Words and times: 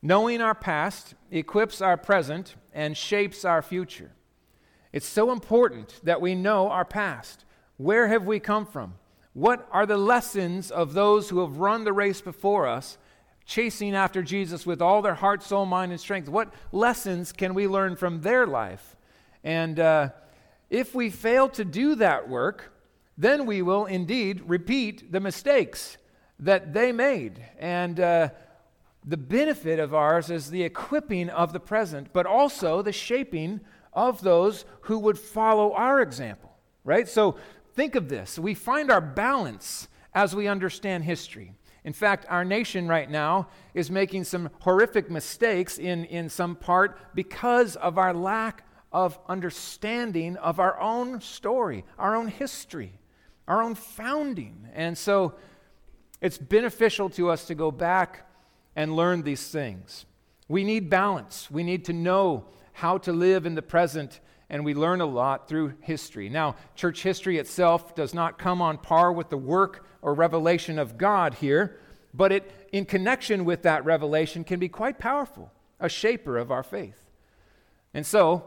Knowing 0.00 0.40
our 0.40 0.54
past 0.54 1.14
equips 1.30 1.80
our 1.80 1.96
present 1.96 2.54
and 2.72 2.96
shapes 2.96 3.44
our 3.44 3.62
future. 3.62 4.12
It's 4.92 5.06
so 5.06 5.32
important 5.32 6.00
that 6.04 6.20
we 6.20 6.34
know 6.34 6.70
our 6.70 6.84
past. 6.84 7.44
Where 7.76 8.08
have 8.08 8.24
we 8.24 8.40
come 8.40 8.64
from? 8.64 8.94
What 9.32 9.68
are 9.70 9.86
the 9.86 9.96
lessons 9.96 10.70
of 10.70 10.94
those 10.94 11.28
who 11.28 11.40
have 11.40 11.58
run 11.58 11.84
the 11.84 11.92
race 11.92 12.20
before 12.20 12.66
us, 12.66 12.98
chasing 13.44 13.94
after 13.94 14.22
Jesus 14.22 14.64
with 14.66 14.80
all 14.80 15.02
their 15.02 15.14
heart, 15.14 15.42
soul, 15.42 15.66
mind, 15.66 15.92
and 15.92 16.00
strength? 16.00 16.28
What 16.28 16.52
lessons 16.72 17.32
can 17.32 17.54
we 17.54 17.68
learn 17.68 17.96
from 17.96 18.20
their 18.20 18.46
life? 18.46 18.96
And 19.44 19.78
uh, 19.78 20.10
if 20.70 20.94
we 20.94 21.10
fail 21.10 21.48
to 21.50 21.64
do 21.64 21.94
that 21.96 22.28
work, 22.28 22.72
then 23.16 23.46
we 23.46 23.62
will 23.62 23.86
indeed 23.86 24.42
repeat 24.46 25.12
the 25.12 25.20
mistakes 25.20 25.98
that 26.38 26.72
they 26.72 26.92
made. 26.92 27.44
And 27.58 27.98
uh, 27.98 28.28
the 29.04 29.16
benefit 29.16 29.78
of 29.78 29.94
ours 29.94 30.30
is 30.30 30.50
the 30.50 30.62
equipping 30.62 31.30
of 31.30 31.52
the 31.52 31.60
present, 31.60 32.08
but 32.12 32.26
also 32.26 32.82
the 32.82 32.92
shaping 32.92 33.60
of 33.92 34.20
those 34.20 34.64
who 34.82 34.98
would 34.98 35.18
follow 35.18 35.72
our 35.72 36.00
example, 36.00 36.56
right? 36.84 37.08
So 37.08 37.36
think 37.74 37.94
of 37.94 38.08
this. 38.08 38.38
We 38.38 38.54
find 38.54 38.90
our 38.90 39.00
balance 39.00 39.88
as 40.14 40.34
we 40.34 40.46
understand 40.46 41.04
history. 41.04 41.52
In 41.84 41.92
fact, 41.92 42.26
our 42.28 42.44
nation 42.44 42.86
right 42.86 43.10
now 43.10 43.48
is 43.72 43.90
making 43.90 44.24
some 44.24 44.50
horrific 44.60 45.10
mistakes 45.10 45.78
in, 45.78 46.04
in 46.04 46.28
some 46.28 46.54
part 46.54 46.98
because 47.14 47.76
of 47.76 47.98
our 47.98 48.12
lack 48.12 48.64
of 48.92 49.18
understanding 49.28 50.36
of 50.36 50.60
our 50.60 50.78
own 50.80 51.20
story, 51.20 51.84
our 51.98 52.14
own 52.16 52.28
history, 52.28 52.98
our 53.46 53.62
own 53.62 53.74
founding. 53.74 54.68
And 54.74 54.96
so 54.96 55.34
it's 56.20 56.38
beneficial 56.38 57.08
to 57.10 57.30
us 57.30 57.46
to 57.46 57.54
go 57.54 57.70
back 57.70 58.27
and 58.78 58.94
learn 58.94 59.22
these 59.22 59.48
things. 59.48 60.06
We 60.46 60.62
need 60.62 60.88
balance. 60.88 61.50
We 61.50 61.64
need 61.64 61.84
to 61.86 61.92
know 61.92 62.44
how 62.74 62.98
to 62.98 63.12
live 63.12 63.44
in 63.44 63.56
the 63.56 63.60
present, 63.60 64.20
and 64.48 64.64
we 64.64 64.72
learn 64.72 65.00
a 65.00 65.04
lot 65.04 65.48
through 65.48 65.74
history. 65.80 66.28
Now, 66.28 66.54
church 66.76 67.02
history 67.02 67.38
itself 67.38 67.96
does 67.96 68.14
not 68.14 68.38
come 68.38 68.62
on 68.62 68.78
par 68.78 69.12
with 69.12 69.30
the 69.30 69.36
work 69.36 69.84
or 70.00 70.14
revelation 70.14 70.78
of 70.78 70.96
God 70.96 71.34
here, 71.34 71.80
but 72.14 72.30
it, 72.30 72.68
in 72.70 72.84
connection 72.84 73.44
with 73.44 73.62
that 73.62 73.84
revelation, 73.84 74.44
can 74.44 74.60
be 74.60 74.68
quite 74.68 75.00
powerful, 75.00 75.50
a 75.80 75.88
shaper 75.88 76.38
of 76.38 76.52
our 76.52 76.62
faith. 76.62 77.02
And 77.92 78.06
so, 78.06 78.44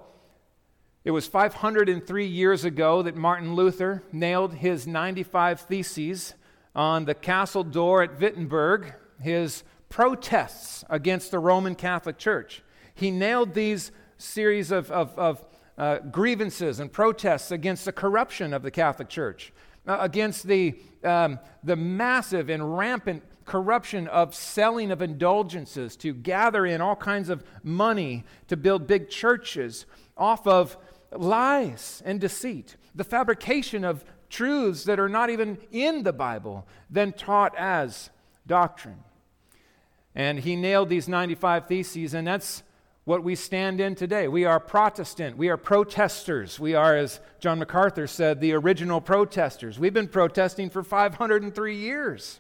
it 1.04 1.12
was 1.12 1.28
503 1.28 2.26
years 2.26 2.64
ago 2.64 3.02
that 3.02 3.18
Martin 3.18 3.54
Luther 3.54 4.02
nailed 4.14 4.54
his 4.54 4.88
95 4.88 5.60
Theses 5.60 6.36
on 6.74 7.04
the 7.04 7.16
castle 7.16 7.66
door 7.66 8.02
at 8.02 8.18
Wittenberg, 8.18 8.94
his 9.20 9.66
protests 9.92 10.84
against 10.90 11.30
the 11.30 11.38
Roman 11.38 11.76
Catholic 11.76 12.18
Church. 12.18 12.64
He 12.96 13.12
nailed 13.12 13.54
these 13.54 13.92
series 14.18 14.72
of, 14.72 14.90
of, 14.90 15.18
of 15.20 15.46
uh, 15.78 16.00
grievances 16.00 16.80
and 16.80 16.92
protests 16.92 17.52
against 17.52 17.86
the 17.86 17.92
corruption 17.92 18.54
of 18.54 18.64
the 18.64 18.72
Catholic 18.72 19.10
Church, 19.10 19.54
uh, 19.86 19.98
against 20.00 20.48
the, 20.48 20.76
um, 21.04 21.38
the 21.64 21.76
massive 21.76 22.50
and 22.50 22.78
rampant 22.78 23.22
corruption 23.46 24.08
of 24.08 24.34
selling 24.34 24.92
of 24.92 25.02
indulgences 25.02 25.98
to 25.98 26.14
gather 26.14 26.66
in 26.66 26.80
all 26.80 26.96
kinds 26.96 27.30
of 27.30 27.44
money 27.64 28.24
to 28.48 28.56
build 28.56 28.88
big 28.88 29.10
churches 29.10 29.86
off 30.16 30.48
of 30.48 30.78
lies 31.12 32.02
and 32.06 32.22
deceit, 32.22 32.78
the 32.96 33.04
fabrication 33.04 33.84
of 33.84 34.06
truths 34.30 34.86
that 34.86 35.00
are 35.00 35.10
not 35.10 35.30
even 35.30 35.58
in 35.72 36.04
the 36.04 36.14
Bible, 36.14 36.66
then 36.90 37.12
taught 37.12 37.54
as 37.58 38.10
doctrine. 38.48 39.04
And 40.16 40.40
he 40.40 40.56
nailed 40.56 40.90
these 40.90 41.08
95 41.08 41.68
theses, 41.68 42.14
and 42.14 42.28
that's 42.28 42.64
what 43.04 43.24
we 43.24 43.36
stand 43.36 43.82
in 43.82 43.96
today. 43.96 44.28
We 44.28 44.46
are 44.46 44.60
Protestant. 44.60 45.38
We 45.38 45.50
are 45.50 45.58
protesters. 45.58 46.60
We 46.60 46.76
are, 46.76 46.96
as 46.96 47.20
John 47.40 47.60
MacArthur 47.60 48.08
said, 48.08 48.40
the 48.40 48.54
original 48.54 49.02
protesters. 49.02 49.80
We've 49.80 49.94
been 49.94 50.08
protesting 50.08 50.70
for 50.70 50.84
503 50.84 51.76
years. 51.76 52.40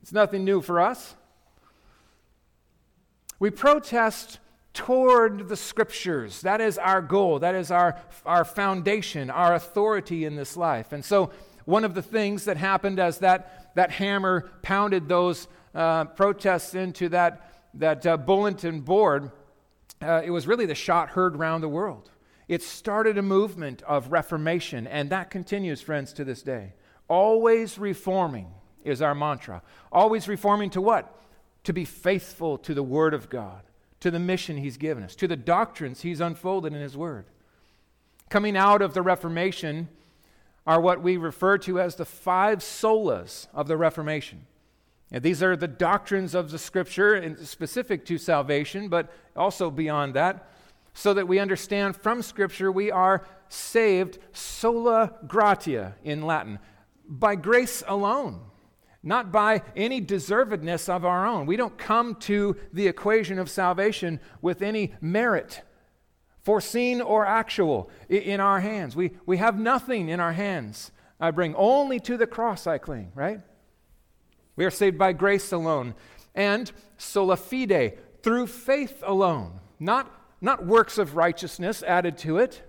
It's 0.00 0.12
nothing 0.12 0.44
new 0.44 0.62
for 0.62 0.80
us. 0.80 1.14
We 3.38 3.50
protest 3.50 4.38
toward 4.72 5.48
the 5.48 5.56
scriptures. 5.56 6.40
That 6.42 6.60
is 6.60 6.78
our 6.78 7.02
goal. 7.02 7.40
That 7.40 7.54
is 7.54 7.70
our, 7.70 8.00
our 8.24 8.44
foundation, 8.44 9.30
our 9.30 9.54
authority 9.54 10.24
in 10.24 10.36
this 10.36 10.56
life. 10.56 10.92
And 10.92 11.04
so, 11.04 11.30
one 11.64 11.84
of 11.84 11.94
the 11.94 12.02
things 12.02 12.46
that 12.46 12.56
happened 12.56 12.98
as 12.98 13.18
that, 13.18 13.74
that 13.76 13.92
hammer 13.92 14.50
pounded 14.62 15.08
those 15.08 15.46
uh, 15.74 16.04
protests 16.06 16.74
into 16.74 17.08
that, 17.10 17.50
that 17.74 18.06
uh, 18.06 18.16
bulletin 18.16 18.80
board, 18.80 19.30
uh, 20.00 20.22
it 20.24 20.30
was 20.30 20.46
really 20.46 20.66
the 20.66 20.74
shot 20.74 21.10
heard 21.10 21.36
around 21.36 21.60
the 21.60 21.68
world. 21.68 22.10
It 22.48 22.62
started 22.62 23.18
a 23.18 23.22
movement 23.22 23.82
of 23.82 24.12
reformation, 24.12 24.86
and 24.86 25.10
that 25.10 25.30
continues, 25.30 25.80
friends, 25.80 26.12
to 26.14 26.24
this 26.24 26.42
day. 26.42 26.74
Always 27.08 27.78
reforming 27.78 28.48
is 28.84 29.00
our 29.00 29.14
mantra. 29.14 29.62
Always 29.90 30.28
reforming 30.28 30.70
to 30.70 30.80
what? 30.80 31.18
To 31.64 31.72
be 31.72 31.84
faithful 31.84 32.58
to 32.58 32.74
the 32.74 32.82
Word 32.82 33.14
of 33.14 33.30
God 33.30 33.62
to 34.02 34.10
the 34.10 34.18
mission 34.18 34.56
he's 34.56 34.76
given 34.76 35.04
us, 35.04 35.14
to 35.14 35.28
the 35.28 35.36
doctrines 35.36 36.00
he's 36.00 36.20
unfolded 36.20 36.72
in 36.72 36.80
his 36.80 36.96
word. 36.96 37.24
Coming 38.30 38.56
out 38.56 38.82
of 38.82 38.94
the 38.94 39.02
Reformation 39.02 39.88
are 40.66 40.80
what 40.80 41.00
we 41.00 41.16
refer 41.16 41.56
to 41.58 41.78
as 41.78 41.94
the 41.94 42.04
five 42.04 42.58
solas 42.58 43.46
of 43.54 43.68
the 43.68 43.76
Reformation. 43.76 44.46
And 45.12 45.22
these 45.22 45.42
are 45.42 45.56
the 45.56 45.68
doctrines 45.68 46.34
of 46.34 46.50
the 46.50 46.58
Scripture, 46.58 47.14
and 47.14 47.38
specific 47.38 48.04
to 48.06 48.18
salvation, 48.18 48.88
but 48.88 49.12
also 49.36 49.70
beyond 49.70 50.14
that, 50.14 50.48
so 50.94 51.14
that 51.14 51.28
we 51.28 51.38
understand 51.38 51.96
from 51.96 52.22
Scripture 52.22 52.72
we 52.72 52.90
are 52.90 53.24
saved 53.48 54.18
sola 54.32 55.14
gratia 55.28 55.94
in 56.02 56.22
Latin, 56.22 56.58
by 57.06 57.34
grace 57.34 57.84
alone 57.86 58.40
not 59.02 59.32
by 59.32 59.62
any 59.74 60.00
deservedness 60.00 60.88
of 60.88 61.04
our 61.04 61.26
own. 61.26 61.46
We 61.46 61.56
don't 61.56 61.76
come 61.76 62.14
to 62.16 62.56
the 62.72 62.86
equation 62.86 63.38
of 63.38 63.50
salvation 63.50 64.20
with 64.40 64.62
any 64.62 64.94
merit, 65.00 65.62
foreseen 66.42 67.00
or 67.00 67.26
actual, 67.26 67.90
in 68.08 68.40
our 68.40 68.60
hands. 68.60 68.94
We, 68.94 69.12
we 69.26 69.38
have 69.38 69.58
nothing 69.58 70.08
in 70.08 70.20
our 70.20 70.32
hands. 70.32 70.92
I 71.18 71.32
bring 71.32 71.54
only 71.56 71.98
to 72.00 72.16
the 72.16 72.26
cross 72.26 72.66
I 72.66 72.78
cling, 72.78 73.10
right? 73.14 73.40
We 74.56 74.64
are 74.64 74.70
saved 74.70 74.98
by 74.98 75.12
grace 75.12 75.52
alone 75.52 75.94
and 76.34 76.70
sola 76.96 77.36
fide, 77.36 77.98
through 78.22 78.46
faith 78.46 79.02
alone, 79.04 79.60
not, 79.80 80.10
not 80.40 80.64
works 80.64 80.98
of 80.98 81.16
righteousness 81.16 81.82
added 81.82 82.16
to 82.18 82.38
it 82.38 82.62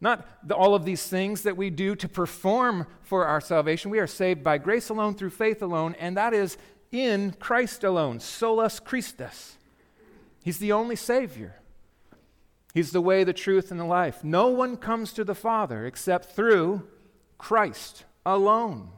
not 0.00 0.26
the, 0.46 0.54
all 0.54 0.74
of 0.74 0.84
these 0.84 1.06
things 1.06 1.42
that 1.42 1.56
we 1.56 1.70
do 1.70 1.96
to 1.96 2.08
perform 2.08 2.86
for 3.02 3.26
our 3.26 3.40
salvation. 3.40 3.90
We 3.90 3.98
are 3.98 4.06
saved 4.06 4.44
by 4.44 4.58
grace 4.58 4.88
alone, 4.88 5.14
through 5.14 5.30
faith 5.30 5.62
alone, 5.62 5.96
and 5.98 6.16
that 6.16 6.34
is 6.34 6.56
in 6.92 7.32
Christ 7.32 7.84
alone, 7.84 8.20
solus 8.20 8.80
Christus. 8.80 9.56
He's 10.44 10.58
the 10.58 10.72
only 10.72 10.96
Savior. 10.96 11.56
He's 12.74 12.92
the 12.92 13.00
way, 13.00 13.24
the 13.24 13.32
truth, 13.32 13.70
and 13.70 13.80
the 13.80 13.84
life. 13.84 14.22
No 14.22 14.48
one 14.48 14.76
comes 14.76 15.12
to 15.14 15.24
the 15.24 15.34
Father 15.34 15.84
except 15.84 16.36
through 16.36 16.86
Christ 17.36 18.04
alone. 18.24 18.90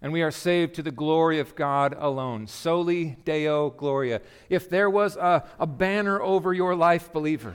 And 0.00 0.12
we 0.12 0.22
are 0.22 0.30
saved 0.30 0.74
to 0.76 0.82
the 0.82 0.92
glory 0.92 1.40
of 1.40 1.56
God 1.56 1.96
alone. 1.98 2.46
Soli 2.46 3.16
Deo 3.24 3.70
Gloria. 3.70 4.20
If 4.48 4.70
there 4.70 4.88
was 4.88 5.16
a, 5.16 5.44
a 5.58 5.66
banner 5.66 6.22
over 6.22 6.52
your 6.52 6.76
life, 6.76 7.12
believer, 7.12 7.54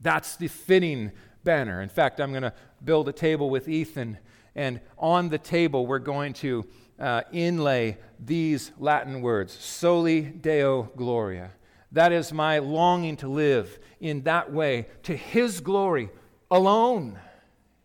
that's 0.00 0.36
the 0.36 0.48
fitting 0.48 1.12
banner. 1.44 1.80
In 1.80 1.88
fact, 1.88 2.20
I'm 2.20 2.32
going 2.32 2.42
to 2.42 2.52
build 2.84 3.08
a 3.08 3.12
table 3.12 3.48
with 3.48 3.68
Ethan, 3.68 4.18
and 4.54 4.80
on 4.98 5.30
the 5.30 5.38
table, 5.38 5.86
we're 5.86 5.98
going 5.98 6.34
to 6.34 6.66
uh, 6.98 7.22
inlay 7.32 7.96
these 8.20 8.70
Latin 8.78 9.22
words 9.22 9.52
Soli 9.52 10.20
Deo 10.20 10.90
Gloria. 10.96 11.52
That 11.92 12.12
is 12.12 12.32
my 12.32 12.58
longing 12.58 13.16
to 13.18 13.28
live 13.28 13.78
in 14.00 14.22
that 14.22 14.52
way, 14.52 14.86
to 15.04 15.16
His 15.16 15.60
glory 15.60 16.10
alone. 16.50 17.18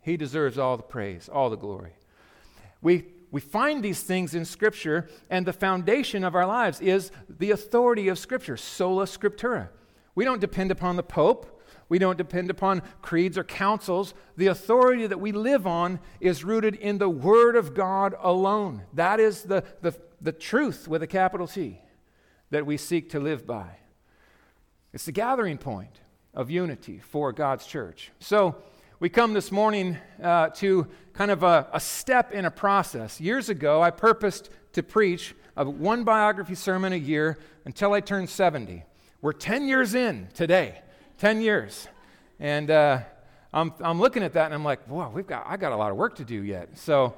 He 0.01 0.17
deserves 0.17 0.57
all 0.57 0.77
the 0.77 0.83
praise, 0.83 1.29
all 1.29 1.49
the 1.49 1.57
glory. 1.57 1.94
We, 2.81 3.05
we 3.31 3.41
find 3.41 3.83
these 3.83 4.01
things 4.01 4.33
in 4.33 4.45
Scripture, 4.45 5.09
and 5.29 5.45
the 5.45 5.53
foundation 5.53 6.24
of 6.24 6.35
our 6.35 6.45
lives 6.45 6.79
is 6.79 7.12
the 7.29 7.51
authority 7.51 8.07
of 8.07 8.18
Scripture, 8.18 8.57
sola 8.57 9.06
scriptura. 9.06 9.69
We 10.15 10.24
don't 10.24 10.41
depend 10.41 10.71
upon 10.71 10.95
the 10.95 11.03
Pope. 11.03 11.53
We 11.89 12.00
don't 12.00 12.18
depend 12.18 12.50
upon 12.50 12.81
creeds 13.01 13.38
or 13.38 13.44
councils. 13.44 14.13
The 14.35 14.47
authority 14.47 15.07
that 15.07 15.19
we 15.19 15.31
live 15.31 15.68
on 15.68 16.00
is 16.19 16.44
rooted 16.44 16.75
in 16.75 16.97
the 16.97 17.09
Word 17.09 17.56
of 17.56 17.74
God 17.74 18.15
alone. 18.19 18.83
That 18.94 19.19
is 19.19 19.44
the, 19.44 19.63
the, 19.81 19.94
the 20.21 20.31
truth 20.31 20.88
with 20.88 21.03
a 21.03 21.07
capital 21.07 21.47
T 21.47 21.81
that 22.50 22.65
we 22.65 22.77
seek 22.77 23.09
to 23.12 23.19
live 23.19 23.45
by. 23.45 23.77
It's 24.94 25.06
the 25.06 25.12
gathering 25.12 25.57
point 25.57 26.00
of 26.33 26.50
unity 26.50 27.00
for 27.00 27.31
God's 27.31 27.65
church. 27.65 28.12
So, 28.19 28.56
we 28.99 29.09
come 29.09 29.33
this 29.33 29.51
morning 29.51 29.95
uh, 30.23 30.49
to 30.49 30.88
kind 31.13 31.29
of 31.29 31.44
a, 31.44 31.67
a 31.71 31.79
step 31.79 32.31
in 32.31 32.45
a 32.45 32.51
process. 32.51 33.21
Years 33.21 33.47
ago, 33.47 33.79
I 33.79 33.91
purposed 33.91 34.49
to 34.73 34.81
preach 34.81 35.35
of 35.55 35.67
one 35.67 36.03
biography 36.03 36.55
sermon 36.55 36.94
a 36.94 36.97
year 36.97 37.38
until 37.65 37.94
I 37.94 37.99
turned 37.99 38.27
70. 38.27 38.83
We're 39.21 39.33
10 39.33 39.67
years 39.67 39.94
in 39.94 40.29
today, 40.33 40.81
10 41.19 41.41
years. 41.41 41.88
And 42.39 42.71
uh, 42.71 43.01
I'm, 43.53 43.71
I'm 43.81 43.99
looking 43.99 44.23
at 44.23 44.33
that 44.33 44.45
and 44.45 44.53
I'm 44.55 44.63
like, 44.63 44.89
wow, 44.89 45.11
we've 45.13 45.27
got, 45.27 45.45
I 45.47 45.57
got 45.57 45.73
a 45.73 45.75
lot 45.75 45.91
of 45.91 45.97
work 45.97 46.15
to 46.15 46.25
do 46.25 46.41
yet. 46.41 46.75
So 46.79 47.15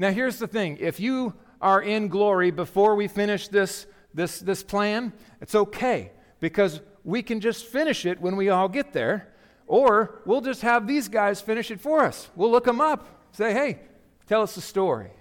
now 0.00 0.10
here's 0.10 0.40
the 0.40 0.48
thing 0.48 0.78
if 0.80 0.98
you 0.98 1.34
are 1.60 1.80
in 1.80 2.08
glory 2.08 2.50
before 2.50 2.96
we 2.96 3.06
finish 3.06 3.46
this, 3.46 3.86
this, 4.14 4.40
this 4.40 4.64
plan, 4.64 5.12
it's 5.40 5.54
okay 5.54 6.10
because 6.40 6.80
we 7.04 7.22
can 7.22 7.38
just 7.38 7.66
finish 7.66 8.04
it 8.04 8.20
when 8.20 8.34
we 8.34 8.48
all 8.48 8.68
get 8.68 8.92
there. 8.92 9.28
Or 9.70 10.16
we'll 10.24 10.40
just 10.40 10.62
have 10.62 10.88
these 10.88 11.06
guys 11.06 11.40
finish 11.40 11.70
it 11.70 11.80
for 11.80 12.00
us. 12.00 12.28
We'll 12.34 12.50
look 12.50 12.64
them 12.64 12.80
up, 12.80 13.06
say, 13.30 13.52
hey, 13.52 13.78
tell 14.26 14.42
us 14.42 14.56
the 14.56 14.60
story. 14.60 15.12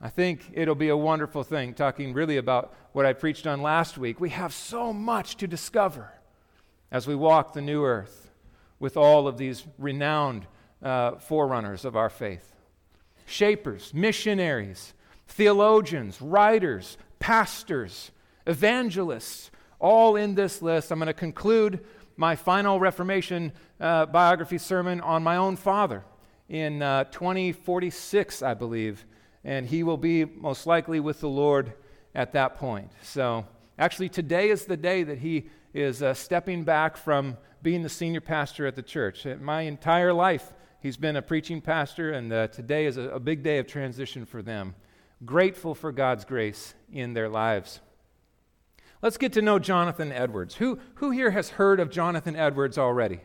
I 0.00 0.08
think 0.08 0.52
it'll 0.52 0.76
be 0.76 0.90
a 0.90 0.96
wonderful 0.96 1.42
thing, 1.42 1.74
talking 1.74 2.12
really 2.12 2.36
about 2.36 2.72
what 2.92 3.04
I 3.04 3.12
preached 3.12 3.44
on 3.44 3.62
last 3.62 3.98
week. 3.98 4.20
We 4.20 4.30
have 4.30 4.54
so 4.54 4.92
much 4.92 5.36
to 5.38 5.48
discover 5.48 6.12
as 6.92 7.08
we 7.08 7.16
walk 7.16 7.54
the 7.54 7.60
new 7.60 7.84
earth 7.84 8.30
with 8.78 8.96
all 8.96 9.26
of 9.26 9.36
these 9.36 9.64
renowned 9.78 10.46
uh, 10.80 11.16
forerunners 11.16 11.84
of 11.84 11.96
our 11.96 12.08
faith 12.08 12.54
shapers, 13.26 13.92
missionaries, 13.92 14.94
theologians, 15.26 16.22
writers, 16.22 16.98
pastors, 17.18 18.12
evangelists, 18.46 19.50
all 19.80 20.14
in 20.14 20.36
this 20.36 20.62
list. 20.62 20.92
I'm 20.92 21.00
going 21.00 21.08
to 21.08 21.12
conclude 21.12 21.84
my 22.16 22.36
final 22.36 22.80
Reformation 22.80 23.52
uh, 23.80 24.06
biography 24.06 24.58
sermon 24.58 25.00
on 25.00 25.22
my 25.22 25.36
own 25.36 25.56
father 25.56 26.04
in 26.48 26.82
uh, 26.82 27.04
2046, 27.04 28.42
I 28.42 28.54
believe. 28.54 29.04
And 29.44 29.66
he 29.66 29.82
will 29.82 29.96
be 29.96 30.24
most 30.24 30.66
likely 30.66 30.98
with 31.00 31.20
the 31.20 31.28
Lord 31.28 31.72
at 32.14 32.32
that 32.32 32.56
point. 32.56 32.90
So, 33.02 33.46
actually, 33.78 34.08
today 34.08 34.50
is 34.50 34.64
the 34.64 34.76
day 34.76 35.02
that 35.02 35.18
he 35.18 35.48
is 35.74 36.02
uh, 36.02 36.14
stepping 36.14 36.64
back 36.64 36.96
from 36.96 37.36
being 37.62 37.82
the 37.82 37.88
senior 37.88 38.20
pastor 38.20 38.66
at 38.66 38.74
the 38.74 38.82
church. 38.82 39.26
My 39.40 39.62
entire 39.62 40.12
life, 40.12 40.52
he's 40.80 40.96
been 40.96 41.16
a 41.16 41.22
preaching 41.22 41.60
pastor, 41.60 42.12
and 42.12 42.32
uh, 42.32 42.48
today 42.48 42.86
is 42.86 42.96
a, 42.96 43.10
a 43.10 43.20
big 43.20 43.42
day 43.42 43.58
of 43.58 43.66
transition 43.66 44.24
for 44.24 44.42
them. 44.42 44.74
Grateful 45.24 45.74
for 45.74 45.92
God's 45.92 46.24
grace 46.24 46.74
in 46.92 47.14
their 47.14 47.28
lives. 47.28 47.80
Let's 49.06 49.18
get 49.18 49.34
to 49.34 49.40
know 49.40 49.60
Jonathan 49.60 50.10
Edwards. 50.10 50.56
Who, 50.56 50.80
who 50.96 51.12
here 51.12 51.30
has 51.30 51.50
heard 51.50 51.78
of 51.78 51.92
Jonathan 51.92 52.34
Edwards 52.34 52.76
already? 52.76 53.20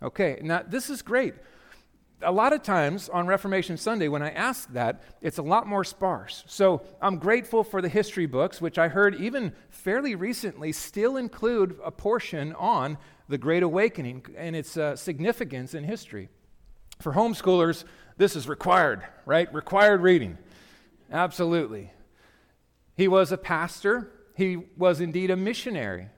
Okay, 0.00 0.38
now 0.40 0.62
this 0.64 0.88
is 0.88 1.02
great. 1.02 1.34
A 2.22 2.30
lot 2.30 2.52
of 2.52 2.62
times 2.62 3.08
on 3.08 3.26
Reformation 3.26 3.76
Sunday, 3.76 4.06
when 4.06 4.22
I 4.22 4.30
ask 4.30 4.72
that, 4.72 5.02
it's 5.20 5.38
a 5.38 5.42
lot 5.42 5.66
more 5.66 5.82
sparse. 5.82 6.44
So 6.46 6.80
I'm 7.02 7.18
grateful 7.18 7.64
for 7.64 7.82
the 7.82 7.88
history 7.88 8.26
books, 8.26 8.60
which 8.60 8.78
I 8.78 8.86
heard 8.86 9.16
even 9.16 9.52
fairly 9.68 10.14
recently 10.14 10.70
still 10.70 11.16
include 11.16 11.76
a 11.84 11.90
portion 11.90 12.52
on 12.52 12.96
the 13.28 13.36
Great 13.36 13.64
Awakening 13.64 14.26
and 14.36 14.54
its 14.54 14.76
uh, 14.76 14.94
significance 14.94 15.74
in 15.74 15.82
history. 15.82 16.28
For 17.00 17.14
homeschoolers, 17.14 17.82
this 18.16 18.36
is 18.36 18.48
required, 18.48 19.02
right? 19.24 19.52
Required 19.52 20.02
reading. 20.02 20.38
Absolutely. 21.10 21.90
He 22.94 23.08
was 23.08 23.32
a 23.32 23.36
pastor 23.36 24.12
he 24.36 24.58
was 24.76 25.00
indeed 25.00 25.30
a 25.30 25.36
missionary, 25.36 26.08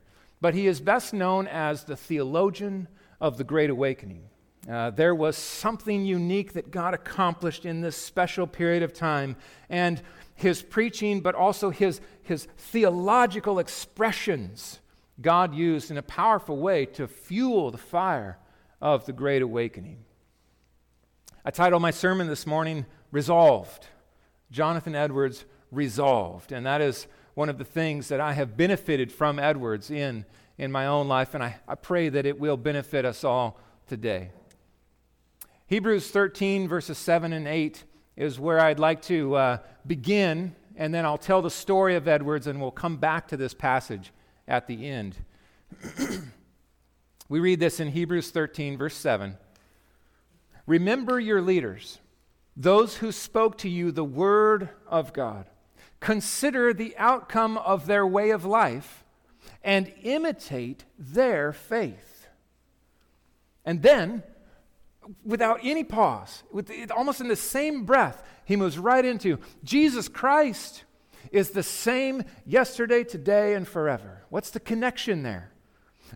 but 0.41 0.53
he 0.53 0.67
is 0.67 0.81
best 0.81 1.15
known 1.15 1.47
as 1.47 1.85
the 1.85 1.97
theologian 1.97 2.89
of 3.21 3.39
the 3.39 3.45
Great 3.45 3.71
Awakening. 3.71 4.25
Uh, 4.69 4.91
there 4.91 5.15
was 5.15 5.37
something 5.37 6.05
unique 6.05 6.53
that 6.55 6.73
God 6.73 6.95
accomplished 6.95 7.65
in 7.65 7.81
this 7.81 7.97
special 7.97 8.47
period 8.47 8.83
of 8.83 8.93
time, 8.93 9.37
and 9.71 10.03
his 10.35 10.63
preaching, 10.63 11.21
but 11.21 11.37
also 11.37 11.71
his, 11.71 12.01
his 12.23 12.49
theological 12.57 13.61
expressions, 13.61 14.81
God 15.21 15.55
used 15.55 15.91
in 15.91 15.97
a 15.97 16.03
powerful 16.03 16.59
way 16.59 16.87
to 16.87 17.07
fuel 17.07 17.71
the 17.71 17.79
fire 17.79 18.37
of 18.81 19.07
the 19.07 19.13
Great 19.13 19.43
Awakening. 19.43 19.99
I 21.45 21.51
titled 21.51 21.83
my 21.83 21.93
sermon 21.93 22.27
this 22.27 22.47
morning, 22.47 22.85
Resolved. 23.13 23.87
Jonathan 24.51 24.97
Edwards, 24.97 25.45
Resolved. 25.71 26.51
And 26.53 26.67
that 26.67 26.81
is 26.81 27.07
one 27.39 27.49
of 27.49 27.57
the 27.57 27.65
things 27.65 28.09
that 28.09 28.19
I 28.19 28.33
have 28.33 28.57
benefited 28.57 29.13
from 29.13 29.39
Edwards 29.39 29.93
in, 29.93 30.25
in 30.59 30.73
my 30.73 30.87
own 30.87 31.07
life, 31.07 31.35
and 31.35 31.45
I, 31.45 31.55
I 31.69 31.77
pray 31.77 32.09
that 32.09 32.27
it 32.27 32.41
will 32.41 32.57
benefit 32.57 33.05
us 33.05 33.23
all 33.23 33.61
today. 33.87 34.31
Hebrews 35.69 36.11
13, 36.11 36.67
verses 36.67 36.99
7 36.99 37.33
and 37.33 37.47
8 37.47 37.85
is 38.17 38.41
where 38.41 38.59
I'd 38.59 38.81
like 38.81 39.03
to 39.03 39.37
uh, 39.37 39.59
begin, 39.87 40.57
and 40.75 40.93
then 40.93 41.05
I'll 41.05 41.17
tell 41.17 41.41
the 41.41 41.49
story 41.49 41.95
of 41.95 42.09
Edwards, 42.09 42.49
and 42.49 42.61
we'll 42.61 42.73
come 42.73 42.97
back 42.97 43.29
to 43.29 43.37
this 43.37 43.55
passage 43.55 44.13
at 44.49 44.67
the 44.67 44.89
end. 44.89 45.15
we 47.29 47.39
read 47.39 47.61
this 47.61 47.79
in 47.79 47.93
Hebrews 47.93 48.33
13, 48.33 48.77
verse 48.77 48.97
7. 48.97 49.39
Remember 50.67 51.21
your 51.21 51.41
leaders, 51.41 51.99
those 52.57 52.97
who 52.97 53.13
spoke 53.13 53.59
to 53.59 53.69
you 53.69 53.93
the 53.93 54.03
word 54.03 54.71
of 54.89 55.13
God. 55.13 55.47
Consider 56.01 56.73
the 56.73 56.97
outcome 56.97 57.59
of 57.59 57.87
their 57.87 58.07
way 58.07 58.31
of 58.31 58.45
life 58.45 59.05
and 59.63 59.93
imitate 60.03 60.85
their 60.99 61.53
faith. 61.53 62.29
And 63.65 63.83
then, 63.83 64.23
without 65.25 65.61
any 65.63 65.85
pause, 65.85 66.43
with 66.53 66.71
almost 66.91 67.21
in 67.21 67.29
the 67.29 67.37
same 67.37 67.85
breath, 67.85 68.23
he 68.45 68.57
moves 68.57 68.79
right 68.79 69.05
into 69.05 69.39
Jesus 69.65 70.09
Christ 70.09 70.85
is 71.31 71.51
the 71.51 71.63
same 71.63 72.25
yesterday, 72.47 73.05
today, 73.05 73.55
and 73.55 73.67
forever. 73.67 74.23
What's 74.31 74.51
the 74.51 74.61
connection 74.61 75.23
there? 75.23 75.51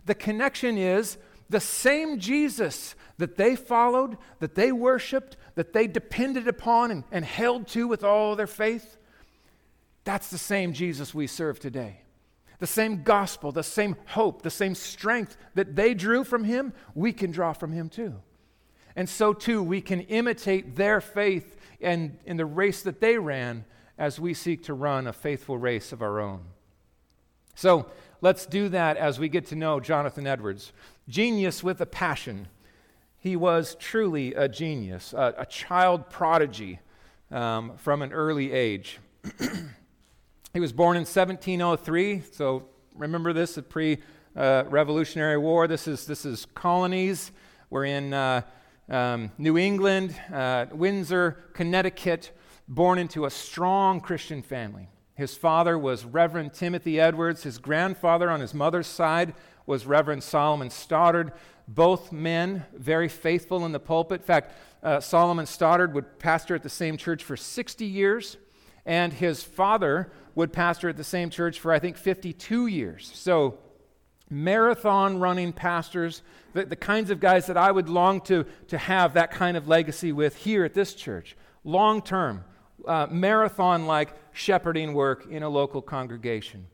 The 0.05 0.15
connection 0.15 0.77
is 0.77 1.17
the 1.49 1.59
same 1.59 2.19
Jesus 2.19 2.95
that 3.17 3.37
they 3.37 3.55
followed, 3.55 4.17
that 4.39 4.55
they 4.55 4.71
worshiped, 4.71 5.37
that 5.55 5.73
they 5.73 5.85
depended 5.85 6.47
upon 6.47 6.89
and, 6.89 7.03
and 7.11 7.23
held 7.23 7.67
to 7.69 7.87
with 7.87 8.03
all 8.03 8.35
their 8.35 8.47
faith 8.47 8.97
that's 10.03 10.29
the 10.29 10.37
same 10.37 10.73
Jesus 10.73 11.13
we 11.13 11.27
serve 11.27 11.59
today. 11.59 12.01
The 12.59 12.67
same 12.67 13.03
gospel, 13.03 13.51
the 13.51 13.63
same 13.63 13.95
hope, 14.07 14.41
the 14.41 14.49
same 14.49 14.75
strength 14.75 15.37
that 15.55 15.75
they 15.75 15.93
drew 15.93 16.23
from 16.23 16.43
him, 16.43 16.73
we 16.95 17.11
can 17.11 17.31
draw 17.31 17.53
from 17.53 17.71
him 17.71 17.89
too. 17.89 18.15
And 18.95 19.09
so 19.09 19.33
too, 19.33 19.63
we 19.63 19.81
can 19.81 20.01
imitate 20.01 20.75
their 20.75 21.01
faith 21.01 21.57
and 21.81 22.17
in 22.25 22.37
the 22.37 22.45
race 22.45 22.81
that 22.83 23.01
they 23.01 23.17
ran 23.17 23.65
as 23.97 24.19
we 24.19 24.33
seek 24.33 24.63
to 24.63 24.73
run 24.73 25.07
a 25.07 25.13
faithful 25.13 25.57
race 25.57 25.91
of 25.91 26.01
our 26.01 26.19
own. 26.19 26.41
So 27.55 27.87
let's 28.21 28.45
do 28.45 28.69
that 28.69 28.97
as 28.97 29.19
we 29.19 29.29
get 29.29 29.47
to 29.47 29.55
know 29.55 29.79
Jonathan 29.79 30.25
Edwards. 30.25 30.71
Genius 31.07 31.63
with 31.63 31.81
a 31.81 31.85
passion. 31.85 32.47
He 33.17 33.35
was 33.35 33.75
truly 33.75 34.33
a 34.33 34.47
genius, 34.47 35.13
a, 35.13 35.33
a 35.39 35.45
child 35.45 36.09
prodigy 36.09 36.79
um, 37.31 37.73
from 37.77 38.01
an 38.01 38.13
early 38.13 38.51
age. 38.51 38.99
He 40.53 40.59
was 40.59 40.71
born 40.71 40.97
in 40.97 41.01
1703, 41.01 42.21
so 42.31 42.67
remember 42.93 43.33
this, 43.33 43.55
the 43.55 43.63
pre 43.63 43.97
uh, 44.35 44.65
Revolutionary 44.67 45.39
War. 45.39 45.67
This 45.67 45.87
is, 45.87 46.05
this 46.05 46.25
is 46.25 46.45
colonies. 46.53 47.31
We're 47.71 47.85
in 47.85 48.13
uh, 48.13 48.43
um, 48.87 49.31
New 49.39 49.57
England, 49.57 50.15
uh, 50.31 50.67
Windsor, 50.71 51.45
Connecticut, 51.53 52.37
born 52.67 52.99
into 52.99 53.25
a 53.25 53.31
strong 53.31 53.99
Christian 53.99 54.43
family. 54.43 54.89
His 55.15 55.35
father 55.35 55.75
was 55.75 56.05
Reverend 56.05 56.53
Timothy 56.53 56.99
Edwards. 56.99 57.41
His 57.41 57.57
grandfather 57.57 58.29
on 58.29 58.39
his 58.39 58.53
mother's 58.53 58.85
side 58.85 59.33
was 59.65 59.87
Reverend 59.87 60.21
Solomon 60.21 60.69
Stoddard. 60.69 61.31
Both 61.67 62.11
men 62.11 62.63
very 62.75 63.07
faithful 63.07 63.65
in 63.65 63.71
the 63.71 63.79
pulpit. 63.79 64.21
In 64.21 64.27
fact, 64.27 64.53
uh, 64.83 64.99
Solomon 64.99 65.47
Stoddard 65.47 65.95
would 65.95 66.19
pastor 66.19 66.53
at 66.53 66.61
the 66.61 66.69
same 66.69 66.95
church 66.95 67.23
for 67.23 67.35
60 67.35 67.85
years, 67.85 68.37
and 68.85 69.13
his 69.13 69.43
father 69.43 70.11
would 70.35 70.51
pastor 70.51 70.89
at 70.89 70.97
the 70.97 71.03
same 71.03 71.29
church 71.29 71.59
for, 71.59 71.71
I 71.71 71.79
think, 71.79 71.97
52 71.97 72.67
years. 72.67 73.11
So, 73.13 73.57
marathon 74.29 75.19
running 75.19 75.53
pastors, 75.53 76.23
the, 76.53 76.65
the 76.65 76.75
kinds 76.75 77.09
of 77.09 77.19
guys 77.19 77.45
that 77.47 77.57
I 77.57 77.71
would 77.71 77.87
long 77.87 78.21
to, 78.21 78.45
to 78.67 78.77
have 78.77 79.13
that 79.13 79.31
kind 79.31 79.55
of 79.55 79.67
legacy 79.67 80.11
with 80.11 80.35
here 80.35 80.65
at 80.65 80.73
this 80.73 80.93
church. 80.93 81.35
Long 81.63 82.01
term, 82.01 82.43
uh, 82.87 83.07
marathon 83.09 83.85
like 83.85 84.13
shepherding 84.33 84.93
work 84.93 85.27
in 85.29 85.43
a 85.43 85.49
local 85.49 85.81
congregation. 85.81 86.67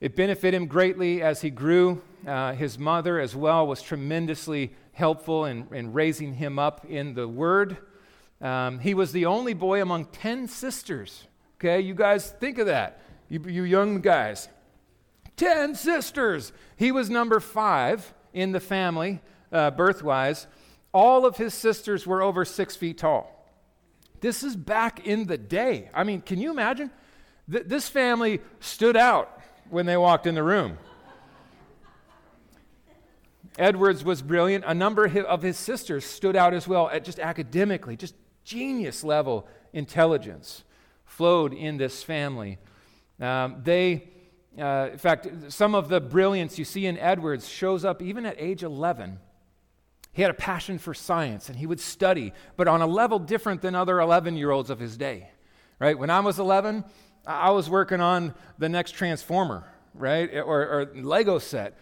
It 0.00 0.16
benefited 0.16 0.54
him 0.54 0.66
greatly 0.66 1.22
as 1.22 1.40
he 1.40 1.50
grew. 1.50 2.02
Uh, 2.26 2.52
his 2.52 2.78
mother, 2.78 3.18
as 3.18 3.34
well, 3.34 3.66
was 3.66 3.80
tremendously 3.80 4.74
helpful 4.92 5.46
in, 5.46 5.66
in 5.72 5.92
raising 5.92 6.34
him 6.34 6.58
up 6.58 6.84
in 6.88 7.14
the 7.14 7.26
Word. 7.26 7.78
Um, 8.40 8.78
he 8.78 8.94
was 8.94 9.12
the 9.12 9.26
only 9.26 9.54
boy 9.54 9.80
among 9.80 10.06
10 10.06 10.48
sisters. 10.48 11.26
Okay, 11.58 11.80
you 11.80 11.94
guys 11.94 12.30
think 12.30 12.58
of 12.58 12.66
that, 12.66 13.00
you, 13.28 13.40
you 13.46 13.62
young 13.62 14.00
guys. 14.00 14.48
Ten 15.36 15.74
sisters. 15.74 16.52
He 16.76 16.92
was 16.92 17.10
number 17.10 17.40
five 17.40 18.14
in 18.32 18.52
the 18.52 18.60
family, 18.60 19.20
uh, 19.50 19.70
birthwise. 19.72 20.46
All 20.92 21.26
of 21.26 21.36
his 21.36 21.54
sisters 21.54 22.06
were 22.06 22.22
over 22.22 22.44
six 22.44 22.76
feet 22.76 22.98
tall. 22.98 23.30
This 24.20 24.42
is 24.42 24.54
back 24.56 25.06
in 25.06 25.26
the 25.26 25.36
day. 25.36 25.90
I 25.92 26.04
mean, 26.04 26.20
can 26.20 26.38
you 26.38 26.50
imagine? 26.50 26.90
Th- 27.50 27.64
this 27.66 27.88
family 27.88 28.40
stood 28.60 28.96
out 28.96 29.40
when 29.70 29.86
they 29.86 29.96
walked 29.96 30.26
in 30.26 30.34
the 30.34 30.42
room. 30.42 30.78
Edwards 33.58 34.04
was 34.04 34.22
brilliant. 34.22 34.64
A 34.66 34.74
number 34.74 35.04
of 35.04 35.42
his 35.42 35.56
sisters 35.56 36.04
stood 36.04 36.36
out 36.36 36.54
as 36.54 36.66
well, 36.66 36.90
just 37.02 37.18
academically, 37.18 37.96
just 37.96 38.14
genius 38.44 39.02
level 39.02 39.46
intelligence 39.72 40.64
flowed 41.04 41.52
in 41.52 41.76
this 41.76 42.02
family. 42.02 42.58
Um, 43.20 43.60
they, 43.62 44.08
uh, 44.58 44.90
in 44.92 44.98
fact, 44.98 45.28
some 45.48 45.74
of 45.74 45.88
the 45.88 46.00
brilliance 46.00 46.58
you 46.58 46.64
see 46.64 46.86
in 46.86 46.98
Edwards 46.98 47.48
shows 47.48 47.84
up 47.84 48.02
even 48.02 48.26
at 48.26 48.36
age 48.38 48.62
11. 48.62 49.18
He 50.12 50.22
had 50.22 50.30
a 50.30 50.34
passion 50.34 50.78
for 50.78 50.94
science 50.94 51.48
and 51.48 51.58
he 51.58 51.66
would 51.66 51.80
study, 51.80 52.32
but 52.56 52.68
on 52.68 52.80
a 52.80 52.86
level 52.86 53.18
different 53.18 53.62
than 53.62 53.74
other 53.74 54.00
11 54.00 54.36
year 54.36 54.50
olds 54.50 54.70
of 54.70 54.78
his 54.78 54.96
day. 54.96 55.30
Right? 55.80 55.98
When 55.98 56.10
I 56.10 56.20
was 56.20 56.38
11, 56.38 56.84
I 57.26 57.50
was 57.50 57.68
working 57.68 58.00
on 58.00 58.34
the 58.58 58.68
next 58.68 58.92
Transformer, 58.92 59.64
right? 59.94 60.32
Or, 60.34 60.62
or 60.62 60.90
Lego 60.94 61.38
set. 61.38 61.76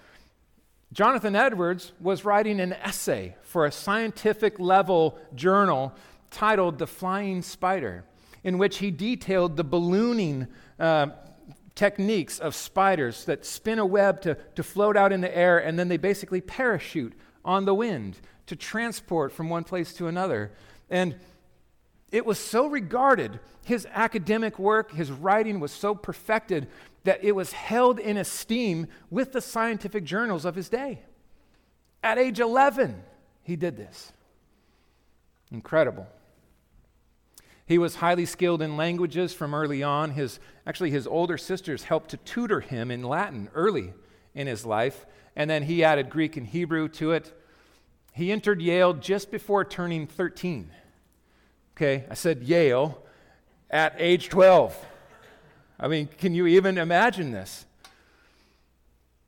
Jonathan 0.93 1.35
Edwards 1.35 1.93
was 2.01 2.25
writing 2.25 2.61
an 2.61 2.75
essay 2.75 3.35
for 3.43 3.67
a 3.67 3.73
scientific 3.73 4.61
level 4.61 5.19
journal 5.35 5.95
titled 6.33 6.79
The 6.79 6.87
Flying 6.87 7.43
Spider, 7.43 8.05
in 8.43 8.59
which 8.59 8.79
he 8.79 8.91
detailed 8.91 9.57
the 9.57 9.65
ballooning 9.65 10.49
uh, 10.81 11.09
techniques 11.75 12.39
of 12.39 12.55
spiders 12.55 13.25
that 13.25 13.47
spin 13.47 13.79
a 13.79 13.87
web 13.87 14.21
to, 14.23 14.35
to 14.57 14.63
float 14.63 14.97
out 14.97 15.13
in 15.13 15.21
the 15.21 15.37
air 15.37 15.59
and 15.59 15.79
then 15.79 15.89
they 15.89 15.97
basically 15.97 16.41
parachute 16.41 17.15
on 17.45 17.65
the 17.65 17.75
wind 17.75 18.19
to 18.47 18.57
transport 18.57 19.33
from 19.33 19.49
one 19.49 19.65
place 19.65 19.95
to 19.95 20.07
another. 20.07 20.53
And 20.91 21.17
it 22.11 22.27
was 22.27 22.39
so 22.39 22.67
regarded, 22.67 23.41
his 23.65 23.87
academic 23.93 24.59
work, 24.59 24.93
his 24.93 25.11
writing 25.11 25.61
was 25.61 25.73
so 25.73 25.95
perfected 25.95 26.69
that 27.05 27.25
it 27.25 27.33
was 27.33 27.53
held 27.53 27.99
in 27.99 28.17
esteem 28.17 28.87
with 29.11 29.33
the 29.33 29.41
scientific 29.41 30.05
journals 30.05 30.45
of 30.45 30.55
his 30.55 30.69
day. 30.69 31.01
At 32.03 32.19
age 32.19 32.41
11, 32.41 33.03
he 33.43 33.57
did 33.57 33.77
this. 33.77 34.13
Incredible. 35.51 36.07
He 37.67 37.79
was 37.79 37.97
highly 37.97 38.27
skilled 38.27 38.61
in 38.61 38.77
languages 38.77 39.33
from 39.33 39.55
early 39.55 39.83
on. 39.83 40.11
His, 40.11 40.41
actually, 40.67 40.91
his 40.91 41.07
older 41.07 41.39
sisters 41.39 41.85
helped 41.85 42.11
to 42.11 42.17
tutor 42.19 42.61
him 42.61 42.91
in 42.91 43.03
Latin 43.03 43.49
early 43.55 43.93
in 44.35 44.47
his 44.47 44.67
life, 44.67 45.07
and 45.37 45.49
then 45.49 45.63
he 45.65 45.85
added 45.85 46.11
Greek 46.11 46.37
and 46.37 46.47
Hebrew 46.47 46.89
to 46.89 47.13
it. 47.13 47.39
He 48.13 48.33
entered 48.33 48.61
Yale 48.61 48.95
just 48.95 49.31
before 49.31 49.65
turning 49.65 50.07
13. 50.07 50.71
Okay, 51.77 52.05
I 52.11 52.15
said 52.15 52.43
Yale 52.43 53.03
at 53.71 53.95
age 53.99 54.29
12. 54.29 54.77
I 55.81 55.89
mean, 55.89 56.09
can 56.19 56.35
you 56.35 56.47
even 56.47 56.79
imagine 56.79 57.31
this? 57.31 57.65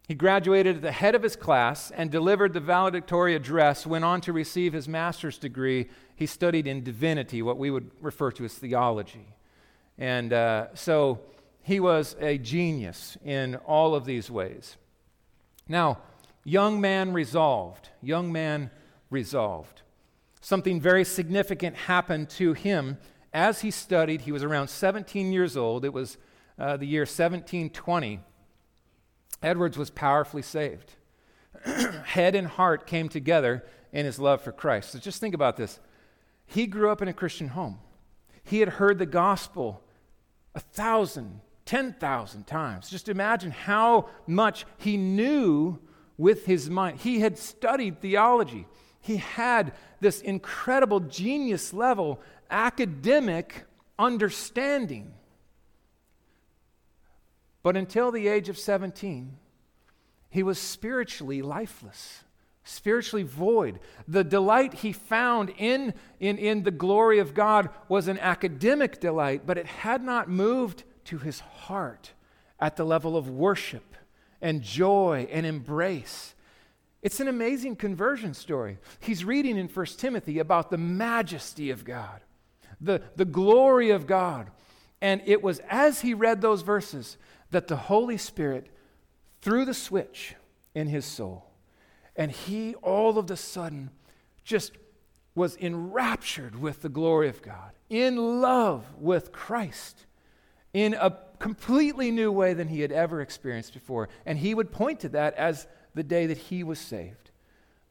He 0.06 0.14
graduated 0.14 0.76
at 0.76 0.82
the 0.82 0.92
head 0.92 1.14
of 1.14 1.22
his 1.22 1.34
class 1.34 1.90
and 1.90 2.10
delivered 2.10 2.52
the 2.52 2.60
valedictory 2.60 3.34
address, 3.34 3.86
went 3.86 4.04
on 4.04 4.20
to 4.22 4.34
receive 4.34 4.74
his 4.74 4.86
master's 4.86 5.38
degree. 5.38 5.88
He 6.16 6.26
studied 6.26 6.66
in 6.66 6.84
divinity, 6.84 7.42
what 7.42 7.58
we 7.58 7.70
would 7.70 7.90
refer 8.00 8.30
to 8.32 8.44
as 8.44 8.54
theology. 8.54 9.34
And 9.98 10.32
uh, 10.32 10.74
so 10.74 11.20
he 11.62 11.80
was 11.80 12.16
a 12.20 12.38
genius 12.38 13.16
in 13.24 13.56
all 13.56 13.94
of 13.94 14.04
these 14.04 14.30
ways. 14.30 14.76
Now, 15.68 15.98
young 16.44 16.80
man 16.80 17.12
resolved, 17.12 17.88
young 18.02 18.32
man 18.32 18.70
resolved 19.10 19.82
something 20.44 20.78
very 20.78 21.04
significant 21.04 21.74
happened 21.74 22.28
to 22.28 22.52
him 22.52 22.98
as 23.32 23.62
he 23.62 23.70
studied. 23.70 24.20
He 24.20 24.32
was 24.32 24.42
around 24.42 24.68
17 24.68 25.32
years 25.32 25.56
old. 25.56 25.86
It 25.86 25.92
was 25.92 26.18
uh, 26.58 26.76
the 26.76 26.86
year 26.86 27.02
1720. 27.02 28.20
Edwards 29.42 29.78
was 29.78 29.88
powerfully 29.88 30.42
saved. 30.42 30.96
Head 32.04 32.34
and 32.34 32.46
heart 32.46 32.86
came 32.86 33.08
together 33.08 33.64
in 33.90 34.04
his 34.04 34.18
love 34.18 34.42
for 34.42 34.52
Christ. 34.52 34.90
So 34.90 34.98
just 34.98 35.18
think 35.18 35.34
about 35.34 35.56
this. 35.56 35.80
He 36.46 36.66
grew 36.66 36.90
up 36.90 37.02
in 37.02 37.08
a 37.08 37.12
Christian 37.12 37.48
home. 37.48 37.78
He 38.42 38.60
had 38.60 38.68
heard 38.68 38.98
the 38.98 39.06
gospel 39.06 39.82
a 40.54 40.60
thousand, 40.60 41.40
ten 41.64 41.94
thousand 41.94 42.46
times. 42.46 42.90
Just 42.90 43.08
imagine 43.08 43.50
how 43.50 44.08
much 44.26 44.66
he 44.76 44.96
knew 44.96 45.78
with 46.16 46.46
his 46.46 46.70
mind. 46.70 47.00
He 47.00 47.20
had 47.20 47.38
studied 47.38 48.00
theology 48.00 48.66
he 49.04 49.18
had 49.18 49.74
this 50.00 50.22
incredible 50.22 50.98
genius 50.98 51.74
level 51.74 52.22
academic 52.50 53.64
understanding. 53.98 55.12
But 57.62 57.76
until 57.76 58.10
the 58.10 58.28
age 58.28 58.48
of 58.48 58.56
17, 58.56 59.36
he 60.30 60.42
was 60.42 60.58
spiritually 60.58 61.42
lifeless, 61.42 62.23
spiritually 62.64 63.22
void. 63.22 63.78
The 64.08 64.24
delight 64.24 64.74
he 64.74 64.92
found 64.92 65.52
in, 65.58 65.94
in, 66.18 66.38
in 66.38 66.62
the 66.62 66.70
glory 66.70 67.18
of 67.18 67.34
God 67.34 67.68
was 67.88 68.08
an 68.08 68.18
academic 68.18 69.00
delight, 69.00 69.42
but 69.46 69.58
it 69.58 69.66
had 69.66 70.02
not 70.02 70.28
moved 70.28 70.84
to 71.04 71.18
his 71.18 71.40
heart 71.40 72.12
at 72.58 72.76
the 72.76 72.84
level 72.84 73.16
of 73.16 73.28
worship 73.28 73.94
and 74.40 74.62
joy 74.62 75.28
and 75.30 75.44
embrace. 75.44 76.34
It's 77.02 77.20
an 77.20 77.28
amazing 77.28 77.76
conversion 77.76 78.32
story. 78.32 78.78
He's 78.98 79.24
reading 79.24 79.58
in 79.58 79.68
1 79.68 79.86
Timothy 79.98 80.38
about 80.38 80.70
the 80.70 80.78
majesty 80.78 81.70
of 81.70 81.84
God, 81.84 82.22
the, 82.80 83.02
the 83.16 83.26
glory 83.26 83.90
of 83.90 84.06
God. 84.06 84.50
And 85.02 85.20
it 85.26 85.42
was 85.42 85.60
as 85.68 86.00
he 86.00 86.14
read 86.14 86.40
those 86.40 86.62
verses 86.62 87.18
that 87.50 87.68
the 87.68 87.76
Holy 87.76 88.16
Spirit 88.16 88.68
threw 89.42 89.66
the 89.66 89.74
switch 89.74 90.34
in 90.74 90.86
his 90.86 91.04
soul. 91.04 91.44
And 92.16 92.30
he 92.30 92.74
all 92.76 93.18
of 93.18 93.30
a 93.30 93.36
sudden 93.36 93.90
just 94.44 94.72
was 95.34 95.56
enraptured 95.56 96.60
with 96.60 96.82
the 96.82 96.88
glory 96.88 97.28
of 97.28 97.42
God, 97.42 97.72
in 97.90 98.40
love 98.40 98.84
with 98.98 99.32
Christ, 99.32 100.06
in 100.72 100.94
a 100.94 101.18
completely 101.38 102.10
new 102.10 102.30
way 102.30 102.54
than 102.54 102.68
he 102.68 102.80
had 102.80 102.92
ever 102.92 103.20
experienced 103.20 103.74
before. 103.74 104.08
And 104.24 104.38
he 104.38 104.54
would 104.54 104.70
point 104.70 105.00
to 105.00 105.08
that 105.10 105.34
as 105.34 105.66
the 105.94 106.04
day 106.04 106.26
that 106.26 106.38
he 106.38 106.62
was 106.62 106.78
saved, 106.78 107.30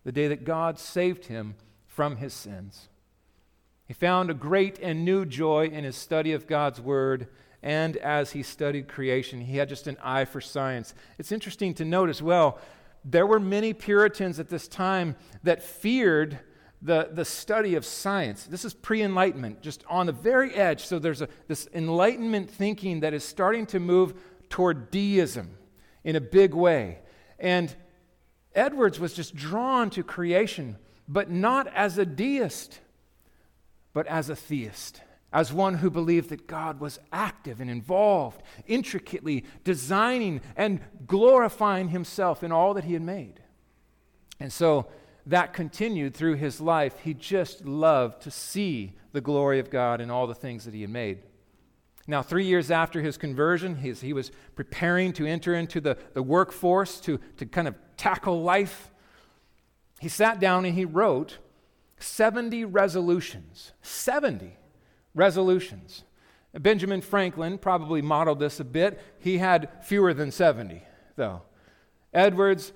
the 0.03 0.11
day 0.11 0.27
that 0.29 0.45
God 0.45 0.79
saved 0.79 1.25
him 1.25 1.55
from 1.85 2.17
his 2.17 2.33
sins. 2.33 2.89
He 3.85 3.93
found 3.93 4.29
a 4.29 4.33
great 4.33 4.79
and 4.79 5.03
new 5.03 5.25
joy 5.25 5.67
in 5.67 5.83
his 5.83 5.95
study 5.95 6.31
of 6.31 6.47
God's 6.47 6.79
word, 6.79 7.27
and 7.61 7.97
as 7.97 8.31
he 8.31 8.41
studied 8.41 8.87
creation, 8.87 9.41
he 9.41 9.57
had 9.57 9.69
just 9.69 9.87
an 9.87 9.97
eye 10.01 10.25
for 10.25 10.41
science. 10.41 10.93
It's 11.17 11.31
interesting 11.31 11.73
to 11.75 11.85
note 11.85 12.09
as 12.09 12.21
well, 12.21 12.59
there 13.05 13.27
were 13.27 13.39
many 13.39 13.73
Puritans 13.73 14.39
at 14.39 14.49
this 14.49 14.67
time 14.67 15.15
that 15.43 15.61
feared 15.61 16.39
the, 16.81 17.09
the 17.11 17.25
study 17.25 17.75
of 17.75 17.85
science. 17.85 18.43
This 18.45 18.65
is 18.65 18.73
pre 18.73 19.01
Enlightenment, 19.01 19.61
just 19.61 19.83
on 19.89 20.05
the 20.05 20.11
very 20.11 20.53
edge. 20.53 20.85
So 20.85 20.99
there's 20.99 21.21
a, 21.21 21.29
this 21.47 21.67
Enlightenment 21.73 22.49
thinking 22.49 22.99
that 23.01 23.13
is 23.13 23.23
starting 23.23 23.65
to 23.67 23.79
move 23.79 24.13
toward 24.49 24.91
deism 24.91 25.57
in 26.03 26.15
a 26.15 26.21
big 26.21 26.53
way. 26.53 26.99
And 27.39 27.73
Edwards 28.53 28.99
was 28.99 29.13
just 29.13 29.35
drawn 29.35 29.89
to 29.91 30.03
creation, 30.03 30.77
but 31.07 31.29
not 31.29 31.67
as 31.67 31.97
a 31.97 32.05
deist, 32.05 32.79
but 33.93 34.05
as 34.07 34.29
a 34.29 34.35
theist, 34.35 35.01
as 35.33 35.51
one 35.51 35.73
who 35.73 35.89
believed 35.89 36.29
that 36.29 36.45
God 36.45 36.79
was 36.79 36.99
active 37.11 37.59
and 37.59 37.69
involved, 37.69 38.43
intricately 38.67 39.43
designing 39.63 40.41
and 40.55 40.79
glorifying 41.07 41.89
himself 41.89 42.43
in 42.43 42.51
all 42.51 42.75
that 42.75 42.83
he 42.83 42.93
had 42.93 43.01
made. 43.01 43.41
And 44.39 44.53
so 44.53 44.87
that 45.25 45.53
continued 45.53 46.13
through 46.13 46.35
his 46.35 46.61
life. 46.61 46.99
He 46.99 47.15
just 47.15 47.65
loved 47.65 48.21
to 48.23 48.31
see 48.31 48.93
the 49.11 49.21
glory 49.21 49.59
of 49.59 49.71
God 49.71 50.01
in 50.01 50.11
all 50.11 50.27
the 50.27 50.35
things 50.35 50.65
that 50.65 50.73
he 50.73 50.81
had 50.81 50.89
made. 50.91 51.19
Now, 52.05 52.21
three 52.21 52.45
years 52.45 52.69
after 52.69 53.01
his 53.01 53.17
conversion, 53.17 53.77
he 53.77 54.13
was 54.13 54.31
preparing 54.55 55.13
to 55.13 55.25
enter 55.25 55.55
into 55.55 55.81
the, 55.81 55.97
the 56.13 56.21
workforce 56.21 56.99
to, 57.01 57.19
to 57.37 57.45
kind 57.45 57.67
of 57.67 57.75
tackle 57.97 58.43
life. 58.43 58.91
He 59.99 60.09
sat 60.09 60.39
down 60.39 60.65
and 60.65 60.75
he 60.75 60.85
wrote 60.85 61.37
70 61.97 62.65
resolutions. 62.65 63.71
70 63.81 64.57
resolutions. 65.13 66.03
Benjamin 66.57 67.01
Franklin 67.01 67.57
probably 67.57 68.01
modeled 68.01 68.39
this 68.39 68.59
a 68.59 68.63
bit. 68.63 69.01
He 69.19 69.39
had 69.39 69.69
fewer 69.83 70.13
than 70.13 70.31
70, 70.31 70.83
though. 71.15 71.41
Edwards 72.13 72.73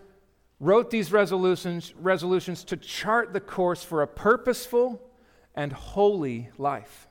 wrote 0.60 0.90
these 0.90 1.12
resolutions, 1.12 1.94
resolutions 1.96 2.64
to 2.66 2.78
chart 2.78 3.34
the 3.34 3.40
course 3.40 3.84
for 3.84 4.02
a 4.02 4.08
purposeful 4.08 5.02
and 5.56 5.72
holy 5.72 6.50
life. 6.58 7.08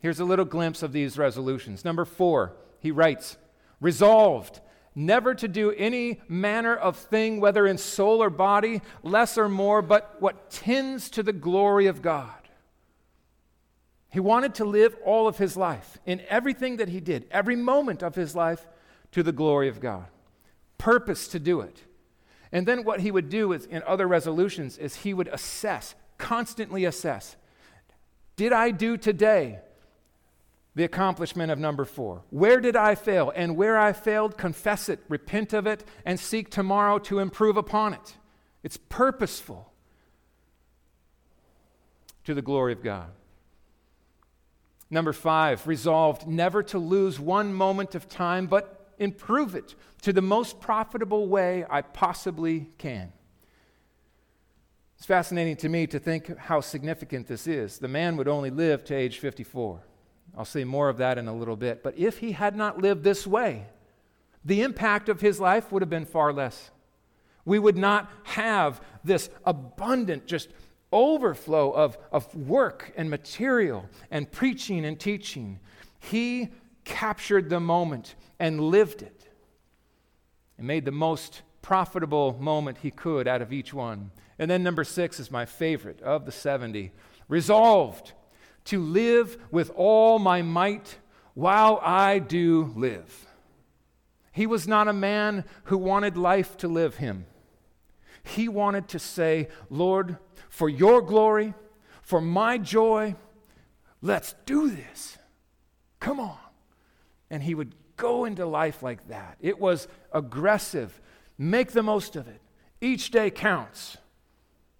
Here's 0.00 0.20
a 0.20 0.24
little 0.24 0.44
glimpse 0.44 0.82
of 0.82 0.92
these 0.92 1.16
resolutions. 1.16 1.84
Number 1.84 2.04
four, 2.04 2.54
he 2.80 2.90
writes, 2.90 3.36
resolved 3.80 4.60
never 4.94 5.34
to 5.34 5.46
do 5.46 5.70
any 5.72 6.20
manner 6.26 6.74
of 6.74 6.96
thing, 6.96 7.38
whether 7.38 7.66
in 7.66 7.78
soul 7.78 8.22
or 8.22 8.30
body, 8.30 8.80
less 9.02 9.36
or 9.36 9.48
more, 9.48 9.82
but 9.82 10.16
what 10.20 10.50
tends 10.50 11.10
to 11.10 11.22
the 11.22 11.32
glory 11.32 11.86
of 11.86 12.02
God. 12.02 12.45
He 14.16 14.20
wanted 14.20 14.54
to 14.54 14.64
live 14.64 14.96
all 15.04 15.28
of 15.28 15.36
his 15.36 15.58
life, 15.58 15.98
in 16.06 16.22
everything 16.30 16.78
that 16.78 16.88
he 16.88 17.00
did, 17.00 17.26
every 17.30 17.54
moment 17.54 18.02
of 18.02 18.14
his 18.14 18.34
life, 18.34 18.66
to 19.12 19.22
the 19.22 19.30
glory 19.30 19.68
of 19.68 19.78
God. 19.78 20.06
Purpose 20.78 21.28
to 21.28 21.38
do 21.38 21.60
it. 21.60 21.84
And 22.50 22.66
then 22.66 22.82
what 22.82 23.00
he 23.00 23.10
would 23.10 23.28
do 23.28 23.52
is, 23.52 23.66
in 23.66 23.82
other 23.86 24.06
resolutions 24.06 24.78
is 24.78 24.96
he 24.96 25.12
would 25.12 25.28
assess, 25.28 25.94
constantly 26.16 26.86
assess. 26.86 27.36
Did 28.36 28.54
I 28.54 28.70
do 28.70 28.96
today 28.96 29.58
the 30.74 30.84
accomplishment 30.84 31.52
of 31.52 31.58
number 31.58 31.84
four? 31.84 32.22
Where 32.30 32.58
did 32.58 32.74
I 32.74 32.94
fail? 32.94 33.30
And 33.36 33.54
where 33.54 33.78
I 33.78 33.92
failed, 33.92 34.38
confess 34.38 34.88
it, 34.88 35.00
repent 35.10 35.52
of 35.52 35.66
it, 35.66 35.84
and 36.06 36.18
seek 36.18 36.48
tomorrow 36.48 36.98
to 37.00 37.18
improve 37.18 37.58
upon 37.58 37.92
it. 37.92 38.16
It's 38.62 38.78
purposeful 38.78 39.74
to 42.24 42.32
the 42.32 42.40
glory 42.40 42.72
of 42.72 42.82
God. 42.82 43.10
Number 44.88 45.12
five, 45.12 45.66
resolved 45.66 46.26
never 46.26 46.62
to 46.64 46.78
lose 46.78 47.18
one 47.18 47.52
moment 47.52 47.94
of 47.94 48.08
time, 48.08 48.46
but 48.46 48.94
improve 48.98 49.54
it 49.54 49.74
to 50.02 50.12
the 50.12 50.22
most 50.22 50.60
profitable 50.60 51.26
way 51.26 51.64
I 51.68 51.82
possibly 51.82 52.68
can. 52.78 53.12
It's 54.96 55.06
fascinating 55.06 55.56
to 55.56 55.68
me 55.68 55.86
to 55.88 55.98
think 55.98 56.36
how 56.38 56.60
significant 56.60 57.26
this 57.26 57.46
is. 57.46 57.78
The 57.78 57.88
man 57.88 58.16
would 58.16 58.28
only 58.28 58.50
live 58.50 58.84
to 58.84 58.94
age 58.94 59.18
54. 59.18 59.80
I'll 60.36 60.44
say 60.44 60.64
more 60.64 60.88
of 60.88 60.98
that 60.98 61.18
in 61.18 61.28
a 61.28 61.34
little 61.34 61.56
bit. 61.56 61.82
But 61.82 61.98
if 61.98 62.18
he 62.18 62.32
had 62.32 62.56
not 62.56 62.78
lived 62.78 63.04
this 63.04 63.26
way, 63.26 63.66
the 64.44 64.62
impact 64.62 65.08
of 65.08 65.20
his 65.20 65.40
life 65.40 65.72
would 65.72 65.82
have 65.82 65.90
been 65.90 66.06
far 66.06 66.32
less. 66.32 66.70
We 67.44 67.58
would 67.58 67.76
not 67.76 68.10
have 68.24 68.80
this 69.04 69.28
abundant, 69.44 70.26
just 70.26 70.48
overflow 70.92 71.70
of, 71.72 71.98
of 72.12 72.34
work 72.34 72.92
and 72.96 73.10
material 73.10 73.88
and 74.10 74.30
preaching 74.30 74.84
and 74.84 74.98
teaching. 74.98 75.60
He 75.98 76.50
captured 76.84 77.50
the 77.50 77.60
moment 77.60 78.14
and 78.38 78.60
lived 78.60 79.02
it 79.02 79.28
and 80.58 80.66
made 80.66 80.84
the 80.84 80.92
most 80.92 81.42
profitable 81.62 82.36
moment 82.40 82.78
he 82.78 82.90
could 82.90 83.26
out 83.26 83.42
of 83.42 83.52
each 83.52 83.74
one. 83.74 84.10
And 84.38 84.50
then 84.50 84.62
number 84.62 84.84
six 84.84 85.18
is 85.18 85.30
my 85.30 85.44
favorite 85.44 86.00
of 86.02 86.24
the 86.24 86.32
70 86.32 86.92
resolved 87.28 88.12
to 88.66 88.80
live 88.80 89.38
with 89.50 89.70
all 89.74 90.18
my 90.18 90.42
might 90.42 90.98
while 91.34 91.80
I 91.82 92.18
do 92.18 92.72
live. 92.76 93.26
He 94.32 94.46
was 94.46 94.68
not 94.68 94.88
a 94.88 94.92
man 94.92 95.44
who 95.64 95.78
wanted 95.78 96.16
life 96.16 96.56
to 96.58 96.68
live 96.68 96.96
him. 96.96 97.26
He 98.22 98.48
wanted 98.48 98.88
to 98.88 98.98
say, 98.98 99.48
Lord, 99.70 100.18
for 100.56 100.70
your 100.70 101.02
glory, 101.02 101.52
for 102.00 102.18
my 102.18 102.56
joy, 102.56 103.14
let's 104.00 104.34
do 104.46 104.70
this. 104.70 105.18
Come 106.00 106.18
on. 106.18 106.38
And 107.28 107.42
he 107.42 107.54
would 107.54 107.74
go 107.98 108.24
into 108.24 108.46
life 108.46 108.82
like 108.82 109.06
that. 109.08 109.36
It 109.42 109.60
was 109.60 109.86
aggressive. 110.12 110.98
Make 111.36 111.72
the 111.72 111.82
most 111.82 112.16
of 112.16 112.26
it. 112.26 112.40
Each 112.80 113.10
day 113.10 113.28
counts. 113.28 113.98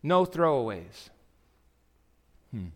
No 0.02 0.24
throwaways. 0.24 1.10
Hmm. 2.52 2.68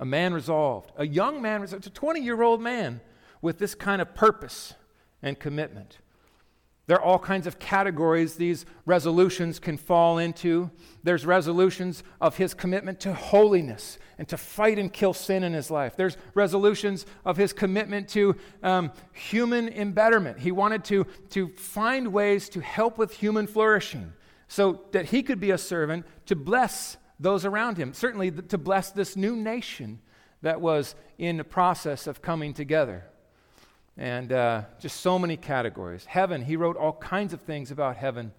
A 0.00 0.04
man 0.04 0.34
resolved, 0.34 0.90
a 0.96 1.06
young 1.06 1.40
man, 1.40 1.60
resolved, 1.60 1.86
a 1.86 1.90
20 1.90 2.18
year 2.20 2.42
old 2.42 2.60
man 2.60 3.00
with 3.40 3.60
this 3.60 3.76
kind 3.76 4.02
of 4.02 4.16
purpose 4.16 4.74
and 5.22 5.38
commitment. 5.38 5.98
There 6.88 6.96
are 6.96 7.04
all 7.04 7.18
kinds 7.18 7.46
of 7.46 7.58
categories 7.58 8.36
these 8.36 8.64
resolutions 8.86 9.58
can 9.58 9.76
fall 9.76 10.16
into. 10.16 10.70
There's 11.02 11.26
resolutions 11.26 12.02
of 12.18 12.38
his 12.38 12.54
commitment 12.54 12.98
to 13.00 13.12
holiness 13.12 13.98
and 14.16 14.26
to 14.28 14.38
fight 14.38 14.78
and 14.78 14.90
kill 14.90 15.12
sin 15.12 15.44
in 15.44 15.52
his 15.52 15.70
life. 15.70 15.96
There's 15.96 16.16
resolutions 16.32 17.04
of 17.26 17.36
his 17.36 17.52
commitment 17.52 18.08
to 18.10 18.36
um, 18.62 18.90
human 19.12 19.68
embetterment. 19.68 20.38
He 20.38 20.50
wanted 20.50 20.82
to, 20.84 21.06
to 21.28 21.48
find 21.50 22.10
ways 22.10 22.48
to 22.48 22.60
help 22.60 22.96
with 22.96 23.12
human 23.12 23.46
flourishing 23.46 24.14
so 24.48 24.80
that 24.92 25.04
he 25.04 25.22
could 25.22 25.40
be 25.40 25.50
a 25.50 25.58
servant 25.58 26.06
to 26.24 26.34
bless 26.34 26.96
those 27.20 27.44
around 27.44 27.76
him, 27.76 27.92
certainly 27.92 28.30
to 28.30 28.56
bless 28.56 28.92
this 28.92 29.14
new 29.14 29.36
nation 29.36 30.00
that 30.40 30.62
was 30.62 30.94
in 31.18 31.36
the 31.36 31.44
process 31.44 32.06
of 32.06 32.22
coming 32.22 32.54
together 32.54 33.04
and 33.98 34.32
uh, 34.32 34.62
just 34.78 35.00
so 35.00 35.18
many 35.18 35.36
categories. 35.36 36.04
Heaven, 36.04 36.44
he 36.44 36.56
wrote 36.56 36.76
all 36.76 36.92
kinds 36.92 37.32
of 37.32 37.40
things 37.40 37.72
about 37.72 37.96
heaven. 37.96 38.32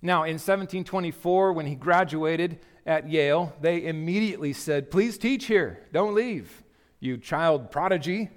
Now, 0.00 0.22
in 0.22 0.34
1724, 0.34 1.52
when 1.52 1.66
he 1.66 1.74
graduated 1.74 2.58
at 2.86 3.10
Yale, 3.10 3.52
they 3.60 3.84
immediately 3.84 4.54
said, 4.54 4.90
Please 4.90 5.18
teach 5.18 5.44
here, 5.44 5.86
don't 5.92 6.14
leave, 6.14 6.64
you 6.98 7.18
child 7.18 7.70
prodigy. 7.70 8.30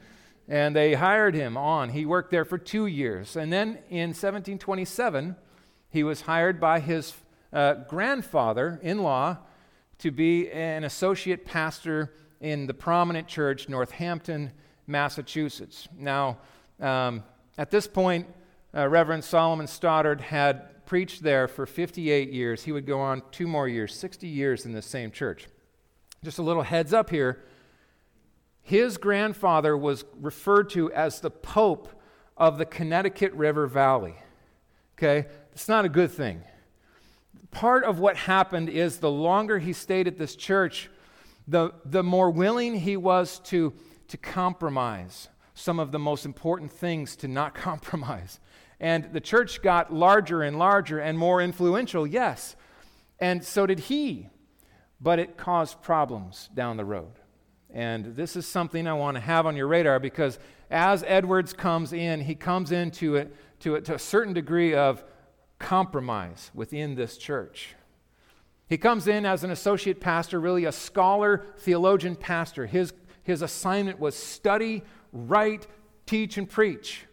And 0.50 0.76
they 0.76 0.96
hired 0.96 1.34
him 1.34 1.56
on. 1.56 1.90
He 1.90 2.06
worked 2.06 2.30
there 2.30 2.44
for 2.44 2.58
two 2.58 2.86
years. 2.86 3.38
And 3.38 3.54
then 3.54 3.78
in 3.90 4.10
1727, 4.10 5.38
he 5.90 6.04
was 6.04 6.22
hired 6.22 6.60
by 6.60 6.82
his 6.82 7.14
uh, 7.54 7.76
grandfather 7.88 8.78
in 8.84 9.02
law 9.02 9.38
to 10.00 10.12
be 10.12 10.52
an 10.52 10.84
associate 10.84 11.46
pastor 11.46 12.12
in 12.42 12.66
the 12.68 12.74
prominent 12.74 13.28
church, 13.28 13.70
Northampton 13.70 14.52
Massachusetts. 14.88 15.88
Now, 15.98 16.38
um, 16.80 17.24
at 17.58 17.72
this 17.72 17.88
point, 17.88 18.28
uh, 18.76 18.88
Reverend 18.88 19.24
Solomon 19.24 19.68
Stoddard 19.68 20.22
had 20.22 20.86
preached 20.86 21.24
there 21.24 21.48
for 21.48 21.66
58 21.66 22.32
years. 22.32 22.64
He 22.64 22.72
would 22.72 22.86
go 22.86 23.00
on 23.00 23.22
two 23.32 23.48
more 23.48 23.68
years, 23.68 23.96
60 23.96 24.28
years 24.28 24.66
in 24.66 24.72
the 24.72 24.82
same 24.82 25.12
church. 25.12 25.48
Just 26.24 26.38
a 26.38 26.42
little 26.42 26.64
heads 26.64 26.94
up 26.94 27.10
here. 27.10 27.44
His 28.62 28.98
grandfather 28.98 29.76
was 29.76 30.06
referred 30.20 30.70
to 30.72 30.92
as 30.92 31.20
the 31.20 31.32
Pope 31.32 31.90
of 32.38 32.58
the 32.58 32.66
Connecticut 32.66 33.34
River 33.34 33.68
Valley. 33.68 34.16
Okay? 34.98 35.28
It's 35.52 35.68
not 35.68 35.86
a 35.86 35.90
good 35.90 36.12
thing. 36.12 36.44
Part 37.50 37.84
of 37.84 38.00
what 38.00 38.16
happened 38.16 38.70
is 38.70 38.98
the 38.98 39.12
longer 39.12 39.60
he 39.60 39.74
stayed 39.74 40.08
at 40.08 40.18
this 40.18 40.36
church, 40.36 40.90
the, 41.48 41.74
the 41.86 42.04
more 42.04 42.30
willing 42.30 42.76
he 42.76 42.98
was 42.98 43.40
to 43.46 43.74
to 44.12 44.18
compromise 44.18 45.30
some 45.54 45.80
of 45.80 45.92
the 45.92 46.00
most 46.00 46.26
important 46.26 46.72
things 46.72 47.16
to 47.18 47.28
not 47.28 47.54
compromise. 47.56 48.40
And 48.80 49.14
the 49.14 49.22
church 49.22 49.62
got 49.62 49.94
larger 49.94 50.42
and 50.42 50.58
larger 50.58 51.00
and 51.00 51.18
more 51.18 51.42
influential, 51.42 52.06
yes. 52.06 52.56
And 53.20 53.44
so 53.44 53.66
did 53.66 53.80
he. 53.80 54.28
But 55.00 55.20
it 55.20 55.38
caused 55.38 55.82
problems 55.82 56.50
down 56.54 56.78
the 56.78 56.86
road. 56.86 57.14
And 57.74 58.16
this 58.16 58.36
is 58.36 58.46
something 58.46 58.86
I 58.86 58.94
want 58.94 59.16
to 59.16 59.22
have 59.22 59.46
on 59.46 59.56
your 59.56 59.68
radar 59.68 60.00
because 60.00 60.40
as 60.70 61.04
Edwards 61.08 61.54
comes 61.54 61.94
in, 61.94 62.22
he 62.22 62.36
comes 62.36 62.72
into 62.72 63.16
it 63.16 63.36
to, 63.62 63.80
to 63.80 63.96
a 63.96 64.00
certain 64.00 64.34
degree 64.34 64.74
of 64.74 65.04
compromise 65.58 66.52
within 66.54 66.96
this 66.96 67.18
church. 67.18 67.76
He 68.68 68.78
comes 68.78 69.08
in 69.08 69.26
as 69.26 69.44
an 69.44 69.52
associate 69.52 70.00
pastor, 70.00 70.40
really 70.40 70.66
a 70.66 70.72
scholar, 70.72 71.46
theologian 71.60 72.16
pastor. 72.16 72.66
His 72.66 72.94
his 73.24 73.42
assignment 73.42 74.00
was 74.00 74.16
study, 74.16 74.84
write, 75.12 75.68
teach, 76.06 76.38
and 76.38 76.50
preach. 76.50 77.06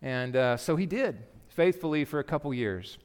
And 0.00 0.34
uh, 0.36 0.56
so 0.56 0.76
he 0.76 0.86
did 0.86 1.18
faithfully 1.48 2.04
for 2.04 2.18
a 2.18 2.24
couple 2.24 2.52
years. 2.52 2.98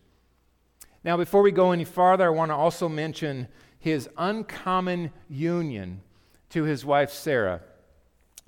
Now, 1.04 1.18
before 1.18 1.42
we 1.42 1.52
go 1.52 1.72
any 1.72 1.86
farther, 1.86 2.26
I 2.26 2.30
want 2.30 2.50
to 2.50 2.56
also 2.56 2.90
mention 2.90 3.48
his 3.80 4.10
uncommon 4.18 5.12
union 5.30 6.02
to 6.50 6.64
his 6.64 6.84
wife 6.84 7.12
Sarah. 7.12 7.62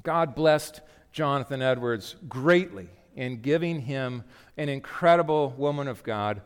God 0.03 0.35
blessed 0.35 0.81
Jonathan 1.11 1.61
Edwards 1.61 2.15
greatly 2.27 2.89
in 3.15 3.41
giving 3.41 3.81
him 3.81 4.23
an 4.57 4.69
incredible 4.69 5.53
woman 5.57 5.87
of 5.87 6.03
God. 6.03 6.41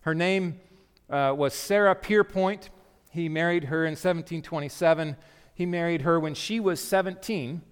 Her 0.00 0.14
name 0.14 0.60
uh, 1.08 1.34
was 1.36 1.54
Sarah 1.54 1.94
Pierpont. 1.94 2.70
He 3.10 3.28
married 3.28 3.64
her 3.64 3.84
in 3.84 3.92
1727. 3.92 5.16
He 5.56 5.64
married 5.64 6.02
her 6.02 6.20
when 6.20 6.34
she 6.34 6.60
was 6.60 6.82
17, 6.82 7.62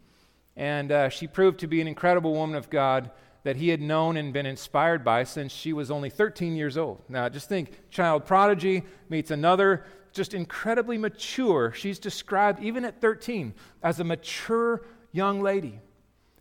and 0.57 0.91
uh, 0.91 1.09
she 1.11 1.27
proved 1.27 1.61
to 1.61 1.67
be 1.67 1.83
an 1.83 1.87
incredible 1.87 2.33
woman 2.33 2.57
of 2.57 2.71
God 2.71 3.11
that 3.43 3.57
he 3.57 3.69
had 3.69 3.83
known 3.83 4.17
and 4.17 4.33
been 4.33 4.47
inspired 4.47 5.05
by 5.05 5.25
since 5.25 5.53
she 5.53 5.75
was 5.75 5.91
only 5.91 6.09
13 6.09 6.57
years 6.57 6.79
old. 6.79 7.03
Now, 7.11 7.29
just 7.29 7.47
think 7.47 7.91
child 7.91 8.25
prodigy 8.25 8.85
meets 9.11 9.31
another, 9.31 9.85
just 10.15 10.33
incredibly 10.33 10.97
mature. 10.97 11.73
She's 11.73 11.99
described, 11.99 12.59
even 12.63 12.87
at 12.87 13.03
13, 13.03 13.53
as 13.83 14.01
a 14.01 14.05
mature 14.05 14.87
young 15.13 15.43
lady 15.43 15.79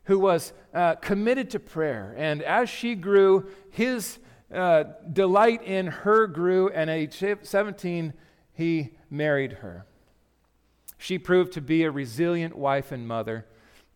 who 0.06 0.20
was 0.20 0.54
uh, 0.74 0.96
committed 0.96 1.50
to 1.50 1.60
prayer. 1.60 2.16
And 2.18 2.42
as 2.42 2.70
she 2.70 2.96
grew, 2.96 3.50
his 3.70 4.18
uh, 4.54 4.86
delight 5.12 5.62
in 5.64 5.88
her 5.88 6.26
grew, 6.28 6.70
and 6.70 6.90
at 6.90 6.96
age 6.96 7.22
17, 7.44 8.14
he 8.54 8.92
married 9.10 9.52
her. 9.52 9.86
She 11.04 11.20
proved 11.20 11.52
to 11.52 11.62
be 11.62 11.84
a 11.84 11.92
resilient 11.92 12.56
wife 12.56 12.94
and 12.94 13.06
mother. 13.06 13.46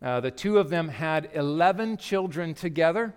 Uh, 0.02 0.20
the 0.20 0.30
two 0.30 0.58
of 0.58 0.68
them 0.68 0.90
had 0.90 1.30
11 1.32 1.96
children 1.96 2.52
together, 2.52 3.14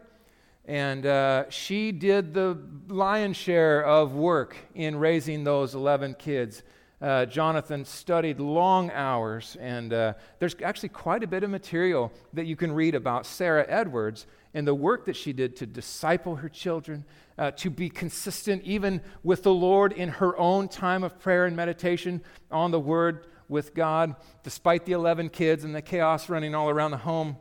and 0.64 1.06
uh, 1.06 1.50
she 1.50 1.92
did 1.92 2.34
the 2.34 2.58
lion's 2.88 3.36
share 3.36 3.84
of 3.84 4.14
work 4.14 4.56
in 4.76 4.96
raising 4.96 5.44
those 5.44 5.76
11 5.76 6.16
kids. 6.18 6.64
uh, 7.02 7.26
Jonathan 7.26 7.84
studied 7.84 8.40
long 8.40 8.92
hours, 8.92 9.58
and 9.60 9.92
uh, 9.92 10.14
there's 10.40 10.56
actually 10.64 10.88
quite 10.88 11.22
a 11.22 11.28
bit 11.28 11.44
of 11.44 11.50
material 11.50 12.14
that 12.32 12.46
you 12.46 12.56
can 12.56 12.72
read 12.72 12.96
about 12.96 13.26
Sarah 13.26 13.66
Edwards 13.68 14.26
and 14.54 14.66
the 14.66 14.74
work 14.76 15.04
that 15.04 15.18
she 15.18 15.34
did 15.34 15.58
to 15.58 15.66
disciple 15.66 16.38
her 16.38 16.48
children, 16.48 17.04
uh, 17.38 17.52
to 17.52 17.70
be 17.70 17.90
consistent 17.90 18.64
even 18.64 19.02
with 19.22 19.44
the 19.44 19.54
Lord 19.54 19.92
in 19.92 20.08
her 20.08 20.38
own 20.38 20.70
time 20.70 21.04
of 21.04 21.20
prayer 21.20 21.46
and 21.46 21.58
meditation 21.58 22.22
on 22.52 22.72
the 22.72 22.80
Word 22.80 23.28
with 23.52 23.76
God, 23.76 24.16
despite 24.42 24.86
the 24.86 24.94
11 24.94 25.30
kids 25.30 25.64
and 25.64 25.76
the 25.76 25.82
chaos 25.82 26.30
running 26.30 26.56
all 26.56 26.70
around 26.70 26.92
the 26.92 26.98
home. 26.98 27.38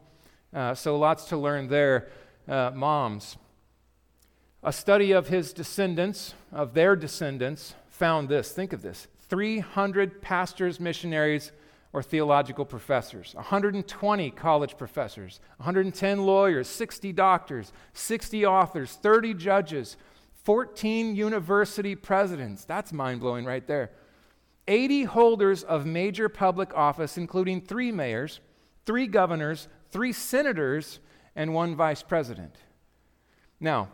Uh, 0.53 0.75
so, 0.75 0.99
lots 0.99 1.27
to 1.27 1.37
learn 1.37 1.69
there, 1.69 2.09
uh, 2.49 2.73
moms. 2.75 3.39
A 4.63 4.73
study 4.73 5.13
of 5.13 5.29
his 5.29 5.53
descendants, 5.53 6.35
of 6.53 6.75
their 6.75 6.97
descendants, 6.97 7.75
found 7.89 8.29
this. 8.29 8.51
Think 8.51 8.73
of 8.73 8.83
this 8.83 9.07
300 9.29 10.21
pastors, 10.21 10.81
missionaries, 10.81 11.53
or 11.93 12.03
theological 12.03 12.65
professors, 12.65 13.35
120 13.35 14.31
college 14.33 14.77
professors, 14.77 15.41
110 15.57 16.25
lawyers, 16.25 16.69
60 16.69 17.13
doctors, 17.13 17.73
60 17.95 18.47
authors, 18.47 18.93
30 18.93 19.35
judges, 19.35 19.97
14 20.45 21.17
university 21.17 21.95
presidents. 21.95 22.65
That's 22.65 22.93
mind 22.93 23.21
blowing 23.21 23.45
right 23.45 23.67
there. 23.67 23.91
80 24.71 25.05
holders 25.05 25.65
of 25.65 25.85
major 25.85 26.29
public 26.29 26.73
office, 26.75 27.19
including 27.19 27.61
three 27.61 27.91
mayors, 27.91 28.41
three 28.87 29.09
governors, 29.09 29.67
three 29.91 30.13
senators, 30.13 31.01
and 31.35 31.53
one 31.53 31.75
vice 31.75 32.05
president. 32.05 32.55
Now, 33.59 33.89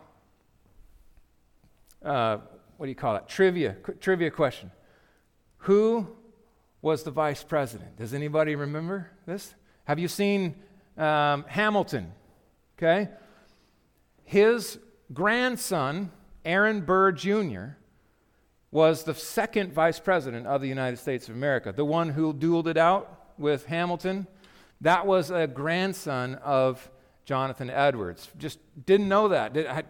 uh, 2.05 2.37
what 2.77 2.85
do 2.85 2.89
you 2.89 2.95
call 2.95 3.15
it? 3.15 3.27
Trivia, 3.27 3.75
trivia 3.99 4.29
question. 4.29 4.71
Who 5.61 6.07
was 6.83 7.01
the 7.01 7.11
vice 7.11 7.43
president? 7.43 7.97
Does 7.97 8.13
anybody 8.13 8.55
remember 8.55 9.09
this? 9.25 9.55
Have 9.85 9.97
you 9.97 10.07
seen 10.07 10.55
um, 10.95 11.43
Hamilton? 11.47 12.13
Okay. 12.77 13.09
His 14.25 14.77
grandson, 15.11 16.11
Aaron 16.45 16.81
Burr 16.81 17.13
Jr., 17.13 17.77
was 18.71 19.03
the 19.03 19.13
second 19.13 19.73
vice 19.73 19.99
president 19.99 20.45
of 20.45 20.61
the 20.61 20.67
United 20.67 20.97
States 20.97 21.29
of 21.29 21.35
America. 21.35 21.71
The 21.71 21.85
one 21.85 22.09
who 22.09 22.33
dueled 22.33 22.67
it 22.67 22.77
out 22.77 23.31
with 23.37 23.65
Hamilton, 23.65 24.27
that 24.81 25.05
was 25.05 25.31
a 25.31 25.47
grandson 25.47 26.35
of 26.35 26.89
Jonathan 27.25 27.69
Edwards. 27.69 28.29
Just 28.37 28.59
didn't 28.85 29.07
know 29.07 29.29
that. 29.29 29.57
I 29.57 29.83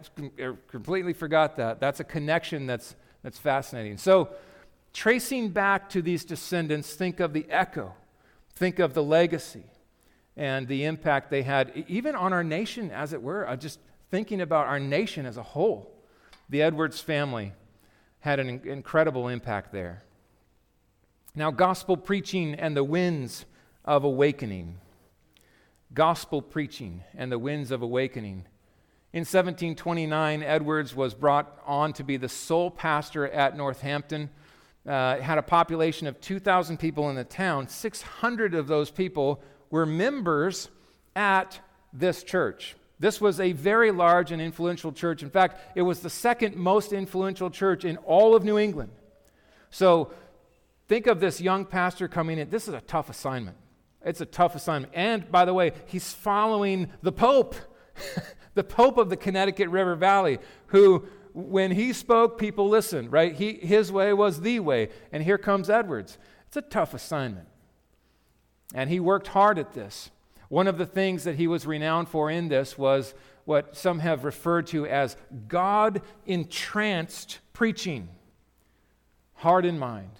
completely 0.68 1.12
forgot 1.12 1.56
that. 1.56 1.80
That's 1.80 2.00
a 2.00 2.04
connection 2.04 2.66
that's, 2.66 2.94
that's 3.22 3.38
fascinating. 3.38 3.96
So, 3.98 4.30
tracing 4.92 5.50
back 5.50 5.90
to 5.90 6.02
these 6.02 6.24
descendants, 6.24 6.94
think 6.94 7.20
of 7.20 7.32
the 7.32 7.46
echo, 7.50 7.94
think 8.54 8.78
of 8.78 8.94
the 8.94 9.02
legacy, 9.02 9.64
and 10.36 10.68
the 10.68 10.84
impact 10.84 11.30
they 11.30 11.42
had, 11.42 11.84
even 11.88 12.14
on 12.14 12.32
our 12.32 12.44
nation, 12.44 12.90
as 12.90 13.12
it 13.12 13.22
were. 13.22 13.56
Just 13.56 13.80
thinking 14.10 14.40
about 14.40 14.66
our 14.66 14.80
nation 14.80 15.26
as 15.26 15.36
a 15.36 15.42
whole. 15.42 15.94
The 16.48 16.62
Edwards 16.62 17.00
family 17.00 17.52
had 18.20 18.40
an 18.40 18.62
incredible 18.64 19.28
impact 19.28 19.72
there. 19.72 20.02
Now, 21.34 21.50
gospel 21.50 21.96
preaching 21.96 22.54
and 22.54 22.76
the 22.76 22.84
winds 22.84 23.44
of 23.84 24.04
awakening 24.04 24.78
gospel 25.94 26.42
preaching 26.42 27.02
and 27.16 27.32
the 27.32 27.38
winds 27.38 27.70
of 27.70 27.82
awakening. 27.82 28.44
In 29.12 29.20
1729, 29.20 30.42
Edwards 30.42 30.94
was 30.94 31.14
brought 31.14 31.60
on 31.66 31.92
to 31.94 32.04
be 32.04 32.16
the 32.16 32.28
sole 32.28 32.70
pastor 32.70 33.26
at 33.26 33.56
Northampton. 33.56 34.28
Uh, 34.86 35.16
it 35.18 35.22
had 35.22 35.38
a 35.38 35.42
population 35.42 36.06
of 36.06 36.20
2,000 36.20 36.78
people 36.78 37.08
in 37.10 37.16
the 37.16 37.24
town. 37.24 37.68
600 37.68 38.54
of 38.54 38.66
those 38.66 38.90
people 38.90 39.42
were 39.70 39.86
members 39.86 40.68
at 41.16 41.58
this 41.92 42.22
church. 42.22 42.76
This 43.00 43.20
was 43.20 43.38
a 43.38 43.52
very 43.52 43.90
large 43.90 44.32
and 44.32 44.42
influential 44.42 44.92
church. 44.92 45.22
In 45.22 45.30
fact, 45.30 45.60
it 45.76 45.82
was 45.82 46.00
the 46.00 46.10
second 46.10 46.56
most 46.56 46.92
influential 46.92 47.48
church 47.48 47.84
in 47.84 47.96
all 47.98 48.34
of 48.34 48.44
New 48.44 48.58
England. 48.58 48.90
So 49.70 50.12
think 50.88 51.06
of 51.06 51.20
this 51.20 51.40
young 51.40 51.64
pastor 51.64 52.08
coming 52.08 52.38
in. 52.38 52.50
This 52.50 52.66
is 52.66 52.74
a 52.74 52.80
tough 52.80 53.08
assignment. 53.08 53.56
It's 54.04 54.20
a 54.20 54.26
tough 54.26 54.54
assignment. 54.54 54.92
And 54.96 55.30
by 55.30 55.44
the 55.44 55.54
way, 55.54 55.72
he's 55.86 56.12
following 56.12 56.90
the 57.02 57.12
Pope, 57.12 57.54
the 58.54 58.64
Pope 58.64 58.98
of 58.98 59.10
the 59.10 59.16
Connecticut 59.16 59.68
River 59.68 59.94
Valley, 59.94 60.38
who, 60.68 61.06
when 61.34 61.70
he 61.70 61.92
spoke, 61.92 62.38
people 62.38 62.68
listened, 62.68 63.12
right? 63.12 63.34
He, 63.34 63.54
his 63.54 63.92
way 63.92 64.12
was 64.12 64.40
the 64.40 64.58
way. 64.60 64.88
And 65.12 65.22
here 65.22 65.38
comes 65.38 65.70
Edwards. 65.70 66.18
It's 66.48 66.56
a 66.56 66.62
tough 66.62 66.94
assignment. 66.94 67.48
And 68.74 68.90
he 68.90 68.98
worked 68.98 69.28
hard 69.28 69.58
at 69.58 69.72
this. 69.72 70.10
One 70.48 70.66
of 70.66 70.78
the 70.78 70.86
things 70.86 71.24
that 71.24 71.36
he 71.36 71.46
was 71.46 71.66
renowned 71.66 72.08
for 72.08 72.30
in 72.30 72.48
this 72.48 72.78
was 72.78 73.14
what 73.44 73.76
some 73.76 74.00
have 74.00 74.24
referred 74.24 74.66
to 74.68 74.86
as 74.86 75.16
God 75.46 76.02
entranced 76.26 77.38
preaching, 77.52 78.08
heart 79.34 79.64
and 79.64 79.78
mind. 79.78 80.10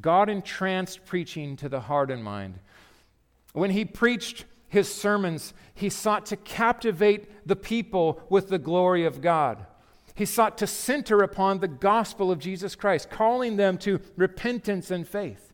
God 0.00 0.28
entranced 0.28 1.04
preaching 1.06 1.56
to 1.56 1.68
the 1.68 1.80
heart 1.80 2.10
and 2.10 2.22
mind. 2.22 2.58
When 3.52 3.70
he 3.70 3.84
preached 3.84 4.44
his 4.68 4.92
sermons, 4.92 5.54
he 5.74 5.88
sought 5.88 6.26
to 6.26 6.36
captivate 6.36 7.46
the 7.46 7.56
people 7.56 8.20
with 8.28 8.48
the 8.48 8.58
glory 8.58 9.04
of 9.04 9.20
God. 9.20 9.64
He 10.14 10.24
sought 10.24 10.58
to 10.58 10.66
center 10.66 11.22
upon 11.22 11.58
the 11.58 11.68
gospel 11.68 12.30
of 12.30 12.38
Jesus 12.38 12.74
Christ, 12.74 13.10
calling 13.10 13.56
them 13.56 13.78
to 13.78 14.00
repentance 14.16 14.90
and 14.90 15.06
faith. 15.06 15.45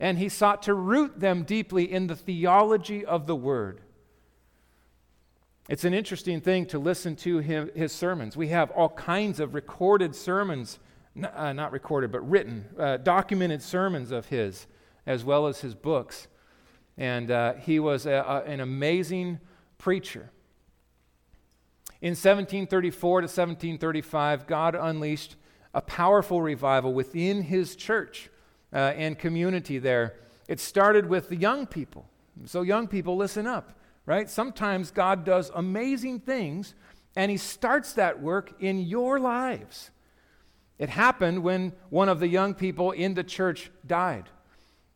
And 0.00 0.18
he 0.18 0.28
sought 0.28 0.62
to 0.64 0.74
root 0.74 1.18
them 1.20 1.42
deeply 1.42 1.90
in 1.90 2.06
the 2.06 2.16
theology 2.16 3.04
of 3.04 3.26
the 3.26 3.36
word. 3.36 3.80
It's 5.68 5.84
an 5.84 5.92
interesting 5.92 6.40
thing 6.40 6.66
to 6.66 6.78
listen 6.78 7.16
to 7.16 7.38
him, 7.38 7.70
his 7.74 7.92
sermons. 7.92 8.36
We 8.36 8.48
have 8.48 8.70
all 8.70 8.88
kinds 8.90 9.38
of 9.40 9.54
recorded 9.54 10.14
sermons, 10.14 10.78
uh, 11.34 11.52
not 11.52 11.72
recorded, 11.72 12.10
but 12.10 12.28
written, 12.28 12.64
uh, 12.78 12.98
documented 12.98 13.60
sermons 13.60 14.10
of 14.10 14.26
his, 14.26 14.66
as 15.04 15.24
well 15.24 15.46
as 15.46 15.60
his 15.60 15.74
books 15.74 16.28
and 16.98 17.30
uh, 17.30 17.54
he 17.54 17.78
was 17.78 18.04
a, 18.06 18.12
a, 18.12 18.42
an 18.42 18.60
amazing 18.60 19.38
preacher. 19.78 20.30
In 22.02 22.10
1734 22.10 23.20
to 23.22 23.24
1735, 23.24 24.46
God 24.46 24.74
unleashed 24.74 25.36
a 25.72 25.80
powerful 25.80 26.42
revival 26.42 26.92
within 26.92 27.42
his 27.42 27.76
church 27.76 28.28
uh, 28.72 28.76
and 28.96 29.18
community 29.18 29.78
there. 29.78 30.14
It 30.48 30.60
started 30.60 31.06
with 31.08 31.28
the 31.28 31.36
young 31.36 31.66
people. 31.66 32.08
So, 32.44 32.62
young 32.62 32.86
people, 32.86 33.16
listen 33.16 33.46
up, 33.46 33.72
right? 34.06 34.30
Sometimes 34.30 34.90
God 34.90 35.24
does 35.24 35.50
amazing 35.54 36.20
things, 36.20 36.74
and 37.16 37.30
he 37.30 37.36
starts 37.36 37.94
that 37.94 38.20
work 38.20 38.54
in 38.60 38.78
your 38.80 39.18
lives. 39.18 39.90
It 40.78 40.88
happened 40.88 41.42
when 41.42 41.72
one 41.90 42.08
of 42.08 42.20
the 42.20 42.28
young 42.28 42.54
people 42.54 42.92
in 42.92 43.14
the 43.14 43.24
church 43.24 43.70
died 43.86 44.28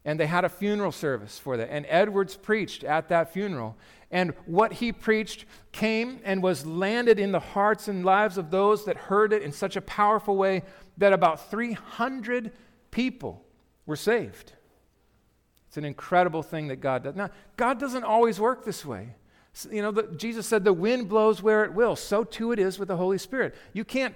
and 0.04 0.18
they 0.18 0.26
had 0.26 0.44
a 0.44 0.48
funeral 0.48 0.92
service 0.92 1.38
for 1.38 1.56
that. 1.56 1.70
And 1.70 1.86
Edwards 1.88 2.36
preached 2.36 2.82
at 2.84 3.08
that 3.08 3.32
funeral. 3.32 3.76
And 4.10 4.34
what 4.46 4.74
he 4.74 4.92
preached 4.92 5.44
came 5.70 6.20
and 6.24 6.42
was 6.42 6.66
landed 6.66 7.18
in 7.18 7.32
the 7.32 7.40
hearts 7.40 7.88
and 7.88 8.04
lives 8.04 8.36
of 8.36 8.50
those 8.50 8.84
that 8.84 8.96
heard 8.96 9.32
it 9.32 9.42
in 9.42 9.52
such 9.52 9.76
a 9.76 9.80
powerful 9.80 10.36
way 10.36 10.62
that 10.98 11.12
about 11.12 11.50
300 11.50 12.52
people 12.90 13.41
were 13.86 13.96
saved. 13.96 14.52
It's 15.68 15.76
an 15.76 15.84
incredible 15.84 16.42
thing 16.42 16.68
that 16.68 16.76
God 16.76 17.04
does. 17.04 17.16
Now, 17.16 17.30
God 17.56 17.80
doesn't 17.80 18.04
always 18.04 18.38
work 18.38 18.64
this 18.64 18.84
way. 18.84 19.14
You 19.70 19.82
know, 19.82 19.90
the, 19.90 20.02
Jesus 20.16 20.46
said, 20.46 20.64
the 20.64 20.72
wind 20.72 21.08
blows 21.08 21.42
where 21.42 21.64
it 21.64 21.72
will. 21.72 21.96
So 21.96 22.24
too 22.24 22.52
it 22.52 22.58
is 22.58 22.78
with 22.78 22.88
the 22.88 22.96
Holy 22.96 23.18
Spirit. 23.18 23.54
You 23.72 23.84
can't 23.84 24.14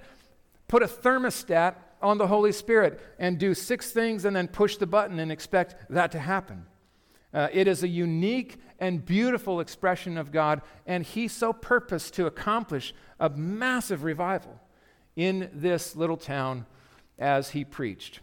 put 0.67 0.83
a 0.83 0.87
thermostat 0.87 1.75
on 2.01 2.17
the 2.17 2.27
Holy 2.27 2.51
Spirit 2.51 2.99
and 3.17 3.37
do 3.37 3.53
six 3.53 3.91
things 3.91 4.25
and 4.25 4.35
then 4.35 4.47
push 4.47 4.77
the 4.77 4.85
button 4.85 5.19
and 5.19 5.31
expect 5.31 5.75
that 5.89 6.11
to 6.11 6.19
happen. 6.19 6.65
Uh, 7.33 7.47
it 7.51 7.67
is 7.67 7.83
a 7.83 7.87
unique 7.87 8.57
and 8.79 9.05
beautiful 9.05 9.59
expression 9.59 10.17
of 10.17 10.31
God, 10.31 10.61
and 10.85 11.03
He 11.03 11.27
so 11.27 11.51
purposed 11.51 12.13
to 12.15 12.25
accomplish 12.25 12.93
a 13.19 13.29
massive 13.29 14.03
revival 14.03 14.59
in 15.15 15.49
this 15.53 15.95
little 15.95 16.17
town 16.17 16.65
as 17.17 17.49
He 17.49 17.65
preached. 17.65 18.19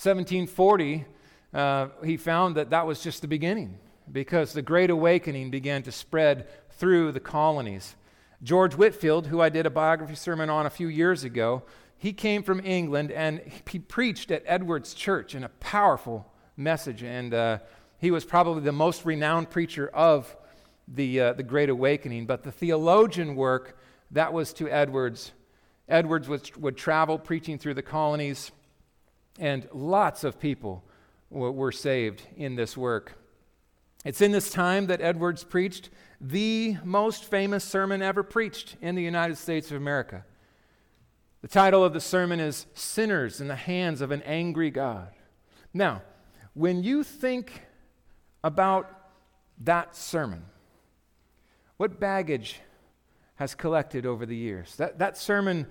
1740, 0.00 1.04
uh, 1.52 1.88
he 2.04 2.16
found 2.16 2.54
that 2.54 2.70
that 2.70 2.86
was 2.86 3.02
just 3.02 3.20
the 3.20 3.26
beginning 3.26 3.78
because 4.12 4.52
the 4.52 4.62
Great 4.62 4.90
Awakening 4.90 5.50
began 5.50 5.82
to 5.82 5.90
spread 5.90 6.46
through 6.70 7.10
the 7.10 7.18
colonies. 7.18 7.96
George 8.40 8.74
Whitefield, 8.74 9.26
who 9.26 9.40
I 9.40 9.48
did 9.48 9.66
a 9.66 9.70
biography 9.70 10.14
sermon 10.14 10.50
on 10.50 10.66
a 10.66 10.70
few 10.70 10.86
years 10.86 11.24
ago, 11.24 11.64
he 11.96 12.12
came 12.12 12.44
from 12.44 12.64
England 12.64 13.10
and 13.10 13.40
he 13.68 13.80
preached 13.80 14.30
at 14.30 14.44
Edwards 14.46 14.94
Church 14.94 15.34
in 15.34 15.42
a 15.42 15.48
powerful 15.48 16.32
message. 16.56 17.02
And 17.02 17.34
uh, 17.34 17.58
he 17.98 18.12
was 18.12 18.24
probably 18.24 18.62
the 18.62 18.70
most 18.70 19.04
renowned 19.04 19.50
preacher 19.50 19.88
of 19.88 20.36
the, 20.86 21.20
uh, 21.20 21.32
the 21.32 21.42
Great 21.42 21.70
Awakening. 21.70 22.26
But 22.26 22.44
the 22.44 22.52
theologian 22.52 23.34
work, 23.34 23.76
that 24.12 24.32
was 24.32 24.52
to 24.54 24.68
Edwards. 24.68 25.32
Edwards 25.88 26.28
would, 26.28 26.56
would 26.56 26.76
travel 26.76 27.18
preaching 27.18 27.58
through 27.58 27.74
the 27.74 27.82
colonies. 27.82 28.52
And 29.38 29.68
lots 29.72 30.24
of 30.24 30.40
people 30.40 30.84
were 31.30 31.72
saved 31.72 32.22
in 32.36 32.56
this 32.56 32.76
work. 32.76 33.14
It's 34.04 34.20
in 34.20 34.32
this 34.32 34.50
time 34.50 34.86
that 34.86 35.00
Edwards 35.00 35.44
preached 35.44 35.90
the 36.20 36.76
most 36.84 37.24
famous 37.24 37.64
sermon 37.64 38.02
ever 38.02 38.22
preached 38.22 38.76
in 38.80 38.94
the 38.94 39.02
United 39.02 39.36
States 39.36 39.70
of 39.70 39.76
America. 39.76 40.24
The 41.42 41.48
title 41.48 41.84
of 41.84 41.92
the 41.92 42.00
sermon 42.00 42.40
is 42.40 42.66
Sinners 42.74 43.40
in 43.40 43.46
the 43.46 43.56
Hands 43.56 44.00
of 44.00 44.10
an 44.10 44.22
Angry 44.22 44.70
God. 44.70 45.12
Now, 45.72 46.02
when 46.54 46.82
you 46.82 47.04
think 47.04 47.62
about 48.42 48.90
that 49.60 49.94
sermon, 49.94 50.44
what 51.76 52.00
baggage 52.00 52.60
has 53.36 53.54
collected 53.54 54.04
over 54.04 54.26
the 54.26 54.36
years? 54.36 54.74
That, 54.76 54.98
that 54.98 55.16
sermon 55.16 55.68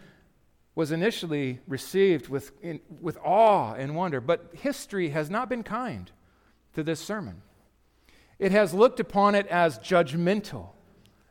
was 0.78 0.92
initially 0.92 1.58
received 1.68 2.28
with, 2.28 2.52
in, 2.62 2.80
with 3.02 3.18
awe 3.26 3.74
and 3.74 3.96
wonder, 3.96 4.22
but 4.22 4.52
history 4.54 5.10
has 5.10 5.28
not 5.28 5.50
been 5.50 5.63
kind 5.63 6.12
to 6.72 6.84
this 6.84 7.00
sermon. 7.00 7.42
It 8.38 8.52
has 8.52 8.76
looked 8.76 9.00
upon 9.00 9.34
it 9.34 9.48
as 9.48 9.80
judgmental 9.80 10.68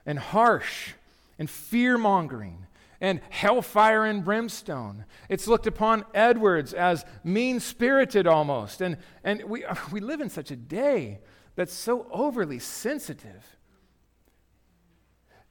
and 0.05 0.19
harsh 0.19 0.95
and 1.39 1.49
fear 1.49 1.97
mongering 1.97 2.67
and 3.01 3.21
hellfire 3.31 4.05
and 4.05 4.25
brimstone. 4.25 5.05
It's 5.29 5.47
looked 5.47 5.69
upon 5.69 6.05
Edwards 6.13 6.75
as 6.75 7.05
mean 7.23 7.61
spirited 7.61 8.27
almost. 8.27 8.81
And, 8.81 8.97
and 9.23 9.45
we, 9.45 9.65
we 9.93 10.01
live 10.01 10.21
in 10.21 10.29
such 10.29 10.51
a 10.51 10.57
day 10.57 11.21
that's 11.55 11.73
so 11.73 12.09
overly 12.11 12.59
sensitive. 12.59 13.57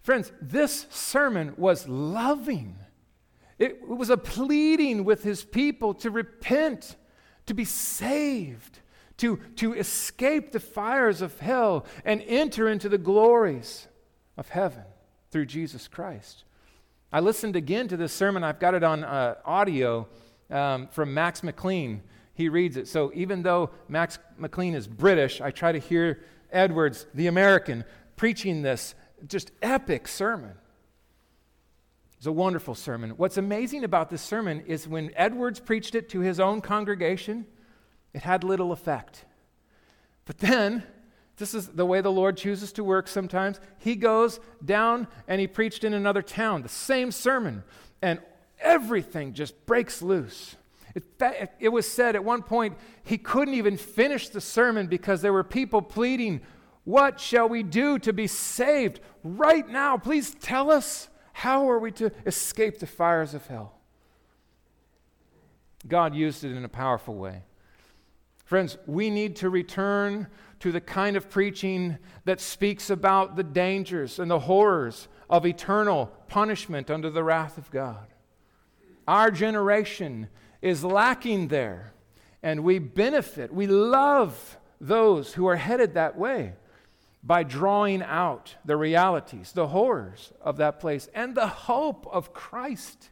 Friends, 0.01 0.33
this 0.41 0.85
sermon 0.89 1.53
was 1.55 1.87
loving. 1.87 2.75
It 3.57 3.87
was 3.87 4.09
a 4.09 4.17
pleading 4.17 5.05
with 5.05 5.23
his 5.23 5.43
people 5.43 5.93
to 5.95 6.11
repent, 6.11 6.95
to 7.45 7.53
be 7.53 7.65
saved, 7.65 8.79
to, 9.17 9.37
to 9.55 9.73
escape 9.73 10.51
the 10.51 10.59
fires 10.59 11.21
of 11.21 11.39
hell 11.39 11.85
and 12.03 12.21
enter 12.27 12.67
into 12.67 12.89
the 12.89 12.97
glories 12.97 13.87
of 14.37 14.49
heaven 14.49 14.83
through 15.31 15.45
Jesus 15.45 15.87
Christ. 15.87 16.43
I 17.13 17.21
listened 17.21 17.55
again 17.55 17.87
to 17.87 17.97
this 17.97 18.11
sermon. 18.11 18.43
I've 18.43 18.59
got 18.59 18.73
it 18.73 18.83
on 18.83 19.05
uh, 19.05 19.35
audio 19.45 20.07
um, 20.49 20.87
from 20.89 21.13
Max 21.13 21.43
McLean. 21.43 22.01
He 22.33 22.49
reads 22.49 22.75
it. 22.75 22.89
So 22.89 23.11
even 23.15 23.41
though 23.41 23.69
Max 23.87 24.19
McLean 24.37 24.75
is 24.75 24.87
British, 24.87 25.39
I 25.39 25.51
try 25.51 25.71
to 25.71 25.79
hear 25.79 26.21
Edwards, 26.51 27.05
the 27.13 27.27
American, 27.27 27.85
preaching 28.17 28.61
this 28.61 28.95
just 29.27 29.51
epic 29.61 30.09
sermon. 30.09 30.55
It's 32.17 32.27
a 32.27 32.31
wonderful 32.31 32.75
sermon. 32.75 33.11
What's 33.11 33.37
amazing 33.37 33.83
about 33.83 34.09
this 34.09 34.21
sermon 34.21 34.63
is 34.67 34.87
when 34.87 35.11
Edwards 35.15 35.59
preached 35.59 35.95
it 35.95 36.09
to 36.09 36.21
his 36.21 36.39
own 36.39 36.61
congregation, 36.61 37.45
it 38.13 38.21
had 38.21 38.43
little 38.43 38.71
effect. 38.71 39.25
But 40.25 40.39
then, 40.39 40.83
this 41.37 41.53
is 41.53 41.67
the 41.67 41.85
way 41.85 42.01
the 42.01 42.11
Lord 42.11 42.37
chooses 42.37 42.71
to 42.73 42.83
work 42.83 43.07
sometimes. 43.07 43.59
He 43.77 43.95
goes 43.95 44.39
down 44.63 45.07
and 45.27 45.41
he 45.41 45.47
preached 45.47 45.83
in 45.83 45.93
another 45.93 46.21
town, 46.21 46.61
the 46.61 46.69
same 46.69 47.11
sermon, 47.11 47.63
and 48.01 48.19
everything 48.59 49.33
just 49.33 49.65
breaks 49.65 50.01
loose. 50.01 50.55
It, 50.95 51.51
it, 51.59 51.69
was 51.69 51.85
said 51.85 52.15
at 52.15 52.23
one 52.23 52.41
point 52.41 52.77
he 53.03 53.17
couldn't 53.17 53.53
even 53.53 53.75
finish 53.75 54.29
the 54.29 54.39
sermon 54.39 54.87
because 54.87 55.21
there 55.21 55.33
were 55.33 55.43
people 55.43 55.81
pleading, 55.81 56.39
What 56.85 57.19
shall 57.19 57.49
we 57.49 57.63
do 57.63 57.99
to 57.99 58.13
be 58.13 58.27
saved? 58.27 59.01
Right 59.21 59.67
now, 59.67 59.97
please 59.97 60.33
tell 60.39 60.71
us. 60.71 61.09
How 61.35 61.69
are 61.69 61.79
we 61.79 61.91
to 61.91 62.13
escape 62.25 62.79
the 62.79 62.87
fires 62.87 63.33
of 63.33 63.45
hell? 63.45 63.73
God 65.85 66.15
used 66.15 66.45
it 66.45 66.55
in 66.55 66.63
a 66.63 66.69
powerful 66.69 67.13
way. 67.13 67.43
Friends, 68.45 68.77
we 68.87 69.09
need 69.09 69.35
to 69.35 69.49
return 69.49 70.27
to 70.61 70.71
the 70.71 70.79
kind 70.79 71.17
of 71.17 71.29
preaching 71.29 71.97
that 72.23 72.39
speaks 72.39 72.89
about 72.89 73.35
the 73.35 73.43
dangers 73.43 74.17
and 74.17 74.31
the 74.31 74.39
horrors 74.39 75.09
of 75.29 75.45
eternal 75.45 76.09
punishment 76.29 76.89
under 76.89 77.09
the 77.09 77.23
wrath 77.23 77.57
of 77.57 77.69
God. 77.69 78.07
Our 79.05 79.29
generation 79.29 80.29
is 80.61 80.85
lacking 80.85 81.49
there, 81.49 81.91
and 82.43 82.63
we 82.63 82.79
benefit, 82.79 83.53
we 83.53 83.67
love 83.67 84.57
those 84.79 85.33
who 85.33 85.47
are 85.47 85.57
headed 85.57 85.95
that 85.95 86.17
way 86.17 86.53
by 87.25 87.41
drawing 87.41 88.03
out 88.03 88.55
the 88.63 88.77
realities, 88.77 89.51
the 89.51 89.69
horrors 89.69 90.31
of 90.41 90.57
that 90.57 90.79
place, 90.79 91.09
and 91.15 91.33
the 91.33 91.47
hope 91.47 92.07
of 92.11 92.33
Christ 92.33 93.09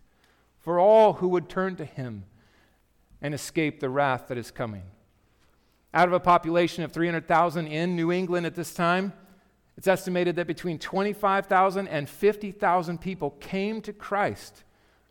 for 0.60 0.80
all 0.80 1.13
who 1.13 1.28
would 1.30 1.49
turn 1.49 1.76
to 1.78 1.86
Him 1.86 2.26
and 3.21 3.34
escape 3.34 3.80
the 3.80 3.89
wrath 3.89 4.28
that 4.28 4.38
is 4.38 4.52
coming. 4.52 4.84
Out 5.95 6.08
of 6.08 6.13
a 6.13 6.19
population 6.19 6.84
of 6.84 6.91
300,000 6.91 7.67
in 7.67 7.95
New 7.95 8.12
England 8.12 8.45
at 8.45 8.56
this 8.56 8.73
time, 8.73 9.13
it's 9.78 9.88
estimated 9.88 10.36
that 10.36 10.45
between 10.45 10.78
25,000 10.78 11.88
and 11.88 12.08
50,000 12.08 13.02
people 13.02 13.32
came 13.32 13.82
to 13.82 13.93
Christ 13.93 14.63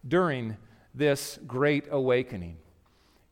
during 0.06 0.56
this 0.94 1.40
great 1.46 1.86
awakening. 1.90 2.58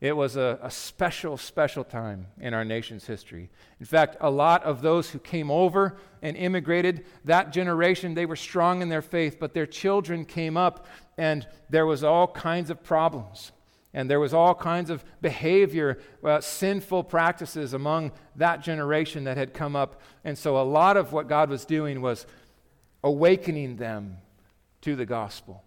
It 0.01 0.17
was 0.17 0.37
a, 0.37 0.59
a, 0.63 0.71
special, 0.71 1.37
special 1.37 1.85
time 1.85 2.27
in 2.41 2.55
our 2.55 2.65
nation's 2.65 3.07
history. 3.07 3.51
In 3.81 3.87
fact, 3.87 4.17
a 4.21 4.31
lot 4.31 4.63
of 4.65 4.81
those 4.81 5.11
who 5.11 5.19
came 5.19 5.51
over 5.51 5.99
and 6.23 6.39
immigrated, 6.39 7.05
that 7.27 7.53
generation, 7.53 8.15
they 8.15 8.25
were 8.25 8.37
strong 8.37 8.81
in 8.81 8.89
their 8.89 9.03
faith, 9.03 9.37
but 9.39 9.53
their 9.53 9.67
children 9.67 10.25
came 10.25 10.57
up 10.57 10.87
and 11.19 11.47
there 11.69 11.85
was 11.85 12.03
all 12.03 12.27
kinds 12.27 12.71
of 12.71 12.83
problems. 12.83 13.53
And 13.93 14.09
there 14.09 14.21
was 14.21 14.33
all 14.33 14.55
kinds 14.55 14.89
of 14.89 15.05
behavior, 15.21 15.99
uh, 16.25 16.41
sinful 16.41 17.05
practices 17.05 17.75
among 17.75 18.13
that 18.37 18.63
generation 18.63 19.25
that 19.25 19.37
had 19.37 19.53
come 19.53 19.77
up. 19.77 20.01
And 20.25 20.39
so 20.39 20.59
a 20.59 20.63
lot 20.63 20.97
of 20.97 21.13
what 21.13 21.29
God 21.29 21.51
was 21.51 21.67
doing 21.67 22.01
was 22.01 22.25
awakening 23.05 23.77
them 23.77 24.19
to 24.83 24.97
the 24.97 25.05
gospel. 25.05 25.63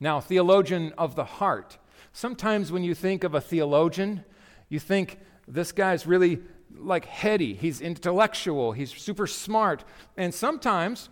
Now, 0.00 0.20
theologian 0.20 0.92
of 0.98 1.14
the 1.14 1.24
heart 1.24 1.78
Sometimes 2.12 2.72
when 2.72 2.84
you 2.84 2.94
think 2.94 3.24
of 3.24 3.34
a 3.34 3.40
theologian, 3.40 4.24
you 4.68 4.78
think 4.78 5.18
this 5.46 5.72
guy's 5.72 6.06
really 6.06 6.40
like 6.76 7.04
heady, 7.04 7.54
he's 7.54 7.80
intellectual, 7.80 8.72
he's 8.72 8.90
super 8.90 9.26
smart. 9.26 9.84
And 10.16 10.32
sometimes 10.32 11.08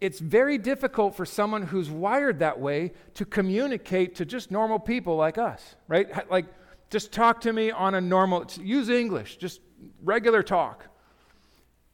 it's 0.00 0.18
very 0.18 0.58
difficult 0.58 1.14
for 1.14 1.24
someone 1.24 1.62
who's 1.62 1.88
wired 1.90 2.40
that 2.40 2.60
way 2.60 2.92
to 3.14 3.24
communicate 3.24 4.16
to 4.16 4.24
just 4.24 4.50
normal 4.50 4.78
people 4.78 5.16
like 5.16 5.38
us, 5.38 5.76
right? 5.88 6.30
Like, 6.30 6.46
just 6.90 7.12
talk 7.12 7.40
to 7.42 7.52
me 7.52 7.70
on 7.70 7.94
a 7.94 8.00
normal, 8.00 8.46
use 8.60 8.88
English, 8.88 9.36
just 9.38 9.60
regular 10.02 10.42
talk. 10.42 10.86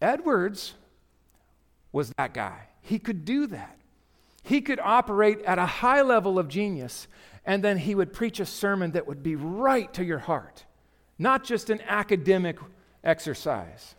Edwards 0.01 0.75
was 1.93 2.12
that 2.19 2.35
guy. 2.35 2.59
He 2.81 2.99
could 2.99 3.25
do 3.25 3.47
that. 3.47 3.79
He 4.43 4.61
could 4.61 4.81
operate 4.81 5.41
at 5.43 5.59
a 5.59 5.67
high 5.67 6.03
level 6.03 6.38
of 6.38 6.49
genius 6.49 7.07
and 7.44 7.62
then 7.62 7.78
he 7.78 7.94
would 7.94 8.12
preach 8.12 8.40
a 8.40 8.46
sermon 8.46 8.92
that 8.92 9.07
would 9.07 9.22
be 9.22 9.37
right 9.37 9.92
to 9.94 10.05
your 10.05 10.20
heart, 10.20 10.64
not 11.18 11.44
just 11.44 11.70
an 11.70 11.81
academic 11.87 12.59
exercise. 13.02 13.94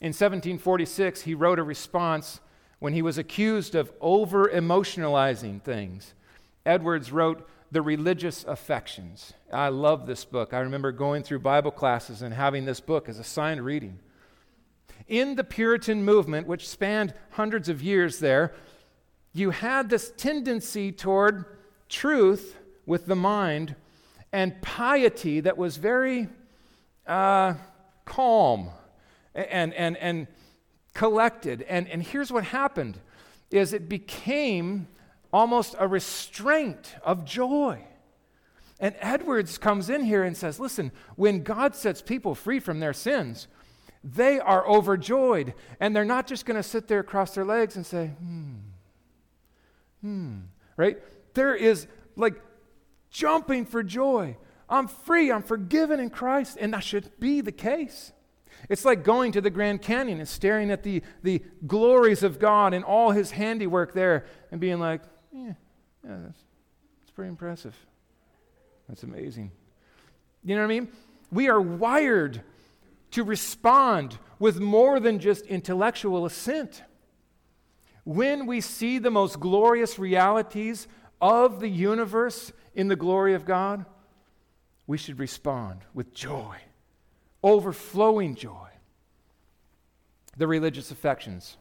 In 0.00 0.08
1746, 0.08 1.22
he 1.22 1.34
wrote 1.34 1.58
a 1.58 1.62
response 1.62 2.40
when 2.80 2.92
he 2.92 3.02
was 3.02 3.16
accused 3.16 3.74
of 3.74 3.92
over 4.00 4.48
emotionalizing 4.48 5.62
things. 5.62 6.14
Edwards 6.66 7.12
wrote, 7.12 7.48
The 7.70 7.80
Religious 7.80 8.44
Affections. 8.44 9.32
I 9.52 9.68
love 9.68 10.06
this 10.06 10.24
book. 10.24 10.52
I 10.52 10.58
remember 10.58 10.90
going 10.90 11.22
through 11.22 11.38
Bible 11.38 11.70
classes 11.70 12.22
and 12.22 12.34
having 12.34 12.64
this 12.64 12.80
book 12.80 13.08
as 13.08 13.18
assigned 13.18 13.64
reading. 13.64 14.00
In 15.06 15.36
the 15.36 15.44
Puritan 15.44 16.04
movement, 16.04 16.46
which 16.46 16.68
spanned 16.68 17.14
hundreds 17.30 17.68
of 17.68 17.82
years 17.82 18.18
there, 18.18 18.52
you 19.32 19.50
had 19.50 19.90
this 19.90 20.12
tendency 20.16 20.92
toward 20.92 21.44
truth 21.88 22.56
with 22.86 23.06
the 23.06 23.16
mind 23.16 23.74
and 24.32 24.60
piety 24.62 25.40
that 25.40 25.56
was 25.56 25.76
very 25.76 26.28
uh, 27.06 27.54
calm 28.04 28.70
and, 29.34 29.72
and, 29.74 29.96
and 29.96 30.26
collected. 30.92 31.62
And, 31.62 31.88
and 31.88 32.02
here's 32.02 32.32
what 32.32 32.44
happened 32.44 32.98
is 33.50 33.72
it 33.72 33.88
became 33.88 34.88
almost 35.32 35.74
a 35.78 35.86
restraint 35.86 36.94
of 37.02 37.24
joy. 37.24 37.80
And 38.80 38.94
Edwards 38.98 39.56
comes 39.58 39.88
in 39.88 40.04
here 40.04 40.24
and 40.24 40.36
says, 40.36 40.58
listen, 40.58 40.90
when 41.16 41.42
God 41.42 41.74
sets 41.74 42.02
people 42.02 42.34
free 42.34 42.60
from 42.60 42.80
their 42.80 42.92
sins, 42.92 43.46
they 44.02 44.38
are 44.40 44.66
overjoyed. 44.68 45.54
And 45.80 45.94
they're 45.94 46.04
not 46.04 46.26
just 46.26 46.44
going 46.44 46.56
to 46.56 46.62
sit 46.62 46.88
there 46.88 47.00
across 47.00 47.34
their 47.34 47.44
legs 47.44 47.76
and 47.76 47.86
say, 47.86 48.08
hmm, 48.08 48.54
hmm, 50.02 50.38
right? 50.76 50.98
There 51.34 51.54
is 51.54 51.86
like 52.16 52.40
jumping 53.10 53.66
for 53.66 53.82
joy. 53.82 54.36
I'm 54.68 54.88
free, 54.88 55.30
I'm 55.30 55.42
forgiven 55.42 56.00
in 56.00 56.10
Christ, 56.10 56.56
and 56.60 56.72
that 56.72 56.82
should 56.82 57.10
be 57.20 57.40
the 57.40 57.52
case. 57.52 58.12
It's 58.68 58.84
like 58.84 59.04
going 59.04 59.32
to 59.32 59.40
the 59.40 59.50
Grand 59.50 59.82
Canyon 59.82 60.20
and 60.20 60.28
staring 60.28 60.70
at 60.70 60.82
the, 60.82 61.02
the 61.22 61.42
glories 61.66 62.22
of 62.22 62.38
God 62.38 62.72
and 62.72 62.84
all 62.84 63.10
his 63.10 63.30
handiwork 63.30 63.92
there 63.92 64.24
and 64.50 64.60
being 64.60 64.80
like, 64.80 65.02
yeah, 65.32 65.52
yeah 66.04 66.16
that's, 66.24 66.38
that's 67.00 67.10
pretty 67.14 67.28
impressive. 67.28 67.76
That's 68.88 69.02
amazing. 69.02 69.50
You 70.44 70.56
know 70.56 70.62
what 70.62 70.72
I 70.72 70.80
mean? 70.80 70.88
We 71.30 71.48
are 71.48 71.60
wired 71.60 72.42
to 73.12 73.24
respond 73.24 74.18
with 74.38 74.60
more 74.60 74.98
than 75.00 75.18
just 75.18 75.46
intellectual 75.46 76.26
assent. 76.26 76.82
When 78.04 78.46
we 78.46 78.60
see 78.60 78.98
the 78.98 79.10
most 79.10 79.40
glorious 79.40 79.98
realities 79.98 80.86
of 81.24 81.58
the 81.58 81.68
universe 81.68 82.52
in 82.74 82.88
the 82.88 82.96
glory 82.96 83.32
of 83.32 83.46
God, 83.46 83.86
we 84.86 84.98
should 84.98 85.18
respond 85.18 85.80
with 85.94 86.12
joy, 86.12 86.56
overflowing 87.42 88.34
joy. 88.34 88.68
The 90.36 90.46
religious 90.46 90.90
affections. 90.90 91.56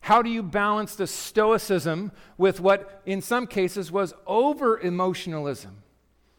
How 0.00 0.22
do 0.22 0.30
you 0.30 0.42
balance 0.42 0.94
the 0.94 1.06
stoicism 1.06 2.12
with 2.38 2.60
what, 2.60 3.02
in 3.04 3.20
some 3.20 3.46
cases, 3.46 3.92
was 3.92 4.14
over 4.26 4.78
emotionalism? 4.78 5.82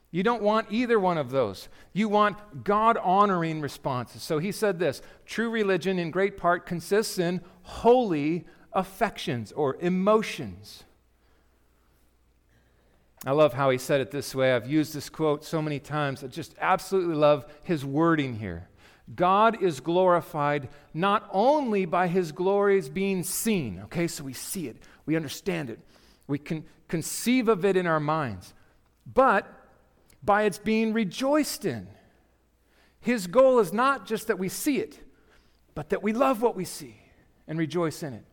You 0.10 0.24
don't 0.24 0.42
want 0.42 0.72
either 0.72 1.00
one 1.00 1.20
of 1.20 1.30
those. 1.30 1.70
You 1.94 2.10
want 2.10 2.64
God 2.64 2.98
honoring 2.98 3.62
responses. 3.62 4.24
So 4.24 4.40
he 4.40 4.52
said 4.52 4.80
this 4.80 5.04
true 5.28 5.52
religion, 5.52 6.00
in 6.00 6.10
great 6.10 6.36
part, 6.36 6.66
consists 6.66 7.20
in 7.20 7.42
holy 7.62 8.46
affections 8.74 9.52
or 9.52 9.76
emotions. 9.82 10.86
I 13.26 13.32
love 13.32 13.54
how 13.54 13.70
he 13.70 13.78
said 13.78 14.02
it 14.02 14.10
this 14.10 14.34
way. 14.34 14.54
I've 14.54 14.68
used 14.68 14.96
this 14.96 15.10
quote 15.10 15.46
so 15.46 15.62
many 15.62 15.80
times. 15.80 16.24
I 16.24 16.28
just 16.28 16.56
absolutely 16.60 17.16
love 17.16 17.46
his 17.64 17.86
wording 17.86 18.40
here. 18.40 18.68
God 19.16 19.62
is 19.62 19.80
glorified 19.80 20.70
not 20.94 21.30
only 21.32 21.86
by 21.86 22.08
his 22.08 22.32
glories 22.32 22.90
being 22.90 23.24
seen, 23.24 23.82
okay, 23.86 24.08
so 24.08 24.24
we 24.24 24.34
see 24.34 24.68
it, 24.68 24.78
we 25.06 25.16
understand 25.16 25.70
it, 25.70 25.80
we 26.28 26.38
can 26.38 26.66
conceive 26.88 27.48
of 27.48 27.66
it 27.66 27.76
in 27.76 27.86
our 27.86 28.00
minds, 28.00 28.54
but 29.12 29.48
by 30.24 30.44
its 30.44 30.58
being 30.58 30.94
rejoiced 30.94 31.66
in. 31.66 31.88
His 33.02 33.28
goal 33.28 33.60
is 33.60 33.74
not 33.74 34.06
just 34.06 34.28
that 34.28 34.40
we 34.40 34.48
see 34.48 34.78
it, 34.78 35.00
but 35.74 35.90
that 35.90 36.04
we 36.04 36.14
love 36.14 36.42
what 36.42 36.56
we 36.56 36.66
see 36.66 36.96
and 37.48 37.58
rejoice 37.58 38.04
in 38.04 38.14
it. 38.14 38.26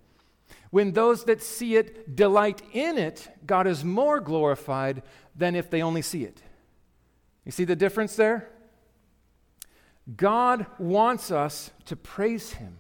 When 0.70 0.92
those 0.92 1.24
that 1.24 1.42
see 1.42 1.76
it 1.76 2.14
delight 2.14 2.62
in 2.72 2.98
it, 2.98 3.28
God 3.46 3.66
is 3.66 3.84
more 3.84 4.20
glorified 4.20 5.02
than 5.34 5.54
if 5.54 5.70
they 5.70 5.82
only 5.82 6.02
see 6.02 6.24
it. 6.24 6.42
You 7.44 7.52
see 7.52 7.64
the 7.64 7.76
difference 7.76 8.16
there? 8.16 8.50
God 10.16 10.66
wants 10.78 11.30
us 11.30 11.70
to 11.86 11.96
praise 11.96 12.52
Him. 12.52 12.78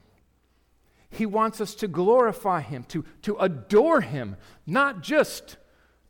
He 1.10 1.24
wants 1.24 1.60
us 1.60 1.74
to 1.76 1.88
glorify 1.88 2.60
Him, 2.60 2.84
to, 2.84 3.04
to 3.22 3.36
adore 3.36 4.02
Him, 4.02 4.36
not 4.66 5.02
just 5.02 5.56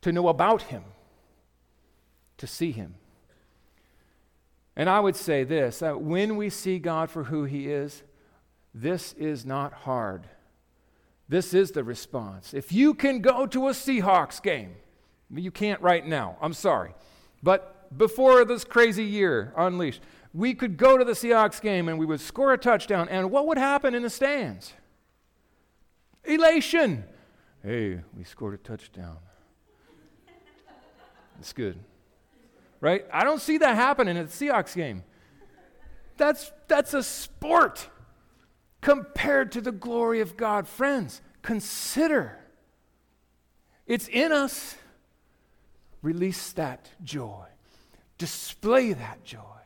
to 0.00 0.12
know 0.12 0.28
about 0.28 0.62
Him, 0.62 0.82
to 2.38 2.46
see 2.46 2.72
Him. 2.72 2.94
And 4.76 4.88
I 4.88 5.00
would 5.00 5.16
say 5.16 5.44
this 5.44 5.80
that 5.80 6.00
when 6.00 6.36
we 6.36 6.50
see 6.50 6.78
God 6.78 7.10
for 7.10 7.24
who 7.24 7.44
He 7.44 7.68
is, 7.68 8.02
this 8.74 9.12
is 9.14 9.44
not 9.44 9.72
hard. 9.72 10.28
This 11.28 11.52
is 11.52 11.72
the 11.72 11.84
response. 11.84 12.54
If 12.54 12.72
you 12.72 12.94
can 12.94 13.20
go 13.20 13.46
to 13.46 13.68
a 13.68 13.72
Seahawks 13.72 14.42
game, 14.42 14.76
you 15.30 15.50
can't 15.50 15.80
right 15.82 16.06
now, 16.06 16.38
I'm 16.40 16.54
sorry. 16.54 16.94
But 17.42 17.96
before 17.96 18.44
this 18.44 18.64
crazy 18.64 19.04
year 19.04 19.52
unleashed, 19.56 20.00
we 20.32 20.54
could 20.54 20.76
go 20.76 20.96
to 20.96 21.04
the 21.04 21.12
Seahawks 21.12 21.60
game 21.60 21.88
and 21.88 21.98
we 21.98 22.06
would 22.06 22.20
score 22.20 22.52
a 22.52 22.58
touchdown, 22.58 23.08
and 23.08 23.30
what 23.30 23.46
would 23.46 23.58
happen 23.58 23.94
in 23.94 24.02
the 24.02 24.10
stands? 24.10 24.72
Elation. 26.24 27.04
Hey, 27.62 28.00
we 28.16 28.24
scored 28.24 28.54
a 28.54 28.58
touchdown. 28.58 29.18
It's 31.40 31.52
good. 31.52 31.78
Right? 32.80 33.04
I 33.12 33.24
don't 33.24 33.40
see 33.40 33.58
that 33.58 33.74
happening 33.74 34.16
at 34.16 34.30
the 34.30 34.46
Seahawks 34.46 34.74
game. 34.74 35.04
That's, 36.16 36.52
that's 36.68 36.94
a 36.94 37.02
sport 37.02 37.88
compared 38.88 39.52
to 39.52 39.60
the 39.60 39.70
glory 39.70 40.22
of 40.22 40.34
God. 40.34 40.66
Friends, 40.66 41.20
consider 41.42 42.38
it's 43.86 44.08
in 44.08 44.32
us. 44.32 44.76
Release 46.00 46.52
that 46.52 46.88
joy, 47.04 47.44
display 48.16 48.94
that 48.94 49.22
joy. 49.24 49.60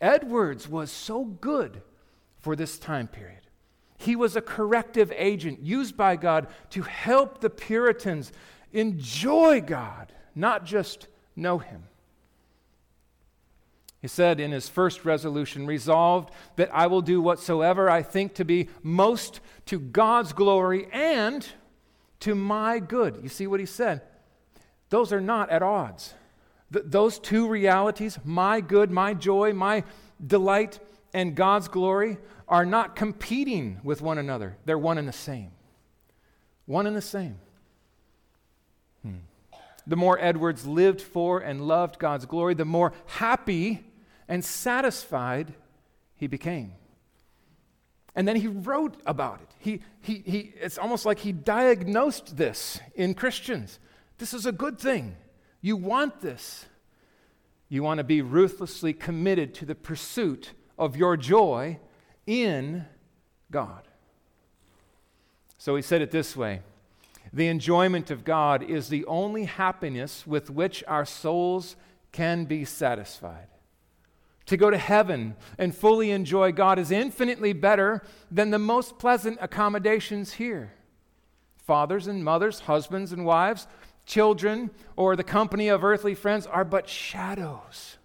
Edwards 0.00 0.66
was 0.66 0.90
so 0.90 1.22
good 1.22 1.82
for 2.38 2.56
this 2.56 2.78
time 2.78 3.08
period. 3.08 3.42
He 3.98 4.16
was 4.16 4.36
a 4.36 4.40
corrective 4.40 5.12
agent 5.14 5.60
used 5.60 5.94
by 5.94 6.16
God 6.16 6.46
to 6.70 6.80
help 6.80 7.42
the 7.42 7.50
Puritans 7.50 8.32
enjoy 8.72 9.60
God, 9.60 10.14
not 10.34 10.64
just 10.64 11.08
know 11.36 11.58
Him. 11.58 11.82
He 14.00 14.08
said 14.08 14.40
in 14.40 14.50
his 14.50 14.68
first 14.68 15.04
resolution, 15.04 15.66
resolved 15.66 16.32
that 16.56 16.70
I 16.72 16.86
will 16.86 17.02
do 17.02 17.20
whatsoever 17.20 17.90
I 17.90 18.02
think 18.02 18.34
to 18.34 18.44
be 18.44 18.68
most 18.82 19.40
to 19.66 19.78
God's 19.78 20.32
glory 20.32 20.88
and 20.90 21.46
to 22.20 22.34
my 22.34 22.78
good. 22.78 23.20
You 23.22 23.28
see 23.28 23.46
what 23.46 23.60
he 23.60 23.66
said? 23.66 24.00
Those 24.88 25.12
are 25.12 25.20
not 25.20 25.50
at 25.50 25.62
odds. 25.62 26.14
Th- 26.72 26.84
those 26.88 27.18
two 27.18 27.46
realities, 27.46 28.18
my 28.24 28.60
good, 28.60 28.90
my 28.90 29.12
joy, 29.12 29.52
my 29.52 29.84
delight, 30.24 30.78
and 31.12 31.34
God's 31.34 31.68
glory, 31.68 32.18
are 32.48 32.64
not 32.64 32.96
competing 32.96 33.80
with 33.84 34.00
one 34.00 34.18
another. 34.18 34.56
They're 34.64 34.78
one 34.78 34.96
and 34.96 35.06
the 35.06 35.12
same. 35.12 35.50
One 36.64 36.86
and 36.86 36.96
the 36.96 37.02
same. 37.02 37.38
Hmm. 39.02 39.18
The 39.86 39.96
more 39.96 40.18
Edwards 40.20 40.66
lived 40.66 41.00
for 41.02 41.40
and 41.40 41.60
loved 41.60 41.98
God's 41.98 42.26
glory, 42.26 42.54
the 42.54 42.64
more 42.64 42.92
happy 43.06 43.84
and 44.30 44.44
satisfied 44.44 45.52
he 46.14 46.28
became. 46.28 46.72
And 48.14 48.26
then 48.26 48.36
he 48.36 48.46
wrote 48.46 48.96
about 49.04 49.40
it. 49.42 49.48
He, 49.58 49.82
he, 50.00 50.22
he, 50.24 50.52
it's 50.60 50.78
almost 50.78 51.04
like 51.04 51.18
he 51.18 51.32
diagnosed 51.32 52.36
this 52.36 52.78
in 52.94 53.14
Christians. 53.14 53.80
This 54.18 54.32
is 54.32 54.46
a 54.46 54.52
good 54.52 54.78
thing. 54.78 55.16
You 55.60 55.76
want 55.76 56.20
this. 56.20 56.66
You 57.68 57.82
want 57.82 57.98
to 57.98 58.04
be 58.04 58.22
ruthlessly 58.22 58.92
committed 58.92 59.52
to 59.54 59.66
the 59.66 59.74
pursuit 59.74 60.52
of 60.78 60.96
your 60.96 61.16
joy 61.16 61.78
in 62.26 62.86
God. 63.50 63.82
So 65.58 65.74
he 65.74 65.82
said 65.82 66.02
it 66.02 66.12
this 66.12 66.36
way 66.36 66.62
The 67.32 67.48
enjoyment 67.48 68.10
of 68.12 68.24
God 68.24 68.62
is 68.62 68.88
the 68.88 69.04
only 69.06 69.44
happiness 69.44 70.24
with 70.24 70.50
which 70.50 70.84
our 70.86 71.04
souls 71.04 71.74
can 72.12 72.44
be 72.44 72.64
satisfied. 72.64 73.48
To 74.50 74.56
go 74.56 74.68
to 74.68 74.78
heaven 74.78 75.36
and 75.58 75.72
fully 75.72 76.10
enjoy 76.10 76.50
God 76.50 76.80
is 76.80 76.90
infinitely 76.90 77.52
better 77.52 78.02
than 78.32 78.50
the 78.50 78.58
most 78.58 78.98
pleasant 78.98 79.38
accommodations 79.40 80.32
here. 80.32 80.72
Fathers 81.56 82.08
and 82.08 82.24
mothers, 82.24 82.58
husbands 82.58 83.12
and 83.12 83.24
wives, 83.24 83.68
children, 84.06 84.72
or 84.96 85.14
the 85.14 85.22
company 85.22 85.68
of 85.68 85.84
earthly 85.84 86.16
friends 86.16 86.48
are 86.48 86.64
but 86.64 86.88
shadows. 86.88 87.98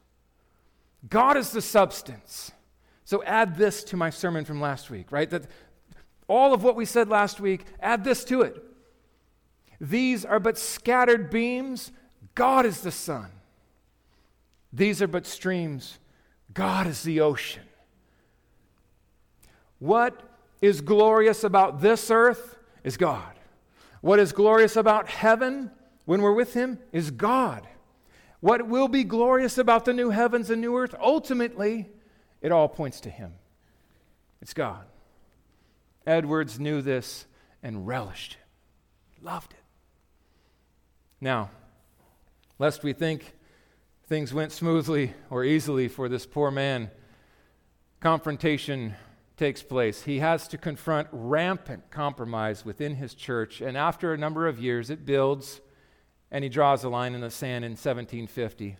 God 1.10 1.36
is 1.36 1.50
the 1.50 1.64
substance. 1.64 2.52
So 3.06 3.24
add 3.24 3.58
this 3.58 3.84
to 3.86 3.98
my 3.98 4.12
sermon 4.12 4.46
from 4.46 4.62
last 4.62 4.92
week, 4.92 5.12
right? 5.12 5.32
That 5.32 5.48
all 6.28 6.54
of 6.54 6.64
what 6.64 6.76
we 6.76 6.86
said 6.86 7.10
last 7.10 7.40
week, 7.40 7.66
add 7.80 8.04
this 8.04 8.24
to 8.26 8.44
it. 8.44 8.64
These 9.82 10.24
are 10.24 10.40
but 10.40 10.60
scattered 10.60 11.32
beams. 11.32 11.92
God 12.36 12.68
is 12.68 12.82
the 12.82 12.92
sun. 12.92 13.32
These 14.72 15.02
are 15.02 15.08
but 15.08 15.26
streams. 15.26 15.98
God 16.56 16.88
is 16.88 17.04
the 17.04 17.22
ocean. 17.22 17.64
What 19.78 20.20
is 20.62 20.82
glorious 20.82 21.44
about 21.44 21.82
this 21.82 22.10
earth 22.10 22.58
is 22.84 22.98
God. 22.98 23.34
What 24.02 24.20
is 24.20 24.32
glorious 24.32 24.76
about 24.76 25.10
heaven 25.10 25.70
when 26.06 26.22
we're 26.22 26.34
with 26.34 26.54
Him 26.54 26.80
is 26.92 27.12
God. 27.12 27.68
What 28.40 28.68
will 28.68 28.88
be 28.88 29.04
glorious 29.04 29.58
about 29.58 29.86
the 29.86 29.94
new 29.94 30.10
heavens 30.12 30.50
and 30.50 30.62
new 30.62 30.78
earth, 30.78 30.96
ultimately, 31.00 31.90
it 32.42 32.52
all 32.52 32.70
points 32.70 33.02
to 33.02 33.10
Him. 33.10 33.34
It's 34.42 34.54
God. 34.54 34.86
Edwards 36.08 36.60
knew 36.60 36.82
this 36.82 37.26
and 37.64 37.86
relished 37.86 38.38
it, 38.40 39.24
loved 39.26 39.54
it. 39.54 39.64
Now, 41.20 41.50
lest 42.60 42.84
we 42.84 42.94
think 42.94 43.34
things 44.08 44.34
went 44.34 44.52
smoothly 44.52 45.14
or 45.30 45.44
easily 45.44 45.88
for 45.88 46.08
this 46.08 46.26
poor 46.26 46.52
man, 46.52 46.92
confrontation 48.00 48.94
takes 49.36 49.64
place. 49.64 50.04
He 50.04 50.20
has 50.20 50.48
to 50.50 50.58
confront 50.58 51.08
rampant 51.12 51.90
compromise 51.90 52.64
within 52.64 52.96
his 52.96 53.16
church, 53.16 53.62
and 53.62 53.76
after 53.76 54.14
a 54.14 54.18
number 54.18 54.48
of 54.48 54.60
years, 54.60 54.90
it 54.90 55.06
builds, 55.06 55.60
and 56.32 56.44
he 56.44 56.50
draws 56.50 56.84
a 56.84 56.90
line 56.90 57.16
in 57.16 57.22
the 57.22 57.32
sand 57.32 57.66
in 57.66 57.72
1750. 57.72 58.78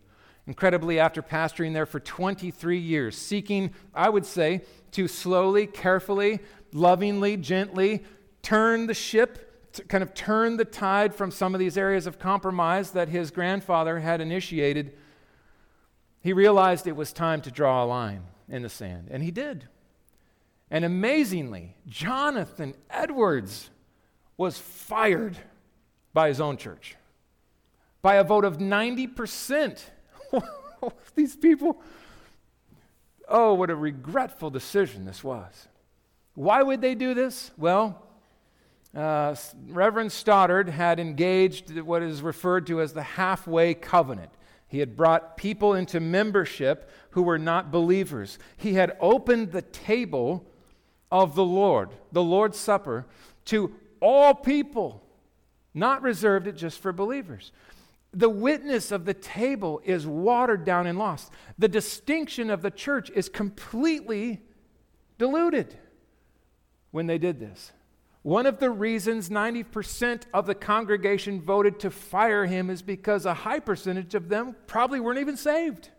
Incredibly, 0.48 1.00
after 1.00 1.24
pastoring 1.24 1.74
there 1.74 1.88
for 1.88 2.00
23 2.00 2.78
years, 2.78 3.18
seeking, 3.18 3.74
I 3.96 4.10
would 4.10 4.28
say, 4.28 4.62
to 4.92 5.08
slowly, 5.08 5.66
carefully, 5.66 6.40
lovingly, 6.72 7.36
gently 7.36 8.04
turn 8.44 8.86
the 8.86 8.94
ship 8.94 9.42
kind 9.90 10.02
of 10.02 10.14
turn 10.14 10.56
the 10.56 10.64
tide 10.64 11.14
from 11.14 11.30
some 11.30 11.54
of 11.54 11.60
these 11.60 11.78
areas 11.78 12.08
of 12.08 12.18
compromise 12.18 12.92
that 12.92 13.10
his 13.10 13.30
grandfather 13.30 14.00
had 14.00 14.22
initiated 14.22 14.96
he 16.26 16.34
realized 16.34 16.88
it 16.88 16.96
was 16.96 17.14
time 17.14 17.40
to 17.40 17.52
draw 17.52 17.84
a 17.84 17.86
line 17.86 18.24
in 18.50 18.64
the 18.64 18.70
sand, 18.70 19.10
and 19.12 19.22
he 19.22 19.30
did. 19.30 19.66
And 20.72 20.84
amazingly, 20.84 21.76
Jonathan 21.86 22.74
Edwards 22.90 23.70
was 24.36 24.58
fired 24.58 25.38
by 26.14 26.30
his 26.30 26.42
own 26.42 26.58
church 26.58 26.96
by 28.02 28.16
a 28.16 28.24
vote 28.24 28.44
of 28.44 28.58
90%. 28.58 29.84
These 31.16 31.36
people, 31.36 31.80
oh, 33.30 33.54
what 33.54 33.70
a 33.70 33.76
regretful 33.76 34.50
decision 34.50 35.06
this 35.06 35.24
was. 35.24 35.68
Why 36.34 36.64
would 36.64 36.82
they 36.82 36.96
do 36.96 37.14
this? 37.14 37.52
Well, 37.56 38.02
uh, 38.96 39.36
Reverend 39.68 40.12
Stoddard 40.12 40.70
had 40.70 41.00
engaged 41.00 41.80
what 41.82 42.02
is 42.02 42.24
referred 42.24 42.66
to 42.66 42.82
as 42.82 42.94
the 42.94 43.04
halfway 43.04 43.76
covenant. 43.76 44.32
He 44.68 44.80
had 44.80 44.98
brought 44.98 45.38
people 45.38 45.74
into 45.74 46.00
membership 46.00 46.90
who 47.12 47.22
were 47.22 47.38
not 47.38 47.72
believers. 47.72 48.40
He 48.58 48.74
had 48.74 48.98
opened 49.00 49.52
the 49.52 49.62
table 49.62 50.46
of 51.12 51.36
the 51.36 51.46
Lord, 51.46 51.90
the 52.12 52.24
Lord's 52.24 52.58
Supper, 52.58 53.06
to 53.46 53.76
all 54.02 54.34
people, 54.34 55.04
not 55.74 56.02
reserved 56.02 56.48
it 56.48 56.56
just 56.56 56.80
for 56.80 56.92
believers. 56.92 57.52
The 58.12 58.30
witness 58.30 58.92
of 58.92 59.06
the 59.06 59.14
table 59.14 59.82
is 59.84 60.08
watered 60.08 60.66
down 60.66 60.88
and 60.88 60.98
lost. 60.98 61.32
The 61.58 61.68
distinction 61.68 62.50
of 62.50 62.62
the 62.62 62.72
church 62.72 63.10
is 63.10 63.30
completely 63.30 64.42
diluted 65.18 65.76
when 66.92 67.08
they 67.08 67.18
did 67.18 67.40
this. 67.40 67.74
One 68.26 68.48
of 68.48 68.58
the 68.58 68.72
reasons 68.72 69.30
90% 69.30 70.24
of 70.34 70.48
the 70.48 70.56
congregation 70.56 71.40
voted 71.40 71.80
to 71.82 71.92
fire 71.92 72.48
him 72.48 72.72
is 72.72 72.82
because 72.82 73.28
a 73.28 73.36
high 73.36 73.60
percentage 73.60 74.16
of 74.16 74.30
them 74.30 74.56
probably 74.66 75.00
weren't 75.00 75.20
even 75.20 75.38
saved. 75.38 75.90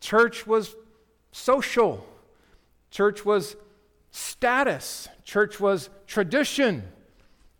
Church 0.00 0.46
was 0.46 0.76
social, 1.32 2.06
church 2.92 3.24
was 3.24 3.56
status, 4.12 5.08
church 5.24 5.58
was 5.58 5.90
tradition, 6.06 6.84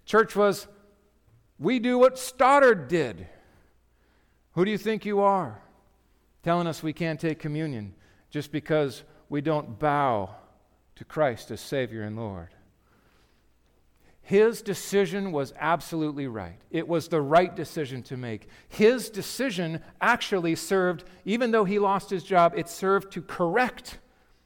church 0.07 0.37
was 0.37 0.69
we 1.59 1.81
do 1.81 1.99
what 1.99 2.17
Stoddard 2.17 2.87
did. 2.87 3.27
Who 4.53 4.65
do 4.65 4.71
you 4.71 4.79
think 4.79 5.05
you 5.05 5.19
are? 5.19 5.61
Telling 6.45 6.69
us 6.69 6.81
we 6.81 6.93
can't 6.93 7.19
take 7.19 7.41
communion 7.41 7.93
just 8.31 8.53
because 8.53 9.03
we 9.29 9.41
don't 9.41 9.81
bow 9.81 10.37
to 10.97 11.05
Christ 11.05 11.51
as 11.51 11.61
Savior 11.61 12.03
and 12.03 12.16
Lord. 12.16 12.49
His 14.22 14.62
decision 14.62 15.32
was 15.32 15.53
absolutely 15.59 16.26
right. 16.26 16.59
It 16.70 16.88
was 16.88 17.09
the 17.09 17.20
right 17.20 17.55
decision 17.55 18.03
to 18.05 18.16
make. 18.16 18.49
His 18.68 19.11
decision 19.11 19.82
actually 20.01 20.55
served, 20.55 21.05
even 21.26 21.51
though 21.51 21.66
he 21.66 21.78
lost 21.78 22.09
his 22.09 22.24
job, 22.24 22.55
it 22.57 22.70
served 22.70 23.12
to 23.12 23.22
correct 23.22 23.99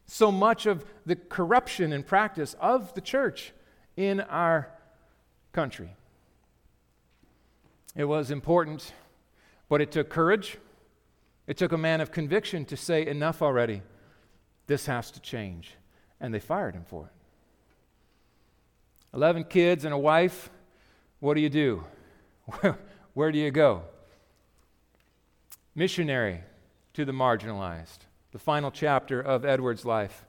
so 0.05 0.33
much 0.33 0.67
of 0.67 0.85
the 1.07 1.15
corruption 1.15 1.93
and 1.93 2.05
practice 2.05 2.57
of 2.59 2.93
the 2.95 3.01
church 3.01 3.53
in 3.97 4.21
our 4.21 4.69
country. 5.53 5.95
It 7.95 8.05
was 8.05 8.33
important, 8.33 8.93
but 9.69 9.81
it 9.81 9.93
took 9.93 10.09
courage. 10.09 10.59
It 11.47 11.57
took 11.57 11.71
a 11.71 11.79
man 11.79 12.01
of 12.01 12.11
conviction 12.11 12.65
to 12.65 12.77
say, 12.77 13.07
Enough 13.07 13.43
already. 13.43 13.83
This 14.67 14.87
has 14.87 15.13
to 15.13 15.21
change 15.21 15.78
and 16.21 16.33
they 16.35 16.41
fired 16.41 16.75
him 16.75 16.85
for 16.87 17.05
it. 17.05 17.13
11 19.15 19.45
kids 19.45 19.85
and 19.85 19.95
a 19.95 19.99
wife. 19.99 20.51
What 21.21 21.35
do 21.35 21.41
you 21.41 21.49
do? 21.49 21.85
Where 23.15 23.33
do 23.33 23.39
you 23.39 23.51
go? 23.51 23.83
Missionary 25.75 26.41
to 26.95 27.05
the 27.05 27.13
marginalized. 27.13 27.99
The 28.33 28.39
final 28.39 28.71
chapter 28.71 29.21
of 29.21 29.45
Edward's 29.45 29.85
life. 29.85 30.25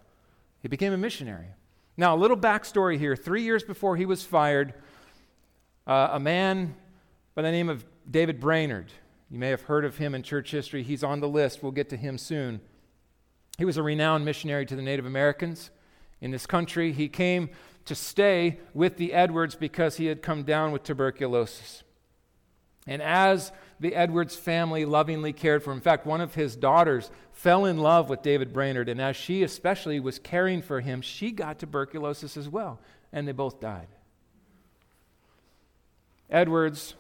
He 0.62 0.68
became 0.68 0.94
a 0.94 0.98
missionary. 0.98 1.48
Now, 1.98 2.16
a 2.16 2.18
little 2.18 2.38
backstory 2.38 2.98
here. 2.98 3.16
Three 3.16 3.44
years 3.44 3.64
before 3.64 3.98
he 3.98 4.06
was 4.06 4.24
fired, 4.24 4.74
uh, 5.86 6.10
a 6.14 6.20
man 6.20 6.76
by 7.36 7.42
the 7.42 7.52
name 7.52 7.68
of 7.68 7.86
David 8.10 8.40
Brainerd, 8.40 8.92
you 9.30 9.38
may 9.38 9.50
have 9.50 9.64
heard 9.64 9.86
of 9.86 9.98
him 9.98 10.16
in 10.16 10.24
church 10.24 10.52
history. 10.52 10.82
He's 10.82 11.04
on 11.04 11.20
the 11.20 11.28
list. 11.28 11.62
We'll 11.62 11.72
get 11.72 11.90
to 11.90 11.98
him 11.98 12.18
soon. 12.18 12.62
He 13.58 13.66
was 13.66 13.78
a 13.78 13.84
renowned 13.84 14.24
missionary 14.24 14.66
to 14.66 14.76
the 14.76 14.82
Native 14.82 15.06
Americans 15.06 15.70
in 16.22 16.32
this 16.32 16.45
country. 16.45 16.91
He 16.91 17.07
came 17.09 17.49
to 17.86 17.95
stay 17.95 18.59
with 18.74 18.97
the 18.97 19.13
Edwards 19.13 19.55
because 19.55 19.97
he 19.97 20.07
had 20.07 20.22
come 20.22 20.43
down 20.43 20.72
with 20.72 20.84
tuberculosis. 20.84 21.84
And 22.88 23.01
as 23.01 23.51
the 23.80 23.95
Edwards 23.95 24.36
family 24.36 24.86
lovingly 24.86 25.34
cared 25.34 25.63
for 25.63 25.72
him, 25.72 25.78
in 25.78 25.84
fact, 25.84 26.05
one 26.05 26.22
of 26.22 26.36
his 26.36 26.55
daughters 26.55 27.11
fell 27.32 27.65
in 27.65 27.78
love 27.78 28.09
with 28.09 28.22
David 28.22 28.51
Brainerd, 28.51 28.89
and 28.89 28.99
as 28.99 29.15
she 29.15 29.43
especially 29.43 29.99
was 29.99 30.20
caring 30.20 30.61
for 30.61 30.82
him, 30.82 31.01
she 31.01 31.32
got 31.32 31.59
tuberculosis 31.59 32.36
as 32.36 32.49
well, 32.49 32.80
and 33.13 33.28
they 33.28 33.32
both 33.32 33.59
died. 33.59 33.88
Edwards 36.30 36.95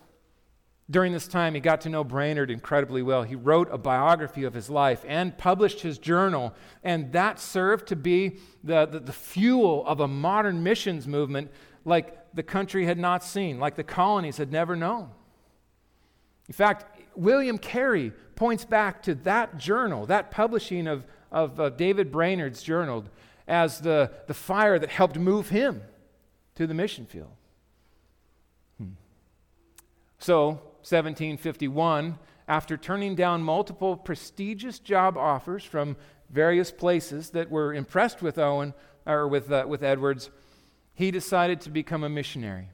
during 0.89 1.13
this 1.13 1.27
time, 1.27 1.53
he 1.53 1.59
got 1.59 1.81
to 1.81 1.89
know 1.89 2.03
Brainerd 2.03 2.49
incredibly 2.49 3.03
well. 3.03 3.21
He 3.21 3.35
wrote 3.35 3.67
a 3.71 3.77
biography 3.77 4.43
of 4.43 4.55
his 4.55 4.69
life 4.69 5.05
and 5.07 5.37
published 5.37 5.81
his 5.81 5.99
journal, 5.99 6.53
and 6.83 7.11
that 7.11 7.39
served 7.39 7.87
to 7.89 7.95
be 7.95 8.37
the, 8.63 8.87
the, 8.87 8.99
the, 8.99 9.13
fuel 9.13 9.85
of 9.85 9.99
a 9.99 10.07
modern 10.07 10.63
missions 10.63 11.07
movement 11.07 11.51
like 11.85 12.33
the 12.33 12.41
country 12.41 12.85
had 12.85 12.97
not 12.97 13.23
seen, 13.23 13.59
like 13.59 13.75
the 13.75 13.83
colonies 13.83 14.37
had 14.37 14.51
never 14.51 14.75
known. 14.75 15.09
In 16.47 16.53
fact, 16.53 16.99
William 17.15 17.59
Carey 17.59 18.11
points 18.35 18.65
back 18.65 19.03
to 19.03 19.13
that 19.15 19.59
journal, 19.59 20.07
that 20.07 20.31
publishing 20.31 20.87
of, 20.87 21.05
of 21.31 21.59
uh, 21.59 21.69
David 21.69 22.11
Brainerd's 22.11 22.63
journal, 22.63 23.05
as 23.47 23.79
the, 23.79 24.11
the 24.25 24.33
fire 24.33 24.79
that 24.79 24.89
helped 24.89 25.19
move 25.19 25.49
him 25.49 25.83
to 26.55 26.65
the 26.65 26.73
mission 26.73 27.05
field. 27.05 27.31
Hmm. 28.79 28.89
So, 30.17 30.61
1751, 30.81 32.17
after 32.47 32.77
turning 32.77 33.15
down 33.15 33.43
multiple 33.43 33.95
prestigious 33.95 34.79
job 34.79 35.17
offers 35.17 35.63
from 35.63 35.95
various 36.29 36.71
places 36.71 37.29
that 37.31 37.49
were 37.49 37.73
impressed 37.73 38.21
with 38.21 38.37
Owen 38.37 38.73
or 39.05 39.27
with, 39.27 39.51
uh, 39.51 39.65
with 39.67 39.83
Edwards, 39.83 40.29
he 40.93 41.11
decided 41.11 41.61
to 41.61 41.69
become 41.69 42.03
a 42.03 42.09
missionary. 42.09 42.69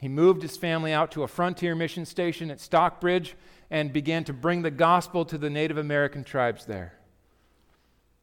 He 0.00 0.08
moved 0.08 0.42
his 0.42 0.56
family 0.56 0.92
out 0.92 1.12
to 1.12 1.22
a 1.22 1.28
frontier 1.28 1.74
mission 1.74 2.04
station 2.04 2.50
at 2.50 2.60
Stockbridge 2.60 3.36
and 3.70 3.92
began 3.92 4.24
to 4.24 4.32
bring 4.32 4.62
the 4.62 4.70
gospel 4.70 5.24
to 5.26 5.38
the 5.38 5.48
Native 5.48 5.78
American 5.78 6.24
tribes 6.24 6.66
there. 6.66 6.98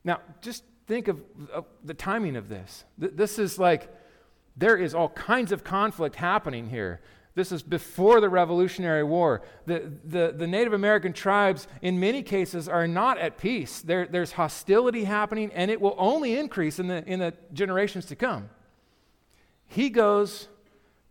Now, 0.04 0.20
just 0.42 0.64
think 0.88 1.08
of, 1.08 1.22
the 1.84 1.94
timing 1.94 2.36
of 2.36 2.50
this. 2.50 2.84
Th- 3.00 3.14
this 3.16 3.40
is 3.40 3.58
like 3.58 3.90
there 4.58 4.76
is 4.76 4.94
all 4.94 5.10
kinds 5.10 5.52
of 5.52 5.64
conflict 5.64 6.16
happening 6.16 6.70
here. 6.70 7.00
This 7.36 7.52
is 7.52 7.62
before 7.62 8.22
the 8.22 8.30
Revolutionary 8.30 9.04
War. 9.04 9.42
The, 9.66 9.92
the, 10.04 10.34
the, 10.36 10.48
Native 10.48 10.74
American 10.74 11.14
tribes, 11.14 11.68
in 11.82 12.00
many 12.00 12.24
cases, 12.24 12.68
are 12.68 12.88
not 12.88 13.18
at 13.18 13.38
peace. 13.38 13.82
There, 13.82 14.08
there's 14.08 14.34
hostility 14.34 15.04
happening, 15.04 15.52
and 15.54 15.70
it 15.70 15.80
will 15.80 15.96
only 15.98 16.38
increase 16.38 16.80
in 16.80 16.88
the, 16.88 17.04
in 17.06 17.20
the 17.20 17.34
generations 17.54 18.06
to 18.08 18.16
come. 18.16 18.50
He 19.68 19.90
goes 19.90 20.48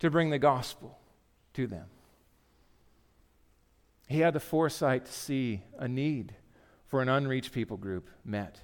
to 0.01 0.11
bring 0.11 0.31
the 0.31 0.39
gospel 0.39 0.99
to 1.55 1.67
them. 1.67 1.87
He 4.09 4.21
had 4.21 4.35
the 4.35 4.41
foresight 4.41 5.05
to 5.07 5.13
see 5.13 5.63
a 5.79 5.87
need 5.87 6.35
for 6.87 7.01
an 7.03 7.09
unreached 7.09 7.53
people 7.53 7.77
group 7.77 8.09
met. 8.25 8.61